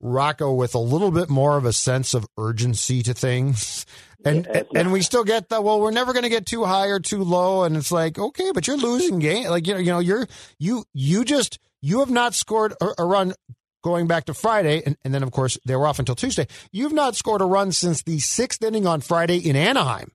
Rocco 0.00 0.52
with 0.52 0.74
a 0.74 0.78
little 0.78 1.10
bit 1.10 1.28
more 1.30 1.56
of 1.56 1.64
a 1.64 1.72
sense 1.72 2.14
of 2.14 2.26
urgency 2.38 3.02
to 3.02 3.14
things. 3.14 3.86
And 4.24 4.46
Yeah, 4.52 4.62
and 4.74 4.92
we 4.92 5.02
still 5.02 5.24
get 5.24 5.48
the 5.48 5.60
well, 5.60 5.80
we're 5.80 5.90
never 5.90 6.12
going 6.12 6.22
to 6.24 6.28
get 6.28 6.46
too 6.46 6.64
high 6.64 6.86
or 6.86 7.00
too 7.00 7.22
low, 7.24 7.64
and 7.64 7.76
it's 7.76 7.92
like 7.92 8.18
okay, 8.18 8.50
but 8.52 8.66
you're 8.66 8.76
losing 8.76 9.18
game. 9.18 9.48
Like 9.48 9.66
you 9.66 9.74
know, 9.74 9.80
you 9.80 9.90
know, 9.92 9.98
you're 9.98 10.26
you 10.58 10.84
you 10.94 11.24
just 11.24 11.58
you 11.80 12.00
have 12.00 12.10
not 12.10 12.34
scored 12.34 12.74
a, 12.80 12.88
a 12.98 13.04
run 13.04 13.34
going 13.82 14.06
back 14.06 14.26
to 14.26 14.34
Friday, 14.34 14.82
and, 14.86 14.96
and 15.04 15.12
then 15.12 15.22
of 15.24 15.32
course 15.32 15.58
they 15.66 15.74
were 15.74 15.86
off 15.86 15.98
until 15.98 16.14
Tuesday. 16.14 16.46
You've 16.70 16.92
not 16.92 17.16
scored 17.16 17.40
a 17.40 17.44
run 17.44 17.72
since 17.72 18.02
the 18.04 18.20
sixth 18.20 18.62
inning 18.62 18.86
on 18.86 19.00
Friday 19.00 19.38
in 19.38 19.56
Anaheim. 19.56 20.12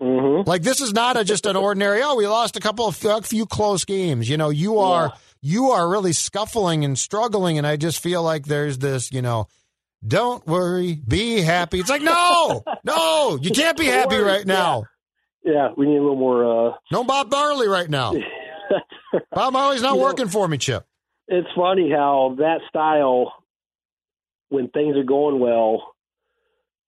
mhm. 0.00 0.46
Like 0.46 0.62
this 0.62 0.80
is 0.80 0.92
not 0.92 1.16
a, 1.18 1.24
just 1.24 1.44
an 1.46 1.56
ordinary. 1.56 2.00
Oh, 2.02 2.16
we 2.16 2.26
lost 2.26 2.56
a 2.56 2.60
couple 2.60 2.86
of 2.86 3.04
a 3.04 3.20
few 3.22 3.44
close 3.46 3.84
games. 3.84 4.28
You 4.30 4.36
know, 4.38 4.48
you 4.50 4.78
are 4.78 5.06
Yeah. 5.08 5.18
you 5.42 5.70
are 5.72 5.88
really 5.88 6.12
scuffling 6.12 6.84
and 6.84 6.98
struggling, 6.98 7.58
and 7.58 7.66
I 7.66 7.76
just 7.76 8.00
feel 8.00 8.22
like 8.22 8.46
there's 8.46 8.78
this. 8.78 9.12
You 9.12 9.20
know, 9.22 9.46
don't 10.06 10.46
worry, 10.46 11.00
be 11.06 11.40
happy. 11.40 11.78
It's 11.80 11.90
like 11.90 12.02
no, 12.02 12.62
no, 12.84 13.38
you 13.40 13.50
can't 13.50 13.76
be 13.78 13.86
happy 13.98 14.16
right 14.18 14.46
now. 14.46 14.84
Yeah, 15.44 15.70
we 15.76 15.86
need 15.86 15.96
a 15.96 16.00
little 16.00 16.16
more. 16.16 16.68
Uh, 16.70 16.74
No 16.90 17.04
Bob 17.04 17.30
Marley 17.30 17.68
right 17.68 17.88
now. 17.90 18.12
Bob 19.32 19.52
Marley's 19.52 19.82
not 19.82 19.92
You 19.94 19.98
know- 19.98 20.02
working 20.04 20.28
for 20.28 20.46
me, 20.48 20.58
Chip. 20.58 20.84
it's 21.28 21.48
funny 21.56 21.90
how 21.90 22.36
that 22.38 22.60
style, 22.68 23.32
when 24.48 24.68
things 24.68 24.96
are 24.96 25.02
going 25.04 25.38
well, 25.40 25.94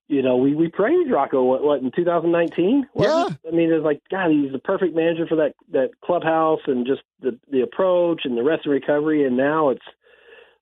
you 0.08 0.22
know, 0.22 0.36
we 0.36 0.54
we 0.54 0.68
praised 0.68 1.10
Rocco 1.10 1.42
what, 1.44 1.64
what 1.64 1.80
in 1.80 1.90
2019. 1.94 2.86
Yeah. 2.94 3.28
I 3.46 3.50
mean, 3.50 3.72
it's 3.72 3.84
like 3.84 4.02
God, 4.10 4.30
he's 4.30 4.52
the 4.52 4.58
perfect 4.58 4.94
manager 4.94 5.26
for 5.26 5.36
that 5.36 5.54
that 5.72 5.90
clubhouse 6.04 6.60
and 6.66 6.86
just 6.86 7.00
the 7.20 7.38
the 7.50 7.62
approach 7.62 8.22
and 8.24 8.36
the 8.36 8.42
rest 8.42 8.66
of 8.66 8.72
recovery. 8.72 9.26
And 9.26 9.36
now 9.36 9.70
it's 9.70 9.84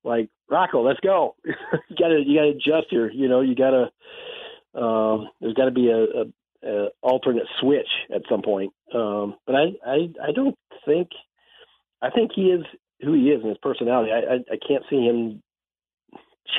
like 0.05 0.29
Rocco, 0.53 0.83
let's 0.87 1.01
go. 1.01 1.35
you 1.45 1.97
gotta 1.99 2.23
you 2.25 2.39
gotta 2.39 2.51
adjust 2.51 2.89
here. 2.91 3.11
You 3.11 3.29
know, 3.29 3.41
you 3.41 3.55
gotta. 3.55 3.91
Um, 4.75 5.29
there's 5.41 5.55
got 5.55 5.67
to 5.67 5.71
be 5.71 5.91
a, 5.91 5.99
a, 5.99 6.85
a 6.87 6.89
alternate 7.03 7.47
switch 7.61 7.89
at 8.15 8.23
some 8.31 8.43
point. 8.43 8.73
Um, 8.95 9.35
but 9.47 9.55
I, 9.55 9.65
I 9.87 9.97
I 10.29 10.33
don't 10.35 10.57
think 10.87 11.09
I 12.03 12.11
think 12.11 12.33
he 12.35 12.43
is 12.43 12.65
who 13.03 13.15
he 13.15 13.31
is 13.31 13.41
and 13.41 13.49
his 13.49 13.59
personality. 13.63 14.13
I, 14.13 14.35
I, 14.35 14.37
I 14.53 14.59
can't 14.67 14.85
see 14.91 15.05
him 15.05 15.43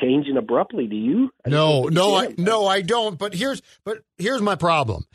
changing 0.01 0.37
abruptly. 0.37 0.87
Do 0.87 0.95
you? 0.95 1.29
I 1.45 1.49
No, 1.49 1.83
no, 1.83 2.15
I 2.15 2.33
no, 2.37 2.65
I 2.65 2.81
don't. 2.81 3.17
But 3.17 3.35
here's 3.35 3.61
but 3.83 3.99
here's 4.17 4.41
my 4.41 4.55
problem. 4.55 5.05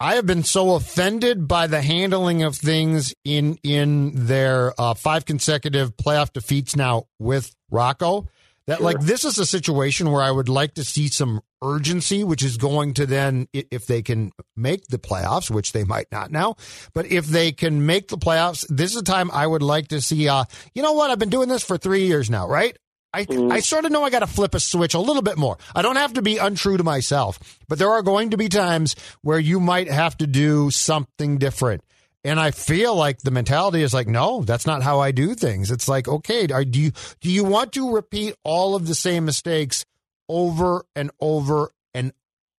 I 0.00 0.16
have 0.16 0.26
been 0.26 0.42
so 0.42 0.74
offended 0.74 1.46
by 1.46 1.66
the 1.66 1.80
handling 1.80 2.42
of 2.42 2.56
things 2.56 3.14
in 3.24 3.58
in 3.62 4.26
their 4.26 4.72
uh, 4.78 4.94
five 4.94 5.24
consecutive 5.24 5.96
playoff 5.96 6.32
defeats 6.32 6.76
now 6.76 7.04
with 7.18 7.54
Rocco 7.70 8.28
that 8.66 8.80
like 8.80 9.00
this 9.00 9.24
is 9.24 9.38
a 9.38 9.46
situation 9.46 10.10
where 10.10 10.22
I 10.22 10.30
would 10.30 10.48
like 10.48 10.74
to 10.74 10.84
see 10.84 11.08
some 11.08 11.42
urgency, 11.62 12.24
which 12.24 12.42
is 12.42 12.56
going 12.56 12.94
to 12.94 13.06
then 13.06 13.46
if 13.52 13.86
they 13.86 14.02
can 14.02 14.32
make 14.56 14.86
the 14.86 14.98
playoffs, 14.98 15.50
which 15.50 15.72
they 15.72 15.84
might 15.84 16.06
not 16.10 16.30
now, 16.30 16.56
but 16.92 17.06
if 17.06 17.26
they 17.26 17.52
can 17.52 17.86
make 17.86 18.08
the 18.08 18.18
playoffs, 18.18 18.66
this 18.68 18.92
is 18.92 18.96
a 18.96 19.04
time 19.04 19.30
I 19.32 19.46
would 19.46 19.62
like 19.62 19.88
to 19.88 20.00
see. 20.00 20.28
Uh, 20.28 20.44
you 20.74 20.82
know 20.82 20.92
what? 20.92 21.10
I've 21.10 21.18
been 21.18 21.30
doing 21.30 21.48
this 21.48 21.62
for 21.62 21.76
three 21.76 22.06
years 22.06 22.30
now, 22.30 22.48
right? 22.48 22.76
I, 23.14 23.26
mm. 23.26 23.52
I 23.52 23.60
sort 23.60 23.84
of 23.84 23.92
know 23.92 24.02
I 24.02 24.10
got 24.10 24.20
to 24.20 24.26
flip 24.26 24.56
a 24.56 24.60
switch 24.60 24.94
a 24.94 24.98
little 24.98 25.22
bit 25.22 25.38
more. 25.38 25.56
I 25.74 25.82
don't 25.82 25.96
have 25.96 26.14
to 26.14 26.22
be 26.22 26.38
untrue 26.38 26.76
to 26.76 26.82
myself, 26.84 27.38
but 27.68 27.78
there 27.78 27.90
are 27.90 28.02
going 28.02 28.30
to 28.30 28.36
be 28.36 28.48
times 28.48 28.96
where 29.22 29.38
you 29.38 29.60
might 29.60 29.88
have 29.88 30.16
to 30.18 30.26
do 30.26 30.70
something 30.70 31.38
different. 31.38 31.84
And 32.24 32.40
I 32.40 32.50
feel 32.50 32.96
like 32.96 33.20
the 33.20 33.30
mentality 33.30 33.82
is 33.82 33.94
like, 33.94 34.08
no, 34.08 34.42
that's 34.42 34.66
not 34.66 34.82
how 34.82 34.98
I 34.98 35.12
do 35.12 35.34
things. 35.34 35.70
It's 35.70 35.88
like, 35.88 36.08
okay, 36.08 36.48
are, 36.48 36.64
do 36.64 36.80
you 36.80 36.90
do 37.20 37.30
you 37.30 37.44
want 37.44 37.72
to 37.74 37.94
repeat 37.94 38.34
all 38.42 38.74
of 38.74 38.86
the 38.88 38.94
same 38.94 39.26
mistakes 39.26 39.84
over 40.28 40.84
and 40.96 41.10
over 41.20 41.70
and 41.92 42.12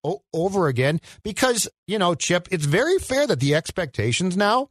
o- 0.03 0.21
over 0.33 0.67
again? 0.67 1.01
Because 1.23 1.67
you 1.87 1.99
know, 1.99 2.15
Chip, 2.15 2.47
it's 2.51 2.65
very 2.65 2.99
fair 2.99 3.27
that 3.27 3.39
the 3.39 3.55
expectations 3.55 4.37
now 4.37 4.69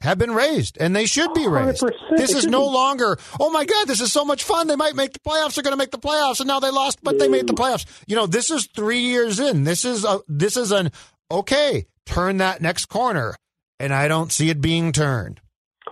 have 0.00 0.18
been 0.18 0.32
raised, 0.32 0.78
and 0.78 0.94
they 0.96 1.06
should 1.06 1.32
be 1.34 1.46
raised. 1.46 1.82
100%. 1.82 1.90
This 2.16 2.34
is 2.34 2.46
no 2.46 2.64
longer, 2.66 3.18
oh 3.38 3.50
my 3.50 3.64
God, 3.64 3.86
this 3.86 4.00
is 4.00 4.12
so 4.12 4.24
much 4.24 4.44
fun. 4.44 4.66
They 4.66 4.76
might 4.76 4.96
make 4.96 5.12
the 5.12 5.20
playoffs. 5.20 5.54
They're 5.54 5.62
going 5.62 5.72
to 5.72 5.78
make 5.78 5.90
the 5.90 5.98
playoffs, 5.98 6.40
and 6.40 6.48
now 6.48 6.60
they 6.60 6.70
lost, 6.70 7.00
but 7.02 7.18
they 7.18 7.28
made 7.28 7.46
the 7.46 7.54
playoffs. 7.54 7.86
You 8.06 8.16
know, 8.16 8.26
this 8.26 8.50
is 8.50 8.66
three 8.66 9.00
years 9.00 9.38
in. 9.38 9.64
This 9.64 9.84
is 9.84 10.04
a, 10.04 10.20
this 10.28 10.56
is 10.56 10.72
an 10.72 10.90
okay. 11.30 11.86
Turn 12.06 12.38
that 12.38 12.60
next 12.60 12.86
corner, 12.86 13.36
and 13.78 13.92
I 13.92 14.08
don't 14.08 14.32
see 14.32 14.50
it 14.50 14.60
being 14.60 14.92
turned. 14.92 15.40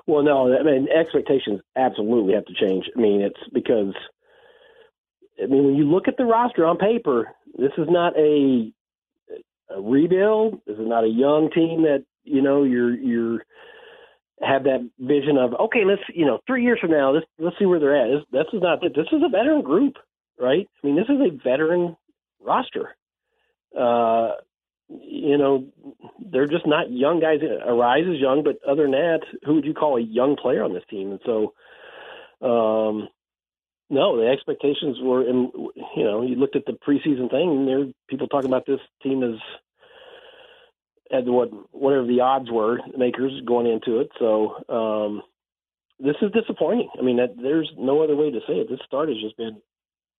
Well, 0.06 0.22
no, 0.22 0.56
I 0.58 0.62
mean 0.62 0.88
expectations 0.88 1.60
absolutely 1.76 2.32
have 2.32 2.46
to 2.46 2.54
change. 2.54 2.86
I 2.96 3.00
mean, 3.00 3.20
it's 3.20 3.40
because 3.52 3.94
I 5.40 5.46
mean 5.46 5.64
when 5.64 5.74
you 5.76 5.84
look 5.84 6.08
at 6.08 6.16
the 6.16 6.24
roster 6.24 6.64
on 6.64 6.78
paper, 6.78 7.28
this 7.56 7.72
is 7.76 7.86
not 7.90 8.16
a, 8.16 8.72
a 9.70 9.80
rebuild. 9.80 10.60
This 10.66 10.78
is 10.78 10.88
not 10.88 11.04
a 11.04 11.08
young 11.08 11.50
team 11.54 11.82
that 11.82 12.04
you 12.24 12.40
know 12.40 12.64
you're 12.64 12.94
you're 12.94 13.44
have 14.40 14.64
that 14.64 14.88
vision 14.98 15.36
of 15.36 15.54
okay, 15.54 15.84
let's 15.84 16.02
you 16.14 16.26
know 16.26 16.40
three 16.46 16.62
years 16.62 16.78
from 16.80 16.90
now, 16.90 17.12
let's 17.12 17.26
let's 17.38 17.58
see 17.58 17.66
where 17.66 17.80
they're 17.80 17.96
at. 17.96 18.08
This, 18.08 18.24
this 18.32 18.52
is 18.52 18.62
not 18.62 18.80
this 18.80 19.06
is 19.12 19.22
a 19.24 19.28
veteran 19.28 19.62
group, 19.62 19.94
right? 20.38 20.68
I 20.82 20.86
mean, 20.86 20.96
this 20.96 21.08
is 21.08 21.20
a 21.20 21.36
veteran 21.42 21.96
roster. 22.40 22.96
Uh, 23.78 24.32
you 24.88 25.36
know, 25.36 25.66
they're 26.18 26.46
just 26.46 26.66
not 26.66 26.90
young 26.90 27.20
guys. 27.20 27.40
Arraez 27.40 28.14
is 28.14 28.20
young, 28.20 28.42
but 28.42 28.58
other 28.66 28.82
than 28.82 28.92
that, 28.92 29.20
who 29.44 29.54
would 29.54 29.64
you 29.64 29.74
call 29.74 29.96
a 29.96 30.00
young 30.00 30.36
player 30.36 30.62
on 30.62 30.72
this 30.72 30.84
team? 30.88 31.10
And 31.10 31.20
so, 31.26 31.52
um, 32.40 33.08
no, 33.90 34.16
the 34.18 34.28
expectations 34.28 34.96
were, 35.02 35.28
and 35.28 35.50
you 35.96 36.04
know, 36.04 36.22
you 36.22 36.36
looked 36.36 36.56
at 36.56 36.64
the 36.64 36.72
preseason 36.72 37.30
thing, 37.30 37.50
and 37.50 37.68
there 37.68 37.84
people 38.08 38.28
talking 38.28 38.50
about 38.50 38.66
this 38.66 38.80
team 39.02 39.22
as 39.22 39.38
at 41.12 41.24
what 41.24 41.48
whatever 41.74 42.06
the 42.06 42.20
odds 42.20 42.50
were 42.50 42.78
makers 42.96 43.32
going 43.46 43.66
into 43.66 44.00
it. 44.00 44.10
So, 44.18 44.56
um, 44.68 45.22
this 46.00 46.16
is 46.22 46.30
disappointing. 46.32 46.88
I 46.98 47.02
mean, 47.02 47.16
that, 47.16 47.34
there's 47.40 47.70
no 47.76 48.02
other 48.02 48.14
way 48.16 48.30
to 48.30 48.40
say 48.46 48.54
it. 48.54 48.68
This 48.70 48.78
start 48.86 49.08
has 49.08 49.18
just 49.20 49.36
been 49.36 49.60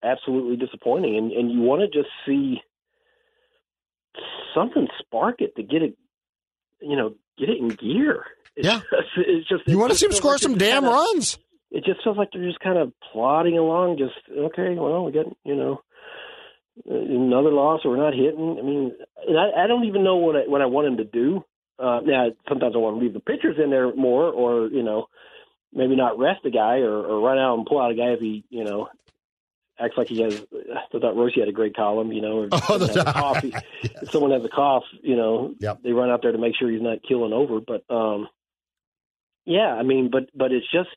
absolutely 0.03 0.57
disappointing, 0.57 1.15
and 1.17 1.31
and 1.31 1.51
you 1.51 1.61
want 1.61 1.81
to 1.81 1.87
just 1.87 2.09
see 2.25 2.61
something 4.55 4.87
spark 4.99 5.41
it 5.41 5.55
to 5.55 5.63
get 5.63 5.81
it, 5.81 5.97
you 6.81 6.95
know, 6.95 7.13
get 7.37 7.49
it 7.49 7.57
in 7.59 7.69
gear. 7.69 8.25
It's 8.55 8.67
Yeah. 8.67 8.79
just, 8.79 9.07
it's 9.17 9.47
just 9.47 9.67
You 9.67 9.77
it 9.77 9.79
want 9.79 9.91
to 9.91 9.97
see 9.97 10.07
them 10.07 10.15
score 10.15 10.31
like 10.31 10.41
some 10.41 10.57
damn 10.57 10.83
kinda- 10.83 10.89
runs? 10.89 11.37
It 11.71 11.85
just 11.85 12.03
feels 12.03 12.17
like 12.17 12.29
they're 12.33 12.43
just 12.43 12.59
kind 12.61 12.79
of 12.79 12.91
plodding 13.11 13.57
along. 13.59 13.99
Just 13.99 14.15
okay, 14.35 14.73
well, 14.75 15.05
we 15.05 15.11
got 15.11 15.27
you 15.45 15.55
know 15.55 15.81
another 16.85 17.51
loss, 17.51 17.81
or 17.83 17.91
we're 17.91 17.97
not 17.97 18.13
hitting. 18.13 18.57
I 18.59 18.61
mean, 18.63 18.93
and 19.27 19.37
I, 19.37 19.63
I 19.63 19.67
don't 19.67 19.85
even 19.85 20.03
know 20.03 20.17
what 20.17 20.35
I, 20.35 20.39
what 20.47 20.61
I 20.61 20.65
want 20.65 20.87
him 20.87 20.97
to 20.97 21.03
do. 21.03 21.43
Uh, 21.77 22.01
now, 22.03 22.27
sometimes 22.47 22.73
I 22.75 22.79
want 22.79 22.97
to 22.97 23.01
leave 23.01 23.13
the 23.13 23.19
pitchers 23.19 23.57
in 23.63 23.69
there 23.69 23.93
more, 23.95 24.25
or 24.25 24.67
you 24.67 24.83
know, 24.83 25.07
maybe 25.73 25.95
not 25.95 26.19
rest 26.19 26.45
a 26.45 26.49
guy, 26.49 26.77
or, 26.79 26.91
or 26.93 27.19
run 27.25 27.37
out 27.37 27.57
and 27.57 27.65
pull 27.65 27.81
out 27.81 27.91
a 27.91 27.95
guy 27.95 28.09
if 28.11 28.19
he, 28.19 28.43
you 28.49 28.63
know, 28.63 28.89
acts 29.79 29.95
like 29.97 30.07
he 30.07 30.21
has. 30.21 30.33
I 30.53 30.97
thought 30.99 31.15
Rosie 31.15 31.39
had 31.39 31.49
a 31.49 31.53
great 31.53 31.75
column, 31.75 32.11
you 32.11 32.21
know, 32.21 32.39
or 32.39 32.49
Oh, 32.51 32.59
someone 32.67 32.89
has 32.89 32.97
a 32.97 33.13
cough. 33.13 33.43
If 34.01 34.11
someone 34.11 34.31
has 34.31 34.43
a 34.45 34.49
cough, 34.49 34.83
you 35.01 35.17
know, 35.17 35.53
Yep. 35.59 35.79
they 35.83 35.91
run 35.91 36.09
out 36.09 36.21
there 36.21 36.31
to 36.31 36.37
make 36.37 36.55
sure 36.57 36.69
he's 36.71 36.81
not 36.81 36.99
killing 37.07 37.33
over. 37.33 37.59
But 37.59 37.83
um, 37.93 38.29
yeah, 39.45 39.73
I 39.73 39.83
mean, 39.83 40.09
but 40.11 40.29
but 40.33 40.51
it's 40.53 40.69
just 40.71 40.89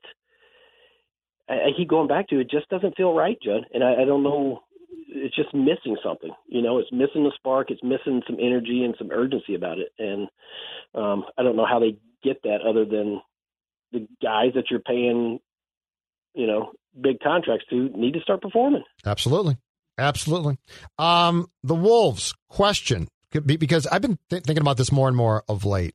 I, 1.49 1.55
I 1.55 1.69
keep 1.77 1.89
going 1.89 2.07
back 2.09 2.29
to 2.29 2.39
it. 2.39 2.51
Just 2.51 2.69
doesn't 2.69 2.97
feel 2.97 3.13
right, 3.13 3.37
Judd, 3.43 3.67
and 3.75 3.83
I, 3.83 4.03
I 4.03 4.05
don't 4.05 4.23
know. 4.23 4.63
It's 5.15 5.37
just 5.37 5.55
missing 5.55 5.97
something. 6.03 6.31
You 6.47 6.63
know, 6.63 6.79
it's 6.79 6.91
missing 6.93 7.25
the 7.25 7.33
spark. 7.37 7.71
It's 7.71 7.83
missing 7.83 8.23
some 8.27 8.39
energy 8.41 8.83
and 8.85 8.95
some 8.99 9.11
urgency 9.11 9.55
about 9.55 9.79
it. 9.79 9.93
And 9.99 10.29
um, 10.95 11.25
I 11.39 11.43
don't 11.43 11.57
know 11.57 11.67
how 11.67 11.79
they 11.79 11.97
get 12.23 12.43
that 12.45 12.61
other 12.67 12.85
than 12.85 13.21
the 13.93 14.07
guys 14.23 14.53
that 14.55 14.71
you're 14.71 14.81
paying, 14.81 15.39
you 16.35 16.47
know, 16.47 16.73
big 16.99 17.21
contracts 17.21 17.67
to 17.71 17.91
need 17.95 18.15
to 18.15 18.21
start 18.21 18.41
performing. 18.41 18.85
Absolutely. 19.05 19.59
Absolutely. 19.99 20.59
Um, 20.99 21.47
the 21.63 21.75
Wolves 21.75 22.35
question, 22.49 23.09
could 23.31 23.47
be- 23.47 23.57
because 23.57 23.87
I've 23.87 24.03
been 24.03 24.19
th- 24.31 24.45
thinking 24.45 24.63
about 24.63 24.77
this 24.79 24.91
more 24.91 25.09
and 25.09 25.17
more 25.17 25.45
of 25.49 25.65
late. 25.65 25.95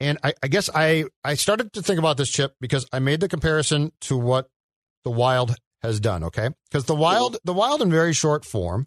And 0.00 0.18
I, 0.22 0.34
I 0.42 0.48
guess 0.48 0.70
I, 0.72 1.04
I 1.24 1.34
started 1.34 1.72
to 1.72 1.82
think 1.82 1.98
about 1.98 2.16
this 2.16 2.30
chip 2.30 2.54
because 2.60 2.86
I 2.92 2.98
made 2.98 3.20
the 3.20 3.28
comparison 3.28 3.92
to 4.02 4.16
what 4.16 4.48
the 5.04 5.10
Wild 5.10 5.56
has 5.82 6.00
done. 6.00 6.24
Okay. 6.24 6.50
Because 6.70 6.84
the 6.84 6.94
Wild, 6.94 7.36
the 7.44 7.52
Wild 7.52 7.82
in 7.82 7.90
very 7.90 8.12
short 8.12 8.44
form 8.44 8.86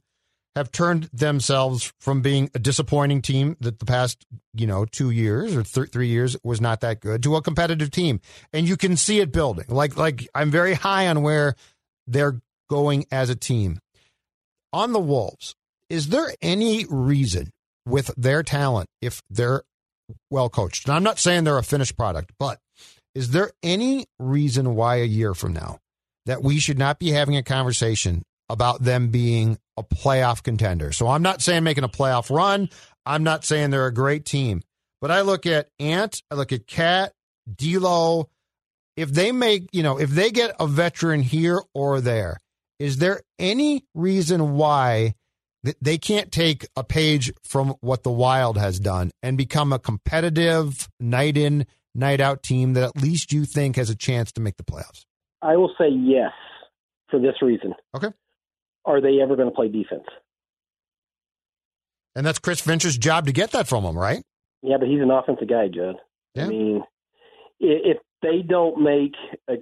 have 0.56 0.72
turned 0.72 1.10
themselves 1.14 1.94
from 2.00 2.22
being 2.22 2.50
a 2.54 2.60
disappointing 2.60 3.22
team 3.22 3.56
that 3.62 3.80
the 3.80 3.86
past, 3.86 4.26
you 4.54 4.68
know, 4.68 4.86
two 4.86 5.10
years 5.10 5.56
or 5.56 5.64
th- 5.64 5.90
three 5.90 6.10
years 6.10 6.36
was 6.44 6.60
not 6.60 6.82
that 6.82 7.00
good 7.00 7.24
to 7.24 7.36
a 7.36 7.42
competitive 7.42 7.90
team. 7.90 8.20
And 8.52 8.68
you 8.68 8.76
can 8.76 8.98
see 8.98 9.20
it 9.22 9.32
building. 9.32 9.66
Like, 9.70 9.96
like 9.96 10.28
I'm 10.36 10.52
very 10.52 10.74
high 10.74 11.08
on 11.08 11.22
where 11.22 11.56
they're 12.06 12.42
going 12.70 13.06
as 13.12 13.30
a 13.30 13.36
team. 13.36 13.80
On 14.74 14.92
the 14.92 15.00
Wolves, 15.00 15.56
is 15.90 16.10
there 16.10 16.34
any 16.42 16.86
reason 16.90 17.52
with 17.86 18.12
their 18.16 18.44
talent, 18.44 18.88
if 19.02 19.22
they're 19.30 19.64
well 20.30 20.50
coached, 20.50 20.88
and 20.88 20.96
I'm 20.96 21.04
not 21.04 21.20
saying 21.20 21.44
they're 21.44 21.58
a 21.58 21.64
finished 21.64 21.98
product, 21.98 22.32
but 22.40 22.60
is 23.14 23.32
there 23.32 23.52
any 23.62 24.06
reason 24.20 24.76
why 24.76 24.98
a 24.98 25.06
year 25.06 25.34
from 25.34 25.54
now 25.54 25.80
that 26.26 26.44
we 26.44 26.60
should 26.60 26.80
not 26.80 27.00
be 27.00 27.12
having 27.12 27.36
a 27.36 27.44
conversation 27.44 28.24
about 28.50 28.84
them 28.84 29.10
being 29.10 29.58
a 29.78 29.84
playoff 29.84 30.44
contender. 30.44 30.92
So 30.92 31.08
I'm 31.08 31.22
not 31.22 31.42
saying 31.42 31.64
making 31.64 31.84
a 31.84 31.90
playoff 31.90 32.36
run. 32.36 32.70
I'm 33.06 33.24
not 33.24 33.46
saying 33.46 33.70
they're 33.70 33.88
a 33.88 33.94
great 33.94 34.26
team. 34.26 34.62
But 35.00 35.10
I 35.10 35.22
look 35.22 35.46
at 35.46 35.70
Ant, 35.80 36.22
I 36.30 36.36
look 36.36 36.52
at 36.52 36.68
Cat, 36.68 37.14
D'Lo. 37.54 38.30
If 38.96 39.12
they 39.12 39.32
make, 39.32 39.70
you 39.72 39.84
know, 39.84 40.00
if 40.00 40.10
they 40.12 40.32
get 40.32 40.56
a 40.60 40.68
veteran 40.68 41.22
here 41.22 41.62
or 41.74 42.02
there, 42.02 42.40
is 42.78 42.98
there 42.98 43.22
any 43.40 43.86
reason 43.96 44.54
why 44.54 45.16
they 45.82 45.98
can't 45.98 46.32
take 46.32 46.68
a 46.76 46.84
page 46.84 47.32
from 47.44 47.76
what 47.82 48.04
the 48.04 48.12
Wild 48.12 48.58
has 48.58 48.80
done 48.80 49.12
and 49.24 49.38
become 49.38 49.72
a 49.72 49.80
competitive 49.80 50.90
night 51.00 51.38
in, 51.38 51.66
night 51.96 52.20
out 52.20 52.44
team 52.44 52.74
that 52.74 52.84
at 52.84 53.02
least 53.02 53.32
you 53.32 53.46
think 53.46 53.76
has 53.78 53.90
a 53.90 53.96
chance 53.96 54.32
to 54.34 54.42
make 54.42 54.58
the 54.58 54.64
playoffs? 54.64 55.06
I 55.42 55.58
will 55.58 55.74
say 55.78 55.90
yes 55.90 56.32
for 57.10 57.20
this 57.20 57.42
reason. 57.42 57.74
Okay 57.96 58.10
are 58.86 59.02
they 59.02 59.22
ever 59.22 59.36
going 59.36 59.50
to 59.50 59.56
play 59.56 59.68
defense? 59.68 60.06
And 62.16 62.26
that's 62.26 62.40
Chris 62.40 62.60
Finch's 62.60 62.98
job 62.98 63.26
to 63.28 63.32
get 63.32 63.52
that 63.52 63.68
from 63.68 63.84
them, 63.84 63.98
right? 63.98 64.24
Yeah, 64.62 64.78
but 64.78 64.88
he's 64.88 65.02
an 65.02 65.12
offensive 65.12 65.48
guy, 65.48 65.68
Judd. 65.68 65.96
Yeah. 66.36 66.46
I 66.46 66.48
mean, 66.48 66.84
if 67.60 67.98
they 68.22 68.42
don't 68.48 68.82
make 68.82 69.14
a 69.50 69.56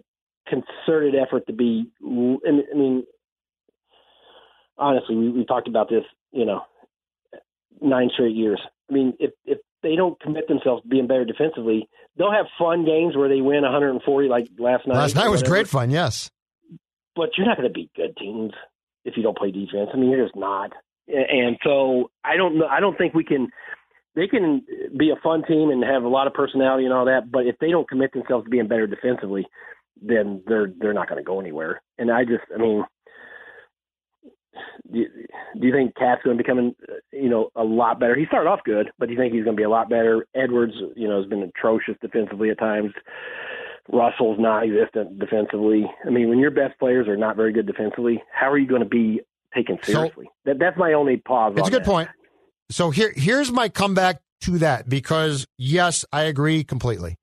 concerted 0.48 1.16
effort 1.16 1.46
to 1.48 1.54
be, 1.54 1.92
I 2.02 2.06
mean, 2.06 3.04
honestly, 4.78 5.16
we, 5.16 5.30
we 5.30 5.46
talked 5.46 5.68
about 5.68 5.90
this, 5.90 6.04
you 6.32 6.46
know, 6.46 6.62
nine 7.82 8.10
straight 8.14 8.36
years. 8.36 8.60
I 8.90 8.94
mean, 8.94 9.14
if 9.20 9.32
if 9.46 9.60
they 9.84 9.96
don't 9.96 10.20
commit 10.20 10.48
themselves 10.48 10.84
to 10.84 10.88
being 10.88 11.08
better 11.08 11.26
defensively, 11.26 11.88
they'll 12.18 12.32
have 12.32 12.46
fun 12.58 12.86
games 12.86 13.16
where 13.16 13.30
they 13.30 13.42
win 13.42 13.62
140 13.62 14.28
like 14.30 14.48
last 14.58 14.88
night. 14.88 14.96
Last 14.96 15.16
night 15.16 15.30
was 15.30 15.44
great 15.44 15.68
fun, 15.68 15.90
yes. 15.90 16.30
But 17.16 17.30
you're 17.38 17.48
not 17.48 17.58
going 17.58 17.68
to 17.68 17.74
beat 17.74 17.92
good 17.96 18.16
teams 18.18 18.52
if 19.06 19.18
you 19.18 19.24
don't 19.24 19.38
play 19.38 19.52
defense. 19.52 19.90
I 19.94 19.98
mean, 19.98 20.10
you're 20.10 20.26
just 20.26 20.36
not. 20.36 20.72
And 21.08 21.58
so 21.64 22.12
I 22.24 22.38
don't 22.38 22.58
know. 22.60 22.68
I 22.68 22.80
don't 22.80 22.98
think 22.98 23.14
we 23.14 23.24
can. 23.24 23.50
They 24.16 24.28
can 24.28 24.66
be 24.98 25.12
a 25.12 25.22
fun 25.22 25.44
team 25.48 25.70
and 25.70 25.84
have 25.84 26.04
a 26.04 26.08
lot 26.08 26.28
of 26.28 26.34
personality 26.34 26.86
and 26.86 26.94
all 26.94 27.06
that, 27.06 27.32
but 27.32 27.46
if 27.46 27.56
they 27.60 27.70
don't 27.70 27.88
commit 27.88 28.12
themselves 28.12 28.44
to 28.44 28.50
being 28.50 28.68
better 28.68 28.88
defensively, 28.88 29.46
then 30.02 30.44
they're 30.46 30.72
they're 30.80 30.94
not 30.94 31.08
going 31.08 31.24
to 31.24 31.26
go 31.26 31.40
anywhere. 31.40 31.82
And 31.98 32.12
I 32.12 32.24
just, 32.26 32.44
I 32.54 32.58
mean, 32.60 32.84
do 34.92 35.00
you, 35.00 35.08
do 35.60 35.68
you 35.68 35.74
think 35.74 35.96
Cat's 35.96 36.22
going 36.24 36.38
to 36.38 36.44
become, 36.44 36.76
you 37.12 37.30
know, 37.30 37.50
a 37.56 37.64
lot 37.64 38.00
better? 38.00 38.16
He 38.16 38.26
started 38.26 38.50
off 38.50 38.62
good, 38.66 38.92
but 38.98 39.08
do 39.08 39.14
you 39.14 39.20
think 39.20 39.34
he's 39.34 39.44
going 39.44 39.56
to 39.56 39.60
be 39.60 39.66
a 39.66 39.70
lot 39.70 39.90
better? 39.90 40.26
Edwards, 40.36 40.74
you 40.96 41.08
know, 41.08 41.20
has 41.20 41.30
been 41.30 41.44
atrocious 41.44 41.96
defensively 42.02 42.50
at 42.50 42.60
times. 42.60 42.92
Russell's 43.92 44.38
non-existent 44.40 45.20
defensively. 45.20 45.86
I 46.06 46.10
mean, 46.10 46.30
when 46.30 46.40
your 46.40 46.52
best 46.52 46.78
players 46.80 47.08
are 47.08 47.18
not 47.18 47.36
very 47.36 47.52
good 47.52 47.66
defensively, 47.66 48.22
how 48.32 48.52
are 48.52 48.58
you 48.58 48.68
going 48.68 48.84
to 48.84 48.88
be 48.88 49.22
taken 49.56 49.80
seriously? 49.82 50.26
So, 50.26 50.32
that, 50.46 50.60
that's 50.60 50.78
my 50.78 50.94
only 50.94 51.18
pause. 51.18 51.54
It's 51.58 51.68
a 51.68 51.72
good 51.72 51.84
that. 51.84 51.88
point. 51.88 52.10
So 52.70 52.92
here, 52.92 53.12
here's 53.16 53.52
my 53.52 53.70
comeback 53.70 54.22
to 54.42 54.60
that 54.60 54.88
because 54.88 55.48
yes, 55.58 56.06
I 56.14 56.24
agree 56.24 56.64
completely. 56.64 57.16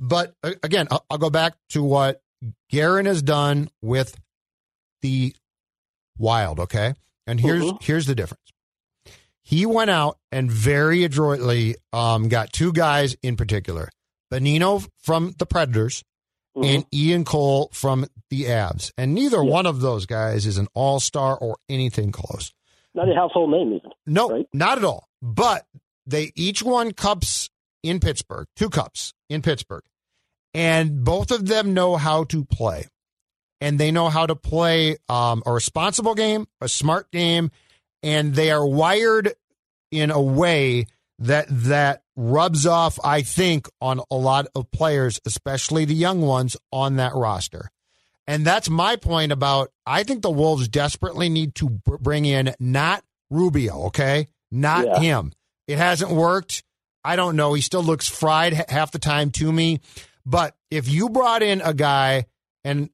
But 0.00 0.34
again, 0.42 0.88
I'll, 0.90 1.04
I'll 1.10 1.18
go 1.18 1.30
back 1.30 1.54
to 1.70 1.82
what 1.82 2.20
Guerin 2.70 3.06
has 3.06 3.22
done 3.22 3.70
with 3.82 4.18
the 5.02 5.34
Wild. 6.20 6.60
Okay, 6.60 6.94
and 7.26 7.40
here's 7.40 7.64
mm-hmm. 7.64 7.76
here's 7.80 8.06
the 8.06 8.14
difference. 8.14 8.52
He 9.42 9.66
went 9.66 9.90
out 9.90 10.18
and 10.30 10.48
very 10.50 11.02
adroitly 11.02 11.74
um, 11.92 12.28
got 12.28 12.52
two 12.52 12.72
guys 12.72 13.16
in 13.22 13.36
particular 13.36 13.88
Bonino 14.30 14.86
from 15.02 15.34
the 15.38 15.46
Predators 15.46 16.04
mm-hmm. 16.56 16.64
and 16.64 16.86
Ian 16.94 17.24
Cole 17.24 17.70
from 17.72 18.06
the 18.28 18.44
Avs. 18.44 18.92
And 18.96 19.14
neither 19.14 19.42
yeah. 19.42 19.50
one 19.50 19.66
of 19.66 19.80
those 19.80 20.06
guys 20.06 20.46
is 20.46 20.58
an 20.58 20.68
all 20.74 21.00
star 21.00 21.36
or 21.36 21.56
anything 21.68 22.12
close. 22.12 22.52
Not 22.94 23.08
a 23.10 23.14
household 23.14 23.50
name, 23.50 23.72
even. 23.74 23.90
No, 24.06 24.30
right? 24.30 24.46
not 24.52 24.78
at 24.78 24.84
all. 24.84 25.08
But 25.22 25.64
they 26.06 26.32
each 26.34 26.62
won 26.62 26.92
cups 26.92 27.50
in 27.82 28.00
Pittsburgh, 28.00 28.46
two 28.56 28.68
cups 28.68 29.14
in 29.28 29.42
Pittsburgh. 29.42 29.82
And 30.52 31.04
both 31.04 31.30
of 31.30 31.46
them 31.46 31.74
know 31.74 31.96
how 31.96 32.24
to 32.24 32.44
play. 32.44 32.86
And 33.60 33.78
they 33.78 33.90
know 33.90 34.08
how 34.08 34.26
to 34.26 34.34
play 34.34 34.96
um, 35.08 35.42
a 35.44 35.52
responsible 35.52 36.14
game, 36.14 36.46
a 36.60 36.68
smart 36.68 37.10
game, 37.10 37.50
and 38.02 38.34
they 38.34 38.50
are 38.50 38.66
wired 38.66 39.34
in 39.90 40.10
a 40.10 40.20
way 40.20 40.86
that 41.18 41.46
that 41.50 42.02
rubs 42.16 42.66
off, 42.66 42.98
I 43.04 43.22
think, 43.22 43.68
on 43.80 44.00
a 44.10 44.16
lot 44.16 44.46
of 44.54 44.70
players, 44.70 45.20
especially 45.26 45.84
the 45.84 45.94
young 45.94 46.22
ones 46.22 46.56
on 46.72 46.96
that 46.96 47.14
roster. 47.14 47.70
And 48.26 48.46
that's 48.46 48.70
my 48.70 48.96
point 48.96 49.32
about 49.32 49.72
I 49.84 50.04
think 50.04 50.22
the 50.22 50.30
Wolves 50.30 50.68
desperately 50.68 51.28
need 51.28 51.54
to 51.56 51.68
bring 51.68 52.24
in 52.24 52.54
not 52.58 53.04
Rubio, 53.28 53.86
okay? 53.86 54.28
Not 54.50 54.86
yeah. 54.86 55.00
him. 55.00 55.32
It 55.66 55.78
hasn't 55.78 56.10
worked. 56.10 56.62
I 57.04 57.16
don't 57.16 57.36
know. 57.36 57.54
He 57.54 57.62
still 57.62 57.82
looks 57.82 58.08
fried 58.08 58.52
half 58.68 58.92
the 58.92 58.98
time 58.98 59.30
to 59.32 59.50
me. 59.50 59.80
But 60.26 60.54
if 60.70 60.88
you 60.88 61.08
brought 61.08 61.42
in 61.42 61.60
a 61.60 61.74
guy, 61.74 62.26
and 62.62 62.90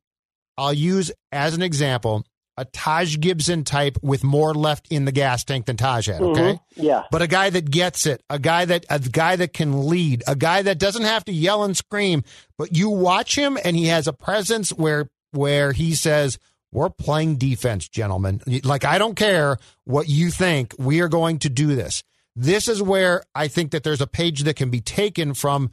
I'll 0.58 0.72
use 0.72 1.12
as 1.32 1.54
an 1.54 1.62
example, 1.62 2.24
a 2.56 2.64
Taj 2.64 3.18
Gibson 3.18 3.64
type 3.64 3.98
with 4.02 4.24
more 4.24 4.54
left 4.54 4.88
in 4.90 5.04
the 5.04 5.12
gas 5.12 5.44
tank 5.44 5.66
than 5.66 5.76
Taj 5.76 6.06
had. 6.06 6.22
Okay, 6.22 6.40
mm-hmm. 6.40 6.82
yeah, 6.82 7.04
but 7.10 7.22
a 7.22 7.26
guy 7.26 7.50
that 7.50 7.70
gets 7.70 8.06
it, 8.06 8.22
a 8.30 8.38
guy 8.38 8.64
that 8.64 8.86
a 8.88 8.98
guy 8.98 9.36
that 9.36 9.52
can 9.52 9.88
lead, 9.88 10.22
a 10.26 10.36
guy 10.36 10.62
that 10.62 10.78
doesn't 10.78 11.04
have 11.04 11.24
to 11.26 11.32
yell 11.32 11.64
and 11.64 11.76
scream, 11.76 12.22
but 12.56 12.76
you 12.76 12.90
watch 12.90 13.36
him 13.36 13.58
and 13.64 13.76
he 13.76 13.86
has 13.86 14.06
a 14.06 14.12
presence 14.12 14.70
where 14.70 15.08
where 15.32 15.72
he 15.72 15.94
says. 15.94 16.38
We're 16.72 16.90
playing 16.90 17.36
defense, 17.36 17.88
gentlemen. 17.88 18.42
Like, 18.64 18.84
I 18.84 18.98
don't 18.98 19.14
care 19.14 19.56
what 19.84 20.10
you 20.10 20.30
think. 20.30 20.74
We 20.78 21.00
are 21.00 21.08
going 21.08 21.38
to 21.38 21.48
do 21.48 21.74
this. 21.74 22.02
This 22.34 22.68
is 22.68 22.82
where 22.82 23.22
I 23.34 23.48
think 23.48 23.70
that 23.70 23.82
there's 23.82 24.02
a 24.02 24.06
page 24.06 24.42
that 24.42 24.56
can 24.56 24.68
be 24.68 24.82
taken 24.82 25.32
from 25.32 25.70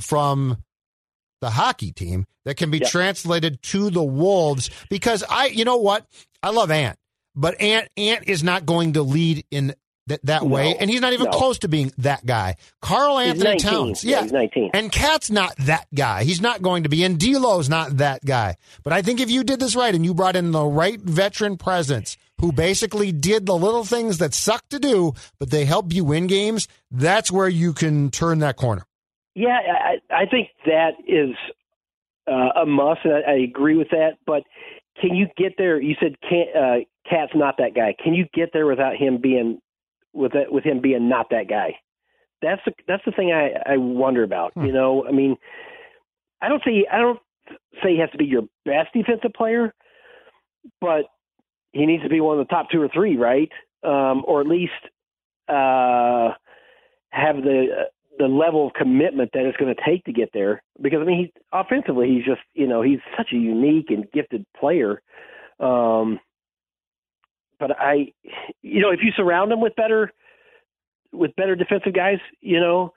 from 0.00 0.62
the 1.40 1.50
hockey 1.50 1.92
team 1.92 2.26
that 2.44 2.56
can 2.56 2.70
be 2.70 2.80
translated 2.80 3.62
to 3.62 3.90
the 3.90 4.02
Wolves 4.02 4.70
because 4.88 5.24
I, 5.28 5.46
you 5.46 5.64
know 5.64 5.76
what? 5.76 6.06
I 6.42 6.50
love 6.50 6.70
Ant, 6.70 6.98
but 7.34 7.60
Ant, 7.60 7.88
Ant 7.96 8.28
is 8.28 8.42
not 8.42 8.66
going 8.66 8.94
to 8.94 9.02
lead 9.02 9.44
in 9.50 9.74
that, 10.08 10.24
that 10.24 10.42
no, 10.42 10.48
way, 10.48 10.76
and 10.78 10.90
he's 10.90 11.00
not 11.00 11.12
even 11.12 11.26
no. 11.26 11.30
close 11.32 11.58
to 11.60 11.68
being 11.68 11.92
that 11.98 12.24
guy. 12.24 12.56
Karl-Anthony 12.82 13.58
Towns, 13.58 14.02
yeah, 14.02 14.24
yeah 14.24 14.30
19. 14.30 14.70
and 14.74 14.90
Cat's 14.90 15.30
not 15.30 15.54
that 15.58 15.86
guy. 15.94 16.24
He's 16.24 16.40
not 16.40 16.62
going 16.62 16.82
to 16.84 16.88
be, 16.88 17.04
and 17.04 17.18
D'Lo's 17.18 17.68
not 17.68 17.98
that 17.98 18.24
guy. 18.24 18.56
But 18.82 18.92
I 18.92 19.02
think 19.02 19.20
if 19.20 19.30
you 19.30 19.44
did 19.44 19.60
this 19.60 19.76
right 19.76 19.94
and 19.94 20.04
you 20.04 20.14
brought 20.14 20.36
in 20.36 20.50
the 20.50 20.64
right 20.64 21.00
veteran 21.00 21.56
presence 21.56 22.16
who 22.40 22.52
basically 22.52 23.12
did 23.12 23.46
the 23.46 23.56
little 23.56 23.84
things 23.84 24.18
that 24.18 24.32
suck 24.34 24.66
to 24.70 24.78
do, 24.78 25.12
but 25.38 25.50
they 25.50 25.64
help 25.64 25.92
you 25.92 26.04
win 26.04 26.26
games, 26.26 26.68
that's 26.90 27.30
where 27.30 27.48
you 27.48 27.72
can 27.72 28.10
turn 28.10 28.38
that 28.38 28.56
corner. 28.56 28.84
Yeah, 29.38 29.60
I, 29.60 30.22
I 30.22 30.26
think 30.26 30.48
that 30.66 30.94
is 31.06 31.36
uh, 32.26 32.60
a 32.60 32.66
must, 32.66 33.04
and 33.04 33.14
I, 33.14 33.30
I 33.30 33.34
agree 33.36 33.76
with 33.76 33.90
that. 33.90 34.18
But 34.26 34.42
can 35.00 35.14
you 35.14 35.28
get 35.36 35.52
there? 35.56 35.80
You 35.80 35.94
said 36.00 36.16
can't, 36.28 36.48
uh, 36.56 36.84
Cat's 37.08 37.36
not 37.36 37.54
that 37.58 37.72
guy. 37.72 37.94
Can 38.02 38.14
you 38.14 38.26
get 38.34 38.50
there 38.52 38.66
without 38.66 38.96
him 38.96 39.20
being 39.20 39.60
with 40.12 40.32
that, 40.32 40.50
with 40.50 40.64
him 40.64 40.80
being 40.80 41.08
not 41.08 41.30
that 41.30 41.48
guy? 41.48 41.76
That's 42.42 42.60
the 42.66 42.72
that's 42.88 43.04
the 43.06 43.12
thing 43.12 43.30
I, 43.30 43.74
I 43.74 43.76
wonder 43.76 44.24
about. 44.24 44.54
Hmm. 44.54 44.64
You 44.64 44.72
know, 44.72 45.06
I 45.06 45.12
mean, 45.12 45.36
I 46.42 46.48
don't 46.48 46.62
say 46.64 46.84
I 46.90 46.98
don't 46.98 47.20
say 47.80 47.92
he 47.92 48.00
has 48.00 48.10
to 48.10 48.18
be 48.18 48.24
your 48.24 48.42
best 48.64 48.92
defensive 48.92 49.34
player, 49.36 49.72
but 50.80 51.04
he 51.70 51.86
needs 51.86 52.02
to 52.02 52.08
be 52.08 52.20
one 52.20 52.40
of 52.40 52.44
the 52.44 52.50
top 52.52 52.70
two 52.72 52.82
or 52.82 52.88
three, 52.92 53.16
right? 53.16 53.52
Um, 53.84 54.24
or 54.26 54.40
at 54.40 54.48
least 54.48 54.72
uh, 55.48 56.34
have 57.10 57.36
the 57.36 57.86
the 58.18 58.26
level 58.26 58.66
of 58.66 58.72
commitment 58.74 59.30
that 59.32 59.44
it's 59.46 59.56
going 59.56 59.74
to 59.74 59.80
take 59.86 60.04
to 60.04 60.12
get 60.12 60.30
there. 60.34 60.62
Because 60.80 60.98
I 61.00 61.04
mean, 61.04 61.18
he 61.18 61.32
offensively, 61.52 62.08
he's 62.08 62.24
just 62.24 62.40
you 62.54 62.66
know 62.66 62.82
he's 62.82 62.98
such 63.16 63.28
a 63.32 63.36
unique 63.36 63.86
and 63.90 64.10
gifted 64.12 64.44
player. 64.58 65.00
Um, 65.60 66.20
but 67.58 67.70
I, 67.78 68.12
you 68.62 68.80
know, 68.80 68.90
if 68.90 69.00
you 69.02 69.10
surround 69.16 69.50
him 69.52 69.60
with 69.60 69.74
better 69.76 70.12
with 71.12 71.34
better 71.36 71.56
defensive 71.56 71.94
guys, 71.94 72.18
you 72.40 72.60
know, 72.60 72.92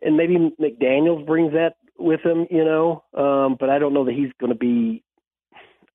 and 0.00 0.16
maybe 0.16 0.36
McDaniels 0.60 1.26
brings 1.26 1.52
that 1.52 1.74
with 1.98 2.20
him, 2.24 2.46
you 2.50 2.64
know. 2.64 3.04
Um, 3.16 3.56
but 3.60 3.70
I 3.70 3.78
don't 3.78 3.94
know 3.94 4.04
that 4.06 4.14
he's 4.14 4.30
going 4.40 4.52
to 4.52 4.58
be. 4.58 5.02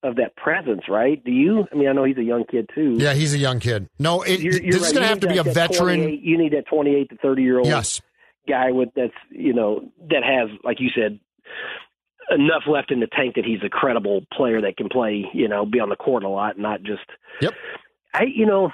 of 0.04 0.16
that 0.18 0.36
presence, 0.38 0.84
right? 0.88 1.22
Do 1.24 1.32
you? 1.32 1.66
I 1.72 1.76
mean, 1.76 1.90
I 1.90 1.92
know 1.92 2.04
he's 2.06 2.18
a 2.18 2.24
young 2.24 2.46
kid 2.50 2.70
too. 2.74 2.96
Yeah, 3.00 3.14
he's 3.14 3.34
a 3.34 3.38
young 3.40 3.60
kid. 3.60 3.90
No, 4.00 4.22
it, 4.22 4.40
You're- 4.40 4.62
you're 4.64 4.74
this 4.74 4.88
is 4.88 4.94
going 4.94 5.02
to 5.04 5.08
have 5.10 5.20
to 5.22 5.28
be 5.28 5.40
a 5.40 5.44
veteran. 5.44 6.20
You 6.22 6.38
need 6.38 6.54
that 6.54 6.68
28 6.68 7.10
to 7.10 7.18
30 7.18 7.42
year 7.42 7.58
old 7.58 7.68
Yes. 7.68 8.00
Guy 8.48 8.72
with 8.72 8.90
that's 8.96 9.14
you 9.30 9.54
know 9.54 9.92
that 10.10 10.24
has, 10.24 10.50
like 10.64 10.80
you 10.80 10.90
said, 10.96 11.20
enough 12.30 12.64
left 12.68 12.92
in 12.92 13.00
the 13.00 13.08
tank 13.08 13.36
that 13.36 13.46
he's 13.46 13.64
a 13.64 13.70
credible 13.70 14.22
player 14.34 14.62
that 14.62 14.78
can 14.78 14.90
play, 14.90 15.26
you 15.34 15.48
know, 15.48 15.66
be 15.66 15.80
on 15.80 15.90
the 15.90 15.96
court 15.96 16.24
a 16.24 16.30
lot, 16.30 16.58
not 16.58 16.84
just. 16.84 17.06
Yep. 17.42 17.54
I, 18.14 18.24
you 18.24 18.46
know, 18.46 18.72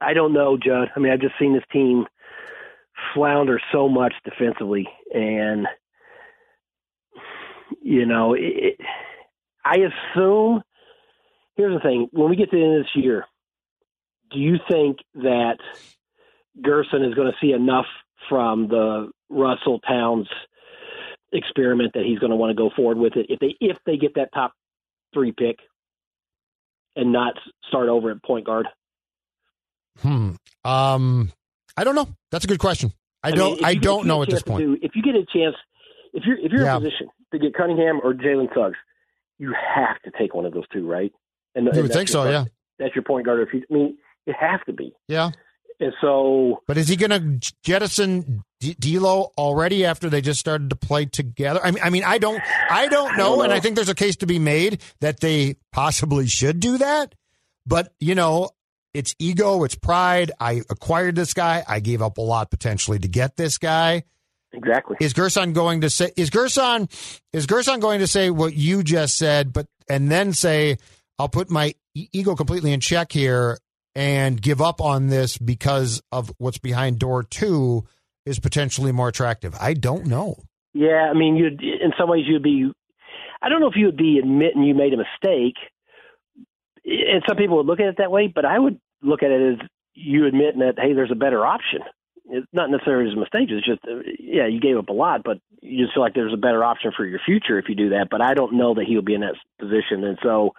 I 0.00 0.14
don't 0.14 0.32
know, 0.32 0.56
Judd. 0.56 0.90
I 0.94 1.00
mean, 1.00 1.12
I've 1.12 1.20
just 1.20 1.38
seen 1.38 1.54
this 1.54 1.64
team 1.72 2.06
flounder 3.14 3.60
so 3.72 3.88
much 3.88 4.14
defensively, 4.24 4.88
and 5.12 5.66
you 7.80 8.06
know, 8.06 8.34
it, 8.34 8.40
it, 8.78 8.80
I 9.64 9.76
assume. 9.78 10.62
Here's 11.56 11.74
the 11.74 11.80
thing: 11.80 12.08
when 12.12 12.30
we 12.30 12.36
get 12.36 12.50
to 12.50 12.56
the 12.56 12.62
end 12.62 12.76
of 12.78 12.82
this 12.84 13.02
year, 13.02 13.24
do 14.30 14.38
you 14.38 14.56
think 14.70 14.98
that 15.14 15.58
Gersson 16.60 17.06
is 17.06 17.14
going 17.14 17.30
to 17.30 17.38
see 17.40 17.52
enough 17.52 17.86
from 18.32 18.68
the 18.68 19.10
Russell 19.28 19.78
Towns 19.80 20.26
experiment 21.32 21.92
that 21.92 22.04
he's 22.04 22.18
going 22.18 22.30
to 22.30 22.36
want 22.36 22.50
to 22.50 22.54
go 22.54 22.70
forward 22.74 22.96
with 22.96 23.14
it 23.16 23.26
if 23.28 23.38
they 23.40 23.54
if 23.60 23.76
they 23.84 23.98
get 23.98 24.14
that 24.14 24.30
top 24.32 24.52
three 25.12 25.32
pick 25.32 25.56
and 26.96 27.12
not 27.12 27.34
start 27.68 27.90
over 27.90 28.10
at 28.10 28.22
point 28.22 28.46
guard? 28.46 28.66
Hmm. 30.00 30.30
Um, 30.64 31.30
I 31.76 31.84
don't 31.84 31.94
know. 31.94 32.08
That's 32.30 32.44
a 32.46 32.48
good 32.48 32.58
question. 32.58 32.92
I 33.22 33.28
mean, 33.30 33.38
don't. 33.38 33.58
if 33.58 33.64
I 33.64 33.74
don't 33.74 34.06
know 34.06 34.22
at 34.22 34.30
this 34.30 34.42
point. 34.42 34.64
do- 34.64 34.78
if 34.80 34.92
you 34.94 35.02
get 35.02 35.14
a 35.14 35.24
chance, 35.32 35.54
if 36.14 36.24
you're 36.24 36.38
if 36.38 36.50
you're 36.52 36.62
Yeah. 36.62 36.76
in 36.76 36.82
a 36.82 36.86
position 36.86 37.08
to 37.32 37.38
get 37.38 37.54
Cunningham 37.54 38.00
or 38.02 38.14
Jalen 38.14 38.48
Suggs, 38.54 38.76
you 39.38 39.52
have 39.54 40.00
to 40.04 40.10
take 40.18 40.34
one 40.34 40.46
of 40.46 40.52
those 40.54 40.64
two, 40.72 40.86
right? 40.88 41.12
And, 41.54 41.64
You 41.66 41.70
and 41.72 41.82
would 41.82 41.90
that's 41.90 41.96
think 41.96 42.08
your 42.08 42.12
so, 42.12 42.22
point- 42.22 42.32
yeah. 42.32 42.44
That's 42.78 42.94
your 42.94 43.04
point 43.04 43.26
guard. 43.26 43.46
If 43.46 43.54
you, 43.54 43.62
I 43.70 43.74
mean, 43.74 43.98
it 44.26 44.34
has 44.40 44.60
to 44.66 44.72
be. 44.72 44.92
Yeah. 45.08 45.30
And 45.82 45.92
so, 46.00 46.62
But 46.68 46.78
is 46.78 46.86
he 46.86 46.94
going 46.94 47.10
to 47.10 47.52
jettison 47.64 48.44
D'Lo 48.60 49.32
already 49.36 49.84
after 49.84 50.08
they 50.08 50.20
just 50.20 50.38
started 50.38 50.70
to 50.70 50.76
play 50.76 51.06
together? 51.06 51.60
I 51.62 51.72
mean, 51.72 51.82
I 51.82 51.90
mean, 51.90 52.04
I 52.04 52.18
don't, 52.18 52.40
I 52.70 52.86
don't 52.86 53.16
know, 53.16 53.34
don't 53.36 53.44
and. 53.46 53.52
I 53.52 53.58
think 53.58 53.74
there's 53.74 53.88
a 53.88 53.94
case 53.94 54.14
to 54.18 54.26
be 54.26 54.38
made 54.38 54.80
that 55.00 55.18
they 55.18 55.56
possibly 55.72 56.28
should 56.28 56.60
do 56.60 56.78
that. 56.78 57.16
But 57.66 57.92
you 57.98 58.14
know, 58.14 58.50
it's 58.94 59.16
ego, 59.18 59.64
it's 59.64 59.74
pride. 59.74 60.30
I 60.38 60.62
acquired 60.70 61.16
this 61.16 61.34
guy. 61.34 61.64
I 61.66 61.80
gave 61.80 62.00
up 62.00 62.16
a 62.18 62.22
lot 62.22 62.52
potentially 62.52 63.00
to 63.00 63.08
get 63.08 63.36
this 63.36 63.58
guy. 63.58 64.04
exactly. 64.52 64.96
Is 65.00 65.14
Gersson 65.14 65.52
going 65.52 65.80
to 65.80 65.90
say? 65.90 66.12
Is 66.16 66.30
Gersson 66.30 66.88
is 67.32 67.48
Gersson 67.48 67.80
going 67.80 67.98
to 67.98 68.06
say 68.06 68.30
what 68.30 68.54
you 68.54 68.84
just 68.84 69.18
said, 69.18 69.52
but 69.52 69.66
and 69.88 70.12
then 70.12 70.32
say, 70.32 70.78
"I'll 71.18 71.28
put 71.28 71.50
my 71.50 71.74
ego 71.94 72.36
completely 72.36 72.72
in 72.72 72.78
check 72.78 73.10
here 73.10 73.58
and 73.94 74.40
give 74.40 74.60
up 74.60 74.80
on 74.80 75.08
this 75.08 75.38
because 75.38 76.02
of 76.10 76.32
what's 76.38 76.58
behind 76.58 76.98
door 76.98 77.22
two 77.22 77.84
is 78.24 78.38
potentially 78.38 78.92
more 78.92 79.08
attractive." 79.08 79.54
I 79.60 79.74
don't 79.74 80.06
know. 80.06 80.36
Yeah, 80.74 81.10
I 81.10 81.14
mean, 81.14 81.36
you'd 81.36 81.62
in 81.62 81.92
some 81.98 82.08
ways 82.08 82.24
you'd 82.26 82.42
be. 82.42 82.70
I 83.42 83.48
don't 83.48 83.60
know 83.60 83.68
if 83.68 83.76
you 83.76 83.86
would 83.86 83.96
be 83.96 84.18
admitting 84.18 84.62
you 84.62 84.74
made 84.74 84.94
a 84.94 84.96
mistake, 84.96 85.56
and 86.84 87.22
some 87.28 87.36
people 87.36 87.56
would 87.58 87.66
look 87.66 87.80
at 87.80 87.86
it 87.86 87.96
that 87.98 88.10
way. 88.10 88.28
But 88.28 88.44
I 88.44 88.58
would 88.58 88.80
look 89.02 89.22
at 89.22 89.30
it 89.30 89.60
as 89.60 89.68
you 89.94 90.26
admitting 90.26 90.60
that 90.60 90.78
hey, 90.78 90.94
there's 90.94 91.10
a 91.10 91.16
better 91.16 91.44
option. 91.44 91.80
It's 92.26 92.46
not 92.52 92.70
necessarily 92.70 93.12
a 93.12 93.16
mistake. 93.16 93.48
It's 93.50 93.66
just 93.66 93.80
yeah, 94.18 94.46
you 94.46 94.60
gave 94.60 94.78
up 94.78 94.88
a 94.88 94.94
lot, 94.94 95.22
but 95.24 95.38
you 95.60 95.84
just 95.84 95.94
feel 95.94 96.02
like 96.02 96.14
there's 96.14 96.32
a 96.32 96.38
better 96.38 96.64
option 96.64 96.92
for 96.96 97.04
your 97.04 97.20
future 97.24 97.58
if 97.58 97.68
you 97.68 97.74
do 97.74 97.90
that. 97.90 98.08
But 98.10 98.22
I 98.22 98.32
don't 98.34 98.54
know 98.54 98.74
that 98.74 98.84
he'll 98.86 99.02
be 99.02 99.14
in 99.14 99.20
that 99.20 99.34
position, 99.58 100.04
and 100.04 100.18
so. 100.22 100.52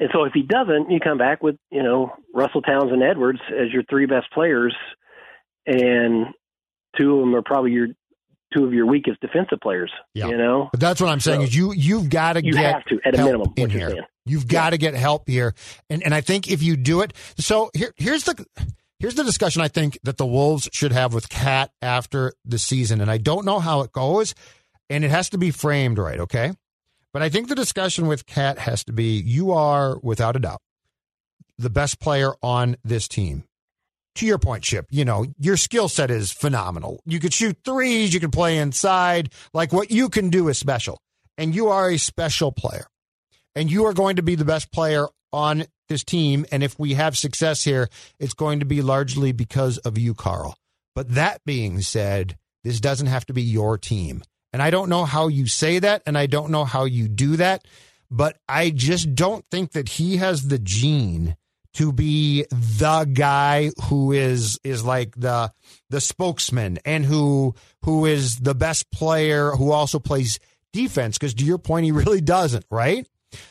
And 0.00 0.08
so, 0.14 0.24
if 0.24 0.32
he 0.32 0.42
doesn't, 0.42 0.90
you 0.90 0.98
come 0.98 1.18
back 1.18 1.42
with 1.42 1.56
you 1.70 1.82
know 1.82 2.12
Russell 2.34 2.62
Towns 2.62 2.90
and 2.90 3.02
Edwards 3.02 3.38
as 3.50 3.72
your 3.72 3.82
three 3.90 4.06
best 4.06 4.26
players, 4.32 4.74
and 5.66 6.26
two 6.98 7.14
of 7.14 7.20
them 7.20 7.34
are 7.34 7.42
probably 7.42 7.72
your 7.72 7.88
two 8.56 8.64
of 8.64 8.72
your 8.72 8.86
weakest 8.86 9.20
defensive 9.20 9.60
players. 9.62 9.92
Yeah. 10.14 10.26
You 10.28 10.36
know, 10.36 10.68
But 10.72 10.80
that's 10.80 11.00
what 11.00 11.08
I'm 11.10 11.20
saying 11.20 11.40
So, 11.40 11.44
is 11.44 11.54
you 11.54 11.72
you've 11.72 12.08
got 12.10 12.32
to 12.32 12.44
you 12.44 12.52
get 12.52 12.74
have 12.74 12.84
to 12.86 12.98
at 13.04 13.14
a 13.14 13.18
help 13.18 13.26
minimum. 13.28 13.52
in 13.56 13.70
here. 13.70 13.90
saying. 13.90 14.02
You've 14.26 14.48
got 14.48 14.70
to 14.70 14.78
get 14.78 14.94
help 14.94 15.28
here, 15.28 15.54
and 15.88 16.02
and 16.02 16.14
I 16.14 16.20
think 16.20 16.50
if 16.50 16.62
you 16.62 16.76
do 16.76 17.00
it, 17.02 17.12
so 17.38 17.70
here 17.74 17.92
here's 17.96 18.24
the 18.24 18.44
here's 18.98 19.14
the 19.14 19.24
discussion 19.24 19.60
I 19.62 19.68
think 19.68 19.98
that 20.04 20.16
the 20.18 20.26
Wolves 20.26 20.68
should 20.72 20.92
have 20.92 21.14
with 21.14 21.28
Cat 21.28 21.70
after 21.82 22.32
the 22.44 22.58
season, 22.58 23.00
and 23.00 23.10
I 23.10 23.18
don't 23.18 23.44
know 23.44 23.58
how 23.60 23.80
it 23.82 23.92
goes, 23.92 24.34
and 24.88 25.04
it 25.04 25.10
has 25.10 25.30
to 25.30 25.38
be 25.38 25.50
framed 25.50 25.98
right, 25.98 26.20
okay? 26.20 26.52
But 27.12 27.22
I 27.22 27.28
think 27.28 27.48
the 27.48 27.54
discussion 27.54 28.06
with 28.06 28.26
Cat 28.26 28.58
has 28.58 28.84
to 28.84 28.92
be: 28.92 29.20
you 29.20 29.52
are 29.52 29.98
without 30.02 30.36
a 30.36 30.40
doubt 30.40 30.60
the 31.60 31.70
best 31.70 32.00
player 32.00 32.32
on 32.42 32.76
this 32.82 33.06
team. 33.06 33.44
To 34.16 34.26
your 34.26 34.38
point, 34.38 34.64
Chip, 34.64 34.86
you 34.90 35.04
know, 35.04 35.26
your 35.38 35.56
skill 35.56 35.88
set 35.88 36.10
is 36.10 36.32
phenomenal. 36.32 37.00
You 37.06 37.20
could 37.20 37.32
shoot 37.32 37.58
threes, 37.64 38.12
you 38.12 38.20
can 38.20 38.30
play 38.30 38.58
inside. 38.58 39.32
Like 39.54 39.72
what 39.72 39.90
you 39.90 40.08
can 40.08 40.30
do 40.30 40.48
is 40.48 40.58
special. 40.58 40.98
And 41.38 41.54
you 41.54 41.68
are 41.68 41.90
a 41.90 41.96
special 41.96 42.50
player. 42.50 42.86
And 43.54 43.70
you 43.70 43.86
are 43.86 43.92
going 43.92 44.16
to 44.16 44.22
be 44.22 44.34
the 44.34 44.44
best 44.44 44.72
player 44.72 45.06
on 45.32 45.64
this 45.88 46.02
team. 46.02 46.44
And 46.50 46.62
if 46.62 46.78
we 46.78 46.94
have 46.94 47.16
success 47.16 47.62
here, 47.62 47.88
it's 48.18 48.34
going 48.34 48.60
to 48.60 48.66
be 48.66 48.82
largely 48.82 49.32
because 49.32 49.78
of 49.78 49.96
you, 49.96 50.12
Karl. 50.14 50.56
But 50.94 51.14
that 51.14 51.40
being 51.44 51.80
said, 51.80 52.36
this 52.64 52.80
doesn't 52.80 53.06
have 53.06 53.26
to 53.26 53.32
be 53.32 53.42
your 53.42 53.78
team. 53.78 54.22
And 54.52 54.62
I 54.62 54.70
don't 54.70 54.88
know 54.88 55.04
how 55.04 55.28
you 55.28 55.46
say 55.46 55.78
that, 55.78 56.02
and 56.06 56.18
I 56.18 56.26
don't 56.26 56.50
know 56.50 56.64
how 56.64 56.84
you 56.84 57.08
do 57.08 57.36
that, 57.36 57.64
but 58.10 58.36
I 58.48 58.70
just 58.70 59.14
don't 59.14 59.44
think 59.50 59.72
that 59.72 59.88
he 59.88 60.16
has 60.16 60.48
the 60.48 60.58
gene 60.58 61.36
to 61.74 61.92
be 61.92 62.44
the 62.50 63.08
guy 63.12 63.70
who 63.84 64.12
is 64.12 64.58
is 64.64 64.84
like 64.84 65.14
the 65.16 65.52
the 65.88 66.00
spokesman 66.00 66.78
and 66.84 67.04
who 67.04 67.54
who 67.84 68.06
is 68.06 68.36
the 68.40 68.54
best 68.56 68.90
player 68.90 69.52
who 69.52 69.70
also 69.70 70.00
plays 70.00 70.40
defense 70.72 71.16
because 71.16 71.34
to 71.34 71.44
your 71.44 71.58
point 71.58 71.84
he 71.84 71.92
really 71.92 72.20
doesn't 72.20 72.64
right 72.70 73.06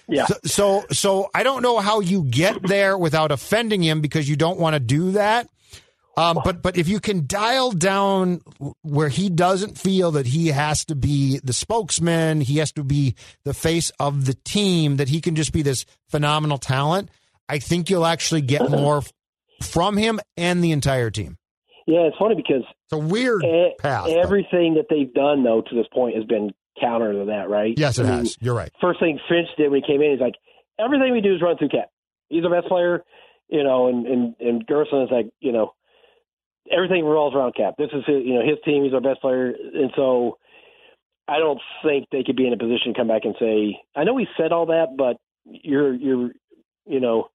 Yeah. 0.10 0.26
so, 0.26 0.36
so 0.44 0.86
so 0.92 1.30
I 1.34 1.44
don't 1.44 1.62
know 1.62 1.80
how 1.80 2.02
you 2.02 2.24
get 2.26 2.62
there 2.64 2.98
without 2.98 3.32
offending 3.32 3.82
him 3.82 4.02
because 4.02 4.28
you 4.28 4.36
don't 4.36 4.60
want 4.60 4.74
to 4.74 4.82
do 4.82 5.12
that 5.12 5.48
um, 6.20 6.40
but 6.44 6.62
but 6.62 6.78
if 6.78 6.88
you 6.88 7.00
can 7.00 7.26
dial 7.28 7.72
down 7.72 8.42
where 8.82 9.10
he 9.10 9.30
doesn't 9.30 9.78
feel 9.78 10.12
that 10.12 10.26
he 10.26 10.48
has 10.48 10.86
to 10.86 10.96
be 10.96 11.40
the 11.44 11.54
spokesman, 11.54 12.42
he 12.42 12.58
has 12.58 12.72
to 12.74 12.84
be 12.84 13.16
the 13.46 13.54
face 13.54 13.92
of 14.00 14.26
the 14.26 14.34
team, 14.34 14.98
that 14.98 15.10
he 15.10 15.22
can 15.22 15.36
just 15.36 15.54
be 15.54 15.62
this 15.62 15.86
phenomenal 16.10 16.58
talent, 16.58 17.10
I 17.48 17.60
think 17.60 17.90
you'll 17.90 18.06
actually 18.06 18.42
get 18.42 18.70
more 18.70 19.02
from 19.62 19.98
him 19.98 20.20
and 20.38 20.64
the 20.64 20.72
entire 20.72 21.10
team. 21.10 21.38
yeah, 21.88 22.02
it's 22.02 22.18
funny 22.18 22.36
because 22.36 22.64
It's 22.86 22.94
a 22.94 22.98
weird 22.98 23.44
e- 23.44 23.74
path. 23.80 24.06
but- 24.06 24.18
everything 24.18 24.76
that 24.76 24.86
they've 24.90 25.14
done 25.14 25.44
though 25.44 25.62
to 25.62 25.76
this 25.76 25.88
point 25.94 26.16
has 26.16 26.26
been 26.26 26.52
counter 26.80 27.12
to 27.14 27.26
that, 27.26 27.50
right? 27.50 27.74
yes, 27.78 27.98
it 28.00 28.06
I 28.06 28.10
mean, 28.10 28.20
has. 28.20 28.38
You're 28.40 28.54
right. 28.56 28.72
First 28.80 29.00
thing 29.00 29.20
Finch 29.28 29.50
did 29.58 29.70
when 29.72 29.82
he 29.82 29.88
came 29.88 30.02
in, 30.02 30.12
he's 30.12 30.22
like, 30.22 30.36
everything 30.80 31.12
we 31.12 31.20
do 31.22 31.36
is 31.36 31.42
run 31.42 31.58
through 31.58 31.70
Cat. 31.70 31.90
He's 32.30 32.44
the 32.44 32.50
best 32.50 32.68
player, 32.68 33.04
you 33.50 33.64
know, 33.64 33.88
and 33.88 34.06
and 34.08 34.36
and 34.40 34.66
Gersson 34.68 35.04
is 35.04 35.10
like, 35.12 35.30
you 35.42 35.52
know, 35.52 35.74
everything 36.72 37.06
revolves 37.06 37.36
around 37.36 37.56
Cat. 37.56 37.76
This 37.78 37.90
is 37.94 38.04
his, 38.06 38.24
you 38.26 38.36
know, 38.36 38.42
his 38.42 38.58
team. 38.66 38.84
He's 38.84 38.94
our 38.94 39.02
best 39.02 39.22
player, 39.22 39.48
and 39.50 39.92
so 39.96 40.38
I 41.28 41.40
don't 41.40 41.60
think 41.84 42.08
they 42.12 42.24
could 42.24 42.36
be 42.36 42.48
in 42.48 42.54
a 42.54 42.58
position 42.58 42.94
to 42.94 43.00
come 43.00 43.08
back 43.08 43.24
and 43.24 43.36
say, 43.40 43.80
I 43.96 44.04
know 44.04 44.14
we 44.14 44.28
said 44.38 44.52
all 44.52 44.68
that, 44.68 44.98
but 44.98 45.18
you're 45.46 45.94
you're 45.94 46.32
you 46.86 47.00
know 47.00 47.30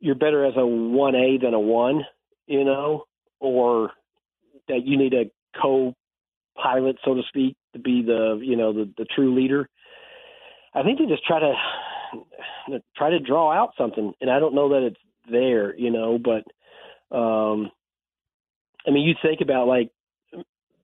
you're 0.00 0.14
better 0.14 0.44
as 0.44 0.54
a 0.56 0.66
one 0.66 1.14
A 1.14 1.38
than 1.42 1.54
a 1.54 1.60
one, 1.60 2.02
you 2.46 2.64
know, 2.64 3.04
or 3.40 3.90
that 4.68 4.84
you 4.84 4.98
need 4.98 5.14
a 5.14 5.30
co-pilot, 5.60 6.96
so 7.04 7.14
to 7.14 7.22
speak, 7.28 7.56
to 7.72 7.78
be 7.78 8.02
the 8.02 8.38
you 8.42 8.56
know 8.56 8.72
the 8.72 8.92
the 8.98 9.06
true 9.06 9.34
leader. 9.34 9.68
I 10.74 10.82
think 10.82 10.98
they 10.98 11.06
just 11.06 11.24
try 11.24 11.40
to 11.40 11.54
try 12.96 13.10
to 13.10 13.20
draw 13.20 13.52
out 13.52 13.70
something, 13.78 14.12
and 14.20 14.30
I 14.30 14.38
don't 14.38 14.54
know 14.54 14.70
that 14.70 14.86
it's 14.86 15.00
there, 15.30 15.76
you 15.76 15.90
know. 15.90 16.18
But 16.18 17.16
um, 17.16 17.70
I 18.86 18.90
mean, 18.90 19.04
you 19.06 19.14
think 19.22 19.40
about 19.40 19.66
like 19.66 19.90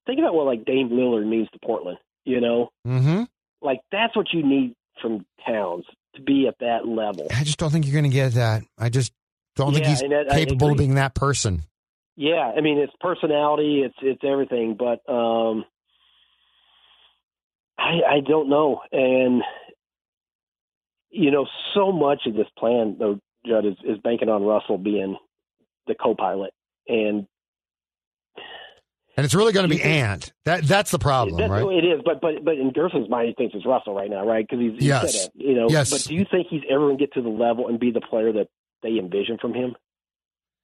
think 0.06 0.18
about 0.18 0.34
what 0.34 0.46
like 0.46 0.64
Dame 0.64 0.90
Lillard 0.90 1.26
means 1.26 1.48
to 1.52 1.58
Portland, 1.64 1.98
you 2.24 2.40
know, 2.40 2.70
hmm 2.84 3.24
like 3.62 3.80
that's 3.92 4.16
what 4.16 4.32
you 4.32 4.42
need 4.42 4.74
from 5.02 5.24
Towns 5.46 5.84
to 6.14 6.22
be 6.22 6.46
at 6.48 6.56
that 6.60 6.86
level. 6.88 7.26
I 7.30 7.44
just 7.44 7.58
don't 7.58 7.70
think 7.70 7.86
you're 7.86 7.92
going 8.00 8.10
to 8.10 8.14
get 8.14 8.32
that. 8.32 8.62
I 8.78 8.88
just 8.88 9.12
don't 9.56 9.72
think 9.74 9.84
Yeah, 9.84 9.90
he's 9.90 10.00
that- 10.00 10.30
capable 10.30 10.72
of 10.72 10.78
being 10.78 10.94
that 10.94 11.14
person. 11.14 11.62
Yeah, 12.16 12.52
I 12.56 12.60
mean, 12.60 12.78
it's 12.78 12.92
personality, 13.00 13.82
it's 13.84 13.94
it's 14.02 14.22
everything, 14.24 14.76
but 14.78 15.00
um, 15.10 15.64
I 17.78 18.00
I 18.16 18.20
don't 18.26 18.48
know, 18.50 18.80
and 18.92 19.42
you 21.10 21.30
know, 21.30 21.46
so 21.74 21.92
much 21.92 22.22
of 22.26 22.34
this 22.34 22.46
plan 22.58 22.96
though, 22.98 23.20
Judd 23.46 23.64
is 23.64 23.76
is 23.84 23.98
banking 23.98 24.28
on 24.28 24.42
Russell 24.44 24.76
being 24.78 25.16
the 25.86 25.94
co-pilot, 25.94 26.52
and 26.88 27.26
And 29.20 29.26
it's 29.26 29.34
really 29.34 29.52
going 29.52 29.68
to 29.68 29.76
be 29.76 29.82
Ant. 29.82 30.32
That 30.46 30.64
that's 30.64 30.90
the 30.90 30.98
problem, 30.98 31.36
That's, 31.36 31.50
right? 31.50 31.62
It 31.76 31.84
is, 31.84 32.00
but 32.02 32.22
but 32.22 32.42
but 32.42 32.54
in 32.54 32.72
Gersson's 32.72 33.10
mind, 33.10 33.28
he 33.28 33.34
thinks 33.34 33.54
it's 33.54 33.66
Russell 33.66 33.94
right 33.94 34.08
now, 34.08 34.26
right? 34.26 34.46
Because 34.48 34.64
he's 34.64 34.80
he 34.80 34.88
Yes. 34.88 35.12
said 35.12 35.26
it, 35.26 35.32
you 35.34 35.54
know. 35.54 35.68
Yes. 35.68 35.90
But 35.90 36.08
do 36.08 36.14
you 36.14 36.24
think 36.30 36.46
he's 36.48 36.62
ever 36.70 36.86
going 36.86 36.96
to 36.96 37.04
get 37.04 37.12
to 37.12 37.20
the 37.20 37.28
level 37.28 37.68
and 37.68 37.78
be 37.78 37.90
the 37.90 38.00
player 38.00 38.32
that 38.32 38.48
they 38.82 38.96
envision 38.98 39.36
from 39.38 39.52
him? 39.52 39.76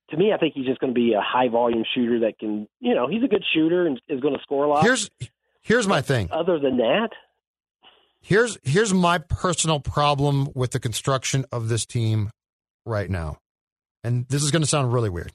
To 0.09 0.17
me, 0.17 0.33
I 0.33 0.39
think 0.39 0.55
he's 0.55 0.65
just 0.65 0.81
going 0.81 0.95
to 0.95 0.99
be 0.99 1.13
a 1.13 1.21
high 1.21 1.49
volume 1.49 1.85
shooter 1.95 2.21
that 2.21 2.39
can, 2.39 2.67
you 2.81 2.95
know, 2.95 3.09
he's 3.09 3.23
a 3.23 3.29
good 3.29 3.45
shooter 3.53 3.87
and 3.87 4.01
is 4.09 4.21
going 4.21 4.33
to 4.33 4.41
score 4.41 4.65
a 4.65 4.69
lot. 4.71 4.85
Here's 4.85 5.11
here's 5.61 5.87
my 5.87 6.01
thing. 6.01 6.31
Other 6.33 6.59
than 6.59 6.79
that, 6.79 7.11
Here's 8.23 8.57
here's 8.63 8.95
my 8.95 9.19
personal 9.19 9.81
problem 9.81 10.49
with 10.55 10.71
the 10.71 10.81
construction 10.81 11.45
of 11.53 11.69
this 11.69 11.85
team 11.85 12.31
right 12.87 13.11
now. 13.11 13.37
And 14.03 14.27
this 14.31 14.43
is 14.43 14.51
going 14.51 14.63
to 14.63 14.67
sound 14.67 14.95
really 14.95 15.11
weird. 15.11 15.35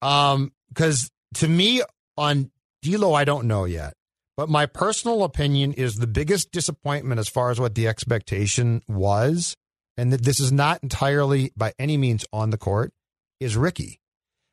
Um 0.00 0.52
cuz 0.72 1.10
to 1.34 1.48
me 1.48 1.82
on 2.16 2.50
D'Lo 2.82 3.14
I 3.14 3.24
don't 3.24 3.46
know 3.46 3.64
yet. 3.64 3.94
But 4.36 4.48
my 4.50 4.66
personal 4.66 5.24
opinion 5.24 5.72
is 5.72 5.96
the 5.96 6.06
biggest 6.06 6.52
disappointment 6.52 7.18
as 7.18 7.28
far 7.28 7.50
as 7.50 7.58
what 7.58 7.74
the 7.74 7.88
expectation 7.88 8.82
was 8.86 9.56
and 9.96 10.12
that 10.12 10.22
this 10.22 10.40
is 10.40 10.52
not 10.52 10.82
entirely 10.82 11.52
by 11.56 11.72
any 11.78 11.96
means 11.96 12.24
on 12.32 12.50
the 12.50 12.58
court 12.58 12.92
is 13.40 13.56
Ricky. 13.56 14.00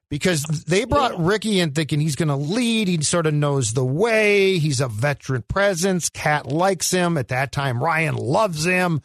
Because 0.09 0.43
they 0.43 0.85
brought 0.85 1.19
Ricky 1.19 1.59
in 1.59 1.71
thinking 1.71 1.99
he's 1.99 2.15
going 2.15 2.27
to 2.27 2.35
lead. 2.35 2.87
He 2.87 3.01
sort 3.01 3.25
of 3.25 3.33
knows 3.33 3.73
the 3.73 3.83
way. 3.83 4.59
He's 4.59 4.79
a 4.79 4.87
veteran 4.87 5.41
presence. 5.41 6.09
Cat 6.09 6.45
likes 6.45 6.91
him. 6.91 7.17
At 7.17 7.29
that 7.29 7.51
time, 7.51 7.83
Ryan 7.83 8.15
loves 8.15 8.63
him. 8.63 9.01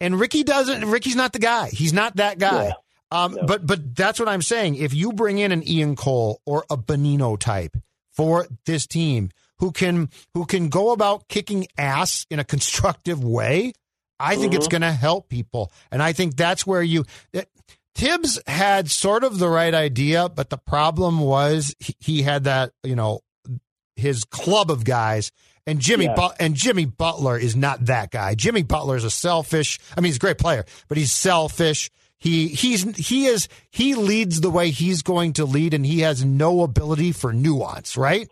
And 0.00 0.20
Ricky 0.20 0.44
doesn't. 0.44 0.84
Ricky's 0.84 1.16
not 1.16 1.32
the 1.32 1.40
guy. 1.40 1.70
He's 1.70 1.92
not 1.92 2.16
that 2.16 2.38
guy. 2.38 2.66
Yeah. 2.66 2.72
Um, 3.10 3.34
No. 3.34 3.46
But 3.46 3.66
but 3.66 3.94
that's 3.94 4.18
what 4.20 4.28
I'm 4.28 4.42
saying. 4.42 4.74
If 4.76 4.92
you 4.94 5.12
bring 5.12 5.38
in 5.38 5.52
an 5.52 5.66
Ian 5.66 5.96
Cole 5.96 6.40
or 6.44 6.64
a 6.70 6.76
Bonino 6.76 7.38
type 7.38 7.76
for 8.12 8.46
this 8.66 8.86
team 8.86 9.30
who 9.58 9.72
can 9.72 10.10
who 10.34 10.44
can 10.46 10.68
go 10.68 10.90
about 10.92 11.28
kicking 11.28 11.66
ass 11.78 12.26
in 12.30 12.38
a 12.38 12.44
constructive 12.54 13.22
way, 13.24 13.72
I 14.20 14.36
think 14.36 14.52
it's 14.54 14.68
going 14.68 14.82
to 14.82 14.92
help 14.92 15.28
people. 15.28 15.72
And 15.90 16.02
I 16.02 16.12
think 16.12 16.36
that's 16.36 16.66
where 16.66 16.82
you. 16.82 17.04
that- 17.32 17.48
Thibs 17.94 18.40
had 18.46 18.88
sort 18.92 19.24
of 19.24 19.40
the 19.40 19.48
right 19.48 19.74
idea, 19.74 20.28
but 20.28 20.50
the 20.50 20.56
problem 20.56 21.18
was 21.18 21.74
he, 21.80 21.94
he 21.98 22.22
had 22.22 22.44
that 22.44 22.70
you 22.84 22.94
know 22.94 23.22
his 23.96 24.22
club 24.24 24.70
of 24.70 24.84
guys. 24.84 25.32
And 25.66 25.80
Jimmy 25.80 26.04
Yeah. 26.04 26.14
but 26.14 26.36
and 26.38 26.54
Jimmy 26.54 26.84
Butler 26.84 27.36
is 27.36 27.56
not 27.56 27.86
that 27.86 28.12
guy. 28.12 28.36
Jimmy 28.36 28.62
Butler 28.62 28.94
is 28.96 29.02
a 29.02 29.10
selfish. 29.10 29.80
I 29.96 30.00
mean, 30.00 30.10
he's 30.10 30.16
a 30.16 30.20
great 30.20 30.38
player, 30.38 30.64
but 30.86 30.96
he's 30.96 31.10
selfish. 31.10 31.90
He 32.18 32.48
he's 32.48 32.82
he 32.96 33.26
is 33.26 33.48
he 33.70 33.94
leads 33.94 34.40
the 34.40 34.50
way 34.50 34.70
he's 34.70 35.02
going 35.02 35.34
to 35.34 35.44
lead, 35.44 35.72
and 35.74 35.86
he 35.86 36.00
has 36.00 36.24
no 36.24 36.62
ability 36.62 37.12
for 37.12 37.32
nuance. 37.32 37.96
Right? 37.96 38.28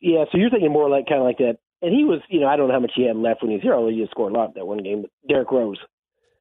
yeah. 0.00 0.24
So 0.30 0.38
you're 0.38 0.50
thinking 0.50 0.72
more 0.72 0.88
like 0.88 1.06
kind 1.06 1.20
of 1.20 1.26
like 1.26 1.38
that. 1.38 1.58
And 1.82 1.94
he 1.94 2.04
was, 2.04 2.20
you 2.30 2.40
know, 2.40 2.46
I 2.46 2.56
don't 2.56 2.68
know 2.68 2.74
how 2.74 2.80
much 2.80 2.92
he 2.96 3.06
had 3.06 3.16
left 3.16 3.42
when 3.42 3.50
he 3.50 3.56
was 3.56 3.62
here. 3.62 3.74
Although 3.74 3.90
he 3.90 3.96
did 3.98 4.10
score 4.10 4.30
a 4.30 4.32
lot 4.32 4.54
that 4.54 4.66
one 4.66 4.78
game. 4.78 5.04
Derrick 5.28 5.50
Rose. 5.50 5.78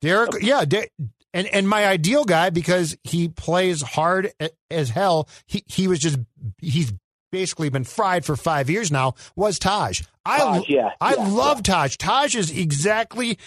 Derrick, 0.01 0.31
yeah, 0.41 0.65
De- 0.65 0.89
and 1.33 1.47
and 1.47 1.67
my 1.67 1.85
ideal 1.85 2.23
guy 2.23 2.49
because 2.49 2.97
he 3.03 3.27
plays 3.27 3.81
hard 3.81 4.31
as 4.71 4.89
hell. 4.89 5.27
He 5.45 5.63
he 5.67 5.87
was 5.87 5.99
just 5.99 6.17
he's 6.59 6.93
basically 7.31 7.69
been 7.69 7.83
fried 7.83 8.23
for 8.23 8.37
five 8.37 8.69
years 8.69 8.91
now. 8.91 9.15
Was 9.35 9.59
Taj? 9.59 10.01
I 10.25 10.37
Taj, 10.37 10.69
yeah, 10.69 10.91
I 11.01 11.15
yeah, 11.15 11.27
love 11.27 11.63
Taj. 11.63 11.97
Taj 11.97 12.35
is 12.35 12.57
exactly 12.57 13.37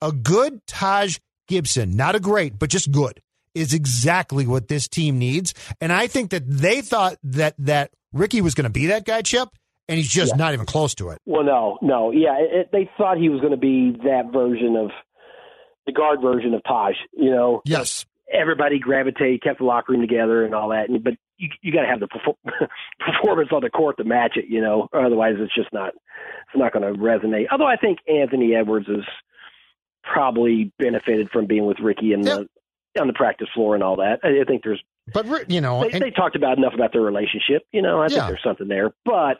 a 0.00 0.12
good 0.12 0.66
Taj 0.66 1.18
Gibson, 1.46 1.96
not 1.96 2.14
a 2.14 2.20
great, 2.20 2.58
but 2.58 2.70
just 2.70 2.90
good. 2.90 3.20
Is 3.54 3.72
exactly 3.72 4.46
what 4.46 4.68
this 4.68 4.86
team 4.86 5.18
needs, 5.18 5.54
and 5.80 5.90
I 5.90 6.08
think 6.08 6.30
that 6.30 6.42
they 6.46 6.82
thought 6.82 7.16
that 7.22 7.54
that 7.60 7.90
Ricky 8.12 8.42
was 8.42 8.54
going 8.54 8.64
to 8.64 8.70
be 8.70 8.86
that 8.88 9.06
guy, 9.06 9.22
Chip, 9.22 9.48
and 9.88 9.96
he's 9.96 10.10
just 10.10 10.36
not 10.36 10.52
even 10.52 10.66
close 10.66 10.94
to 10.96 11.08
it. 11.08 11.22
Well, 11.24 11.42
no, 11.42 11.78
no, 11.80 12.10
yeah. 12.10 12.36
It, 12.38 12.68
they 12.70 12.90
thought 12.98 13.16
he 13.16 13.30
was 13.30 13.40
going 13.40 13.52
to 13.52 13.56
be 13.56 13.92
that 14.04 14.30
version 14.30 14.76
of 14.76 14.90
the 15.86 15.92
guard 15.92 16.20
version 16.20 16.52
of 16.52 16.62
Taj. 16.64 16.96
You 17.14 17.30
know, 17.30 17.62
Yes, 17.64 18.04
everybody 18.30 18.78
gravitated, 18.78 19.42
kept 19.42 19.58
the 19.60 19.64
locker 19.64 19.92
room 19.92 20.02
together, 20.02 20.44
and 20.44 20.54
all 20.54 20.68
that. 20.70 20.88
And, 20.88 21.02
but 21.02 21.14
you 21.38 21.48
you 21.62 21.72
got 21.72 21.82
to 21.82 21.88
have 21.88 22.00
the 22.00 22.08
perfor- 22.08 22.68
performance 22.98 23.48
on 23.52 23.62
the 23.62 23.70
court 23.70 23.96
to 23.98 24.04
match 24.04 24.32
it. 24.36 24.46
You 24.48 24.60
know, 24.60 24.88
otherwise 24.92 25.34
it's 25.38 25.54
just 25.54 25.72
not 25.72 25.94
it's 25.94 26.56
not 26.56 26.72
going 26.72 26.92
to 26.92 26.98
resonate. 26.98 27.46
Although 27.50 27.66
I 27.66 27.76
think 27.76 27.98
Anthony 28.08 28.54
Edwards 28.54 28.86
has 28.88 29.04
probably 30.12 30.72
benefited 30.78 31.30
from 31.30 31.46
being 31.46 31.66
with 31.66 31.78
Ricky 31.80 32.12
and 32.12 32.24
the 32.24 32.48
on 33.00 33.06
the 33.06 33.12
practice 33.12 33.48
floor 33.54 33.74
and 33.74 33.82
all 33.84 33.96
that. 33.96 34.20
I, 34.24 34.40
I 34.40 34.44
think 34.44 34.62
there's 34.64 34.82
but 35.12 35.50
you 35.50 35.60
know, 35.60 35.82
they, 35.82 35.90
and- 35.92 36.02
they 36.02 36.10
talked 36.10 36.34
about 36.36 36.58
enough 36.58 36.72
about 36.74 36.92
their 36.92 37.02
relationship. 37.02 37.62
You 37.72 37.82
know, 37.82 38.00
I 38.02 38.08
think 38.08 38.18
Yeah. 38.18 38.28
there's 38.28 38.42
something 38.42 38.68
there, 38.68 38.94
but. 39.04 39.36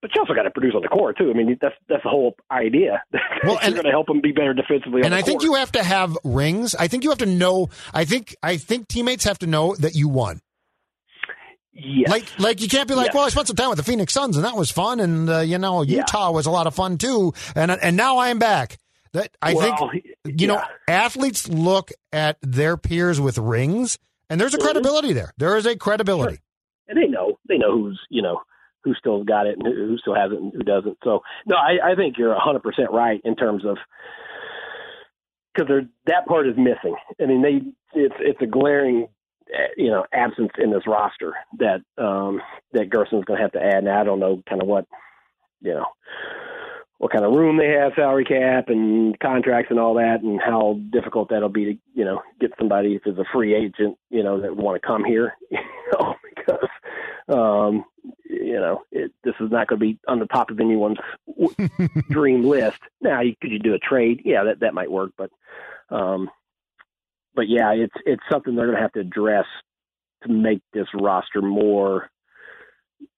But 0.00 0.12
you 0.16 0.20
also 0.20 0.34
got 0.34 0.42
to 0.42 0.50
produce 0.50 0.74
on 0.74 0.82
the 0.82 0.88
court 0.88 1.16
too. 1.16 1.30
I 1.30 1.32
mean, 1.32 1.56
that's 1.60 1.76
that's 1.88 2.02
the 2.02 2.08
whole 2.08 2.34
idea. 2.50 3.04
Well, 3.44 3.52
You're 3.54 3.58
and- 3.62 3.74
going 3.74 3.84
to 3.84 3.90
help 3.92 4.08
them 4.08 4.20
be 4.20 4.32
better 4.32 4.52
defensively. 4.52 5.02
on 5.02 5.06
and 5.06 5.14
I 5.14 5.22
think 5.22 5.44
you 5.44 5.54
have 5.54 5.70
to 5.72 5.82
have 5.84 6.18
rings. 6.24 6.74
I 6.74 6.88
think 6.88 7.04
you 7.04 7.10
have 7.10 7.20
to 7.20 7.26
know. 7.26 7.68
I 7.94 8.04
think 8.04 8.34
I 8.42 8.56
think 8.56 8.88
teammates 8.88 9.22
have 9.24 9.38
to 9.40 9.46
know 9.46 9.76
that 9.76 9.94
you 9.94 10.08
won. 10.08 10.40
yes. 11.72 12.08
Like 12.10 12.24
like 12.40 12.60
you 12.60 12.68
can't 12.68 12.88
be 12.88 12.94
like, 12.94 13.06
Yes. 13.06 13.14
well, 13.14 13.24
I 13.24 13.28
spent 13.28 13.46
some 13.46 13.56
time 13.56 13.68
with 13.70 13.78
the 13.78 13.84
Phoenix 13.84 14.12
Suns 14.12 14.36
and 14.36 14.44
that 14.44 14.56
was 14.56 14.70
fun, 14.72 14.98
and 15.00 15.28
uh, 15.30 15.38
you 15.40 15.58
know 15.58 15.82
Yeah. 15.82 15.98
Utah 15.98 16.30
was 16.32 16.46
a 16.46 16.50
lot 16.50 16.66
of 16.66 16.74
fun 16.74 16.98
too, 16.98 17.32
and 17.54 17.70
and 17.70 17.96
now 17.96 18.18
I'm 18.18 18.38
back. 18.40 18.78
That 19.12 19.30
I 19.42 19.54
Well, 19.54 19.90
think 19.90 20.16
you 20.40 20.46
know 20.46 20.62
athletes 20.88 21.48
look 21.48 21.90
at 22.12 22.38
their 22.40 22.76
peers 22.76 23.20
with 23.20 23.36
rings, 23.38 23.98
and 24.30 24.40
there's 24.40 24.54
a 24.54 24.58
Mhm. 24.58 24.62
credibility 24.62 25.12
there. 25.12 25.32
There 25.36 25.56
is 25.56 25.66
a 25.66 25.76
credibility. 25.76 26.38
and 26.88 26.96
they 27.00 27.06
know 27.08 27.38
they 27.48 27.58
know 27.58 27.72
who's 27.72 28.00
you 28.10 28.22
know 28.22 28.40
who 28.84 28.94
still 28.94 29.22
got 29.24 29.46
it 29.46 29.56
and 29.58 29.66
who, 29.66 29.96
still 29.98 30.14
hasn't 30.14 30.40
and 30.40 30.52
who 30.52 30.62
doesn't. 30.62 30.98
So 31.04 31.22
no, 31.46 31.56
I, 31.56 31.92
I 31.92 31.94
think 31.94 32.16
you're 32.18 32.30
100 32.34 32.62
percent 32.62 32.90
right 32.90 33.20
in 33.24 33.36
terms 33.36 33.64
of 33.64 33.76
because 35.54 35.84
that 36.06 36.26
part 36.26 36.48
is 36.48 36.56
missing. 36.56 36.96
I 37.20 37.26
mean, 37.26 37.42
they 37.42 37.60
it's 37.98 38.14
it's 38.18 38.40
a 38.42 38.46
glaring 38.46 39.08
eh, 39.52 39.68
you 39.76 39.90
know 39.90 40.04
absence 40.12 40.50
in 40.58 40.70
this 40.70 40.86
roster 40.86 41.34
that 41.58 41.82
um, 41.98 42.40
that 42.72 42.88
Gersson's 42.90 43.24
going 43.26 43.38
to 43.38 43.42
have 43.42 43.52
to 43.52 43.62
add. 43.62 43.84
Now 43.84 44.00
I 44.00 44.04
don't 44.04 44.20
know 44.20 44.42
kind 44.48 44.62
of 44.62 44.68
what 44.68 44.86
you 45.60 45.74
know 45.74 45.86
what 47.02 47.10
kind 47.10 47.24
of 47.24 47.32
room 47.32 47.56
they 47.56 47.66
have, 47.66 47.90
salary 47.96 48.24
cap 48.24 48.68
and 48.68 49.18
contracts 49.18 49.72
and 49.72 49.80
all 49.80 49.94
that, 49.94 50.22
and 50.22 50.40
how 50.40 50.78
difficult 50.92 51.30
that'll 51.30 51.48
be 51.48 51.64
to 51.64 51.74
you 51.94 52.04
know 52.04 52.22
get 52.40 52.52
somebody 52.56 52.94
if 52.94 53.02
it's 53.04 53.18
a 53.18 53.24
free 53.32 53.56
agent 53.56 53.98
you 54.08 54.22
know 54.22 54.40
that 54.40 54.54
want 54.54 54.80
to 54.80 54.86
come 54.86 55.04
here, 55.04 55.32
you 55.50 55.58
know 55.98 56.14
because 56.22 56.68
um, 57.28 57.84
you 58.22 58.52
know 58.52 58.84
it, 58.92 59.10
this 59.24 59.34
is 59.40 59.50
not 59.50 59.66
going 59.66 59.80
to 59.80 59.84
be 59.84 59.98
on 60.06 60.20
the 60.20 60.26
top 60.26 60.50
of 60.50 60.60
anyone's 60.60 60.98
dream 62.08 62.44
list. 62.44 62.78
Now, 63.00 63.20
you, 63.20 63.34
could 63.42 63.50
you 63.50 63.58
do 63.58 63.74
a 63.74 63.80
trade? 63.80 64.22
Yeah, 64.24 64.44
that 64.44 64.60
that 64.60 64.72
might 64.72 64.90
work, 64.90 65.10
but 65.18 65.32
um, 65.90 66.30
but 67.34 67.48
yeah, 67.48 67.72
it's 67.72 67.96
it's 68.06 68.22
something 68.30 68.54
they're 68.54 68.66
going 68.66 68.76
to 68.76 68.82
have 68.82 68.92
to 68.92 69.00
address 69.00 69.46
to 70.22 70.28
make 70.28 70.62
this 70.72 70.86
roster 70.94 71.42
more. 71.42 72.10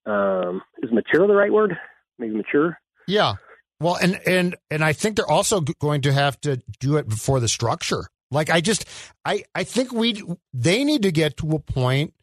Um, 0.07 0.63
is 0.83 0.91
mature 0.91 1.27
the 1.27 1.35
right 1.35 1.53
word? 1.53 1.77
Maybe 2.19 2.35
mature. 2.35 2.79
Yeah. 3.07 3.35
Well, 3.81 3.97
and 3.97 4.21
and 4.27 4.57
and 4.71 4.85
I 4.85 4.93
think 4.93 5.17
they're 5.17 5.31
also 5.31 5.61
going 5.61 6.03
to 6.03 6.13
have 6.13 6.41
to 6.43 6.63
do 6.81 6.97
it 6.97 7.09
before 7.09 7.41
the 7.41 7.49
structure. 7.49 8.07
Like 8.31 8.51
I 8.51 8.61
just 8.61 8.87
I 9.25 9.45
I 9.55 9.65
think 9.65 9.93
we 9.93 10.23
they 10.53 10.85
need 10.85 11.03
to 11.03 11.13
get 11.13 11.37
to 11.39 11.51
a 11.53 11.59
point 11.59 12.15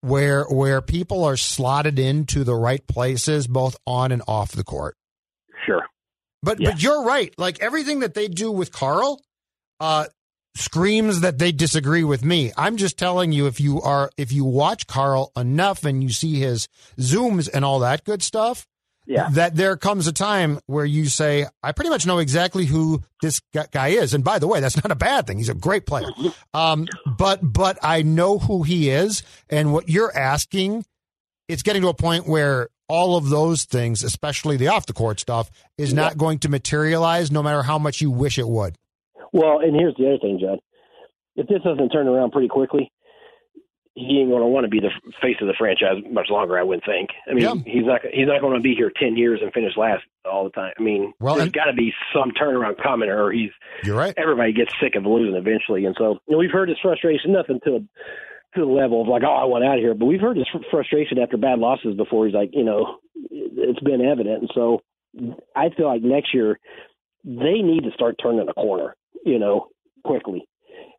where 0.00 0.44
where 0.44 0.80
people 0.80 1.24
are 1.24 1.36
slotted 1.36 1.98
into 1.98 2.44
the 2.44 2.54
right 2.54 2.86
places 2.86 3.46
both 3.46 3.76
on 3.86 4.12
and 4.12 4.22
off 4.26 4.52
the 4.52 4.64
court. 4.64 4.96
Sure. 5.66 5.84
But 6.42 6.60
Yeah. 6.60 6.70
but 6.70 6.82
you're 6.82 7.04
right. 7.04 7.34
Like 7.38 7.60
everything 7.60 8.00
that 8.00 8.14
they 8.14 8.28
do 8.28 8.50
with 8.50 8.72
Karl 8.72 9.20
uh 9.78 10.06
screams 10.56 11.20
that 11.20 11.38
they 11.38 11.52
disagree 11.52 12.02
with 12.02 12.24
me. 12.24 12.50
I'm 12.56 12.76
just 12.76 12.98
telling 12.98 13.30
you 13.32 13.46
if 13.46 13.60
you 13.60 13.80
are 13.82 14.10
if 14.16 14.32
you 14.32 14.44
watch 14.44 14.86
Karl 14.86 15.32
enough 15.36 15.84
and 15.84 16.02
you 16.02 16.10
see 16.10 16.36
his 16.40 16.66
zooms 16.98 17.48
and 17.52 17.64
all 17.64 17.78
that 17.80 18.04
good 18.04 18.22
stuff, 18.22 18.66
Yeah. 19.10 19.28
that 19.32 19.56
there 19.56 19.76
comes 19.76 20.06
a 20.06 20.12
time 20.12 20.60
where 20.66 20.84
you 20.84 21.06
say, 21.06 21.46
I 21.62 21.72
pretty 21.72 21.90
much 21.90 22.06
know 22.06 22.18
exactly 22.18 22.64
who 22.64 23.02
this 23.22 23.40
guy 23.72 23.88
is. 23.88 24.14
And 24.14 24.22
by 24.22 24.38
the 24.38 24.46
way, 24.46 24.60
that's 24.60 24.76
not 24.76 24.92
a 24.92 24.94
bad 24.94 25.26
thing. 25.26 25.38
He's 25.38 25.48
a 25.48 25.54
great 25.54 25.84
player. 25.86 26.08
Um, 26.54 26.86
but, 27.06 27.40
but 27.42 27.78
I 27.82 28.02
know 28.02 28.38
who 28.38 28.62
he 28.64 28.90
is. 28.90 29.22
And 29.48 29.72
what 29.72 29.88
you're 29.88 30.16
asking, 30.16 30.84
it's 31.48 31.62
getting 31.62 31.82
to 31.82 31.88
a 31.88 31.94
point 31.94 32.26
where 32.26 32.68
all 32.88 33.16
of 33.16 33.28
those 33.28 33.64
things, 33.64 34.02
especially 34.02 34.56
the 34.56 34.66
off 34.68 34.86
the 34.86 34.92
court 34.92 35.20
stuff, 35.20 35.48
is 35.78 35.94
not 35.94 36.18
going 36.18 36.40
to 36.40 36.48
materialize 36.48 37.30
no 37.30 37.40
matter 37.42 37.62
how 37.62 37.78
much 37.78 38.00
you 38.00 38.10
wish 38.10 38.36
it 38.36 38.48
would. 38.48 38.74
Well, 39.32 39.60
and 39.60 39.74
here's 39.76 39.94
the 39.96 40.06
other 40.08 40.18
thing, 40.18 40.38
John. 40.40 40.58
If 41.36 41.46
this 41.46 41.62
doesn't 41.62 41.90
turn 41.90 42.08
around 42.08 42.32
pretty 42.32 42.48
quickly, 42.48 42.90
he 44.08 44.20
ain't 44.20 44.30
going 44.30 44.40
to 44.42 44.46
want 44.48 44.64
to 44.64 44.70
be 44.70 44.80
the 44.80 44.90
face 45.20 45.36
of 45.40 45.46
the 45.46 45.54
franchise 45.58 46.02
much 46.10 46.28
longer. 46.30 46.58
I 46.58 46.62
wouldn't 46.62 46.84
think. 46.86 47.10
I 47.28 47.34
mean, 47.34 47.42
Yeah. 47.44 47.54
he's 47.64 47.84
not 47.84 48.00
he's 48.12 48.26
not 48.26 48.40
going 48.40 48.54
to 48.56 48.60
be 48.62 48.74
here 48.74 48.90
ten 48.98 49.16
years 49.16 49.40
and 49.42 49.52
finish 49.52 49.76
last 49.76 50.02
all 50.24 50.44
the 50.44 50.50
time. 50.50 50.72
I 50.78 50.82
mean, 50.82 51.12
Well, 51.20 51.36
there's 51.36 51.50
got 51.50 51.66
to 51.66 51.72
be 51.74 51.92
some 52.14 52.32
turnaround 52.32 52.82
coming, 52.82 53.08
or 53.08 53.30
he's 53.30 53.50
You're 53.84 53.96
right. 53.96 54.14
everybody 54.16 54.52
gets 54.52 54.72
sick 54.82 54.94
of 54.96 55.04
losing 55.04 55.36
eventually. 55.36 55.84
And 55.86 55.94
so, 55.98 56.18
you 56.26 56.32
know, 56.32 56.38
we've 56.38 56.50
heard 56.50 56.68
his 56.68 56.78
frustration. 56.82 57.32
Nothing 57.32 57.60
to 57.64 57.80
to 58.56 58.60
the 58.60 58.66
level 58.66 59.00
of 59.02 59.06
like, 59.08 59.22
oh, 59.22 59.30
I 59.32 59.44
want 59.44 59.62
out 59.64 59.74
of 59.76 59.80
here. 59.80 59.94
But 59.94 60.06
we've 60.06 60.20
heard 60.20 60.36
his 60.36 60.48
frustration 60.72 61.18
after 61.18 61.36
bad 61.36 61.58
losses 61.60 61.94
before. 61.96 62.26
He's 62.26 62.34
like, 62.34 62.50
you 62.52 62.64
know, 62.64 62.96
it's 63.30 63.78
been 63.80 64.00
evident. 64.00 64.40
And 64.42 64.50
so 64.54 64.80
I 65.54 65.68
feel 65.76 65.86
like 65.86 66.02
next 66.02 66.34
year 66.34 66.58
they 67.24 67.60
need 67.62 67.84
to 67.84 67.90
start 67.94 68.16
turning 68.20 68.48
a 68.48 68.52
corner, 68.54 68.96
you 69.24 69.38
know, 69.38 69.68
quickly, 70.04 70.48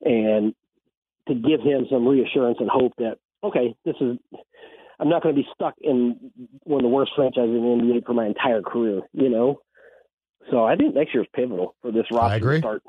and 0.01 0.53
to 1.27 1.33
give 1.33 1.61
him 1.61 1.85
some 1.89 2.07
reassurance 2.07 2.57
and 2.59 2.69
hope 2.69 2.93
that 2.97 3.17
okay, 3.43 3.75
this 3.85 3.95
is. 4.01 4.17
I'm 4.99 5.09
not 5.09 5.23
going 5.23 5.33
to 5.35 5.41
be 5.41 5.47
stuck 5.55 5.73
in 5.81 6.31
one 6.63 6.81
of 6.81 6.83
the 6.83 6.93
worst 6.93 7.13
franchises 7.15 7.49
in 7.49 7.55
the 7.55 7.93
NBA 7.95 8.05
for 8.05 8.13
my 8.13 8.27
entire 8.27 8.61
career, 8.61 9.01
you 9.13 9.29
know. 9.29 9.59
So 10.51 10.63
I 10.63 10.75
think 10.75 10.93
next 10.93 11.13
year 11.13 11.23
is 11.23 11.29
pivotal 11.35 11.75
for 11.81 11.91
this 11.91 12.05
roster 12.11 12.39
to 12.39 12.59
start 12.59 12.83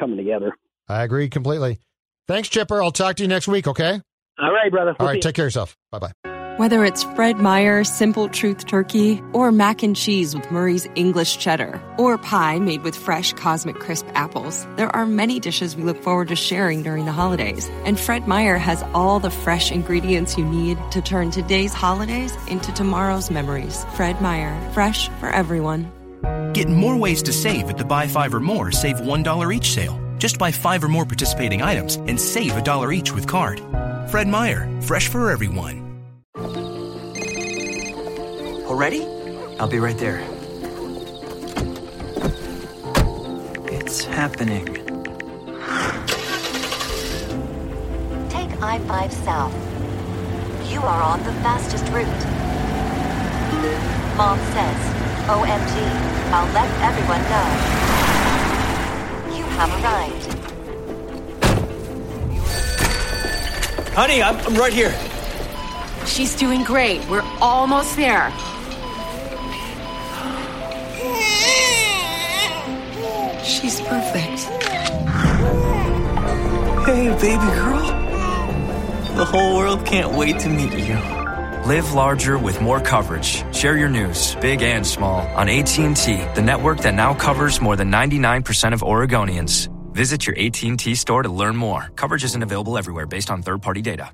coming 0.00 0.16
together. 0.16 0.52
I 0.88 1.02
agree 1.02 1.28
completely. 1.28 1.78
Thanks, 2.26 2.48
Chipper. 2.48 2.82
I'll 2.82 2.90
talk 2.90 3.16
to 3.16 3.22
you 3.22 3.28
next 3.28 3.48
week, 3.48 3.66
okay? 3.66 4.00
All 4.38 4.52
right, 4.52 4.70
brother. 4.70 4.94
All 4.98 5.06
right, 5.06 5.20
take 5.20 5.34
care 5.34 5.44
of 5.44 5.48
yourself. 5.48 5.76
Bye 5.90 5.98
bye. 5.98 6.27
Whether 6.58 6.84
it's 6.84 7.04
Fred 7.14 7.36
Meyer 7.36 7.84
Simple 7.84 8.28
Truth 8.28 8.66
Turkey, 8.66 9.22
or 9.32 9.52
mac 9.52 9.84
and 9.84 9.94
cheese 9.94 10.34
with 10.34 10.50
Murray's 10.50 10.88
English 10.96 11.38
Cheddar, 11.38 11.80
or 11.98 12.18
pie 12.18 12.58
made 12.58 12.82
with 12.82 12.96
fresh 12.96 13.32
Cosmic 13.34 13.78
Crisp 13.78 14.04
apples, 14.14 14.66
there 14.74 14.88
are 14.88 15.06
many 15.06 15.38
dishes 15.38 15.76
we 15.76 15.84
look 15.84 16.02
forward 16.02 16.26
to 16.26 16.34
sharing 16.34 16.82
during 16.82 17.04
the 17.04 17.12
holidays. 17.12 17.68
And 17.84 17.96
Fred 17.96 18.26
Meyer 18.26 18.58
has 18.58 18.82
all 18.92 19.20
the 19.20 19.30
fresh 19.30 19.70
ingredients 19.70 20.36
you 20.36 20.44
need 20.44 20.76
to 20.90 21.00
turn 21.00 21.30
today's 21.30 21.72
holidays 21.72 22.34
into 22.48 22.72
tomorrow's 22.72 23.30
memories. 23.30 23.86
Fred 23.94 24.20
Meyer, 24.20 24.58
fresh 24.72 25.08
for 25.20 25.30
everyone. 25.30 25.88
Get 26.54 26.68
more 26.68 26.96
ways 26.96 27.22
to 27.22 27.32
save 27.32 27.70
at 27.70 27.78
the 27.78 27.84
Buy 27.84 28.08
Five 28.08 28.34
or 28.34 28.40
More 28.40 28.72
Save 28.72 28.96
$1 28.96 29.54
each 29.54 29.74
sale. 29.74 29.96
Just 30.18 30.40
buy 30.40 30.50
five 30.50 30.82
or 30.82 30.88
more 30.88 31.04
participating 31.04 31.62
items 31.62 31.94
and 32.08 32.20
save 32.20 32.56
a 32.56 32.62
dollar 32.62 32.92
each 32.92 33.12
with 33.12 33.28
card. 33.28 33.60
Fred 34.10 34.26
Meyer, 34.26 34.68
fresh 34.82 35.06
for 35.06 35.30
everyone. 35.30 35.87
Already? 38.68 39.06
I'll 39.58 39.66
be 39.66 39.78
right 39.78 39.96
there. 39.96 40.18
It's 43.72 44.04
happening. 44.04 44.66
Take 48.28 48.52
I 48.62 48.78
5 48.86 49.10
South. 49.10 49.54
You 50.70 50.80
are 50.80 51.02
on 51.02 51.22
the 51.24 51.32
fastest 51.40 51.86
route. 51.86 52.06
Mom 54.18 54.38
says, 54.52 54.76
OMG, 55.28 55.74
I'll 56.30 56.52
let 56.52 56.68
everyone 56.82 57.22
know 57.32 57.48
You 59.34 59.44
have 59.56 59.70
arrived. 59.82 60.34
Honey, 63.94 64.22
I'm, 64.22 64.36
I'm 64.36 64.54
right 64.56 64.74
here. 64.74 64.94
She's 66.06 66.36
doing 66.36 66.64
great. 66.64 67.02
We're 67.08 67.24
almost 67.40 67.96
there. 67.96 68.30
She's 73.48 73.80
perfect. 73.80 74.40
Hey, 76.84 77.08
baby 77.18 77.50
girl. 77.56 77.86
The 79.16 79.24
whole 79.24 79.56
world 79.56 79.86
can't 79.86 80.14
wait 80.14 80.38
to 80.40 80.50
meet 80.50 80.72
you. 80.74 80.94
Live 81.64 81.94
larger 81.94 82.36
with 82.36 82.60
more 82.60 82.78
coverage. 82.78 83.42
Share 83.54 83.78
your 83.78 83.88
news, 83.88 84.34
big 84.36 84.62
and 84.62 84.86
small, 84.86 85.26
on 85.28 85.48
AT&T, 85.48 85.84
the 86.34 86.42
network 86.42 86.80
that 86.80 86.94
now 86.94 87.14
covers 87.14 87.58
more 87.58 87.74
than 87.74 87.90
99% 87.90 88.74
of 88.74 88.82
Oregonians. 88.82 89.68
Visit 89.94 90.26
your 90.26 90.38
AT&T 90.38 90.94
store 90.94 91.22
to 91.22 91.30
learn 91.30 91.56
more. 91.56 91.90
Coverage 91.96 92.24
isn't 92.24 92.42
available 92.42 92.76
everywhere 92.76 93.06
based 93.06 93.30
on 93.30 93.42
third-party 93.42 93.80
data. 93.80 94.10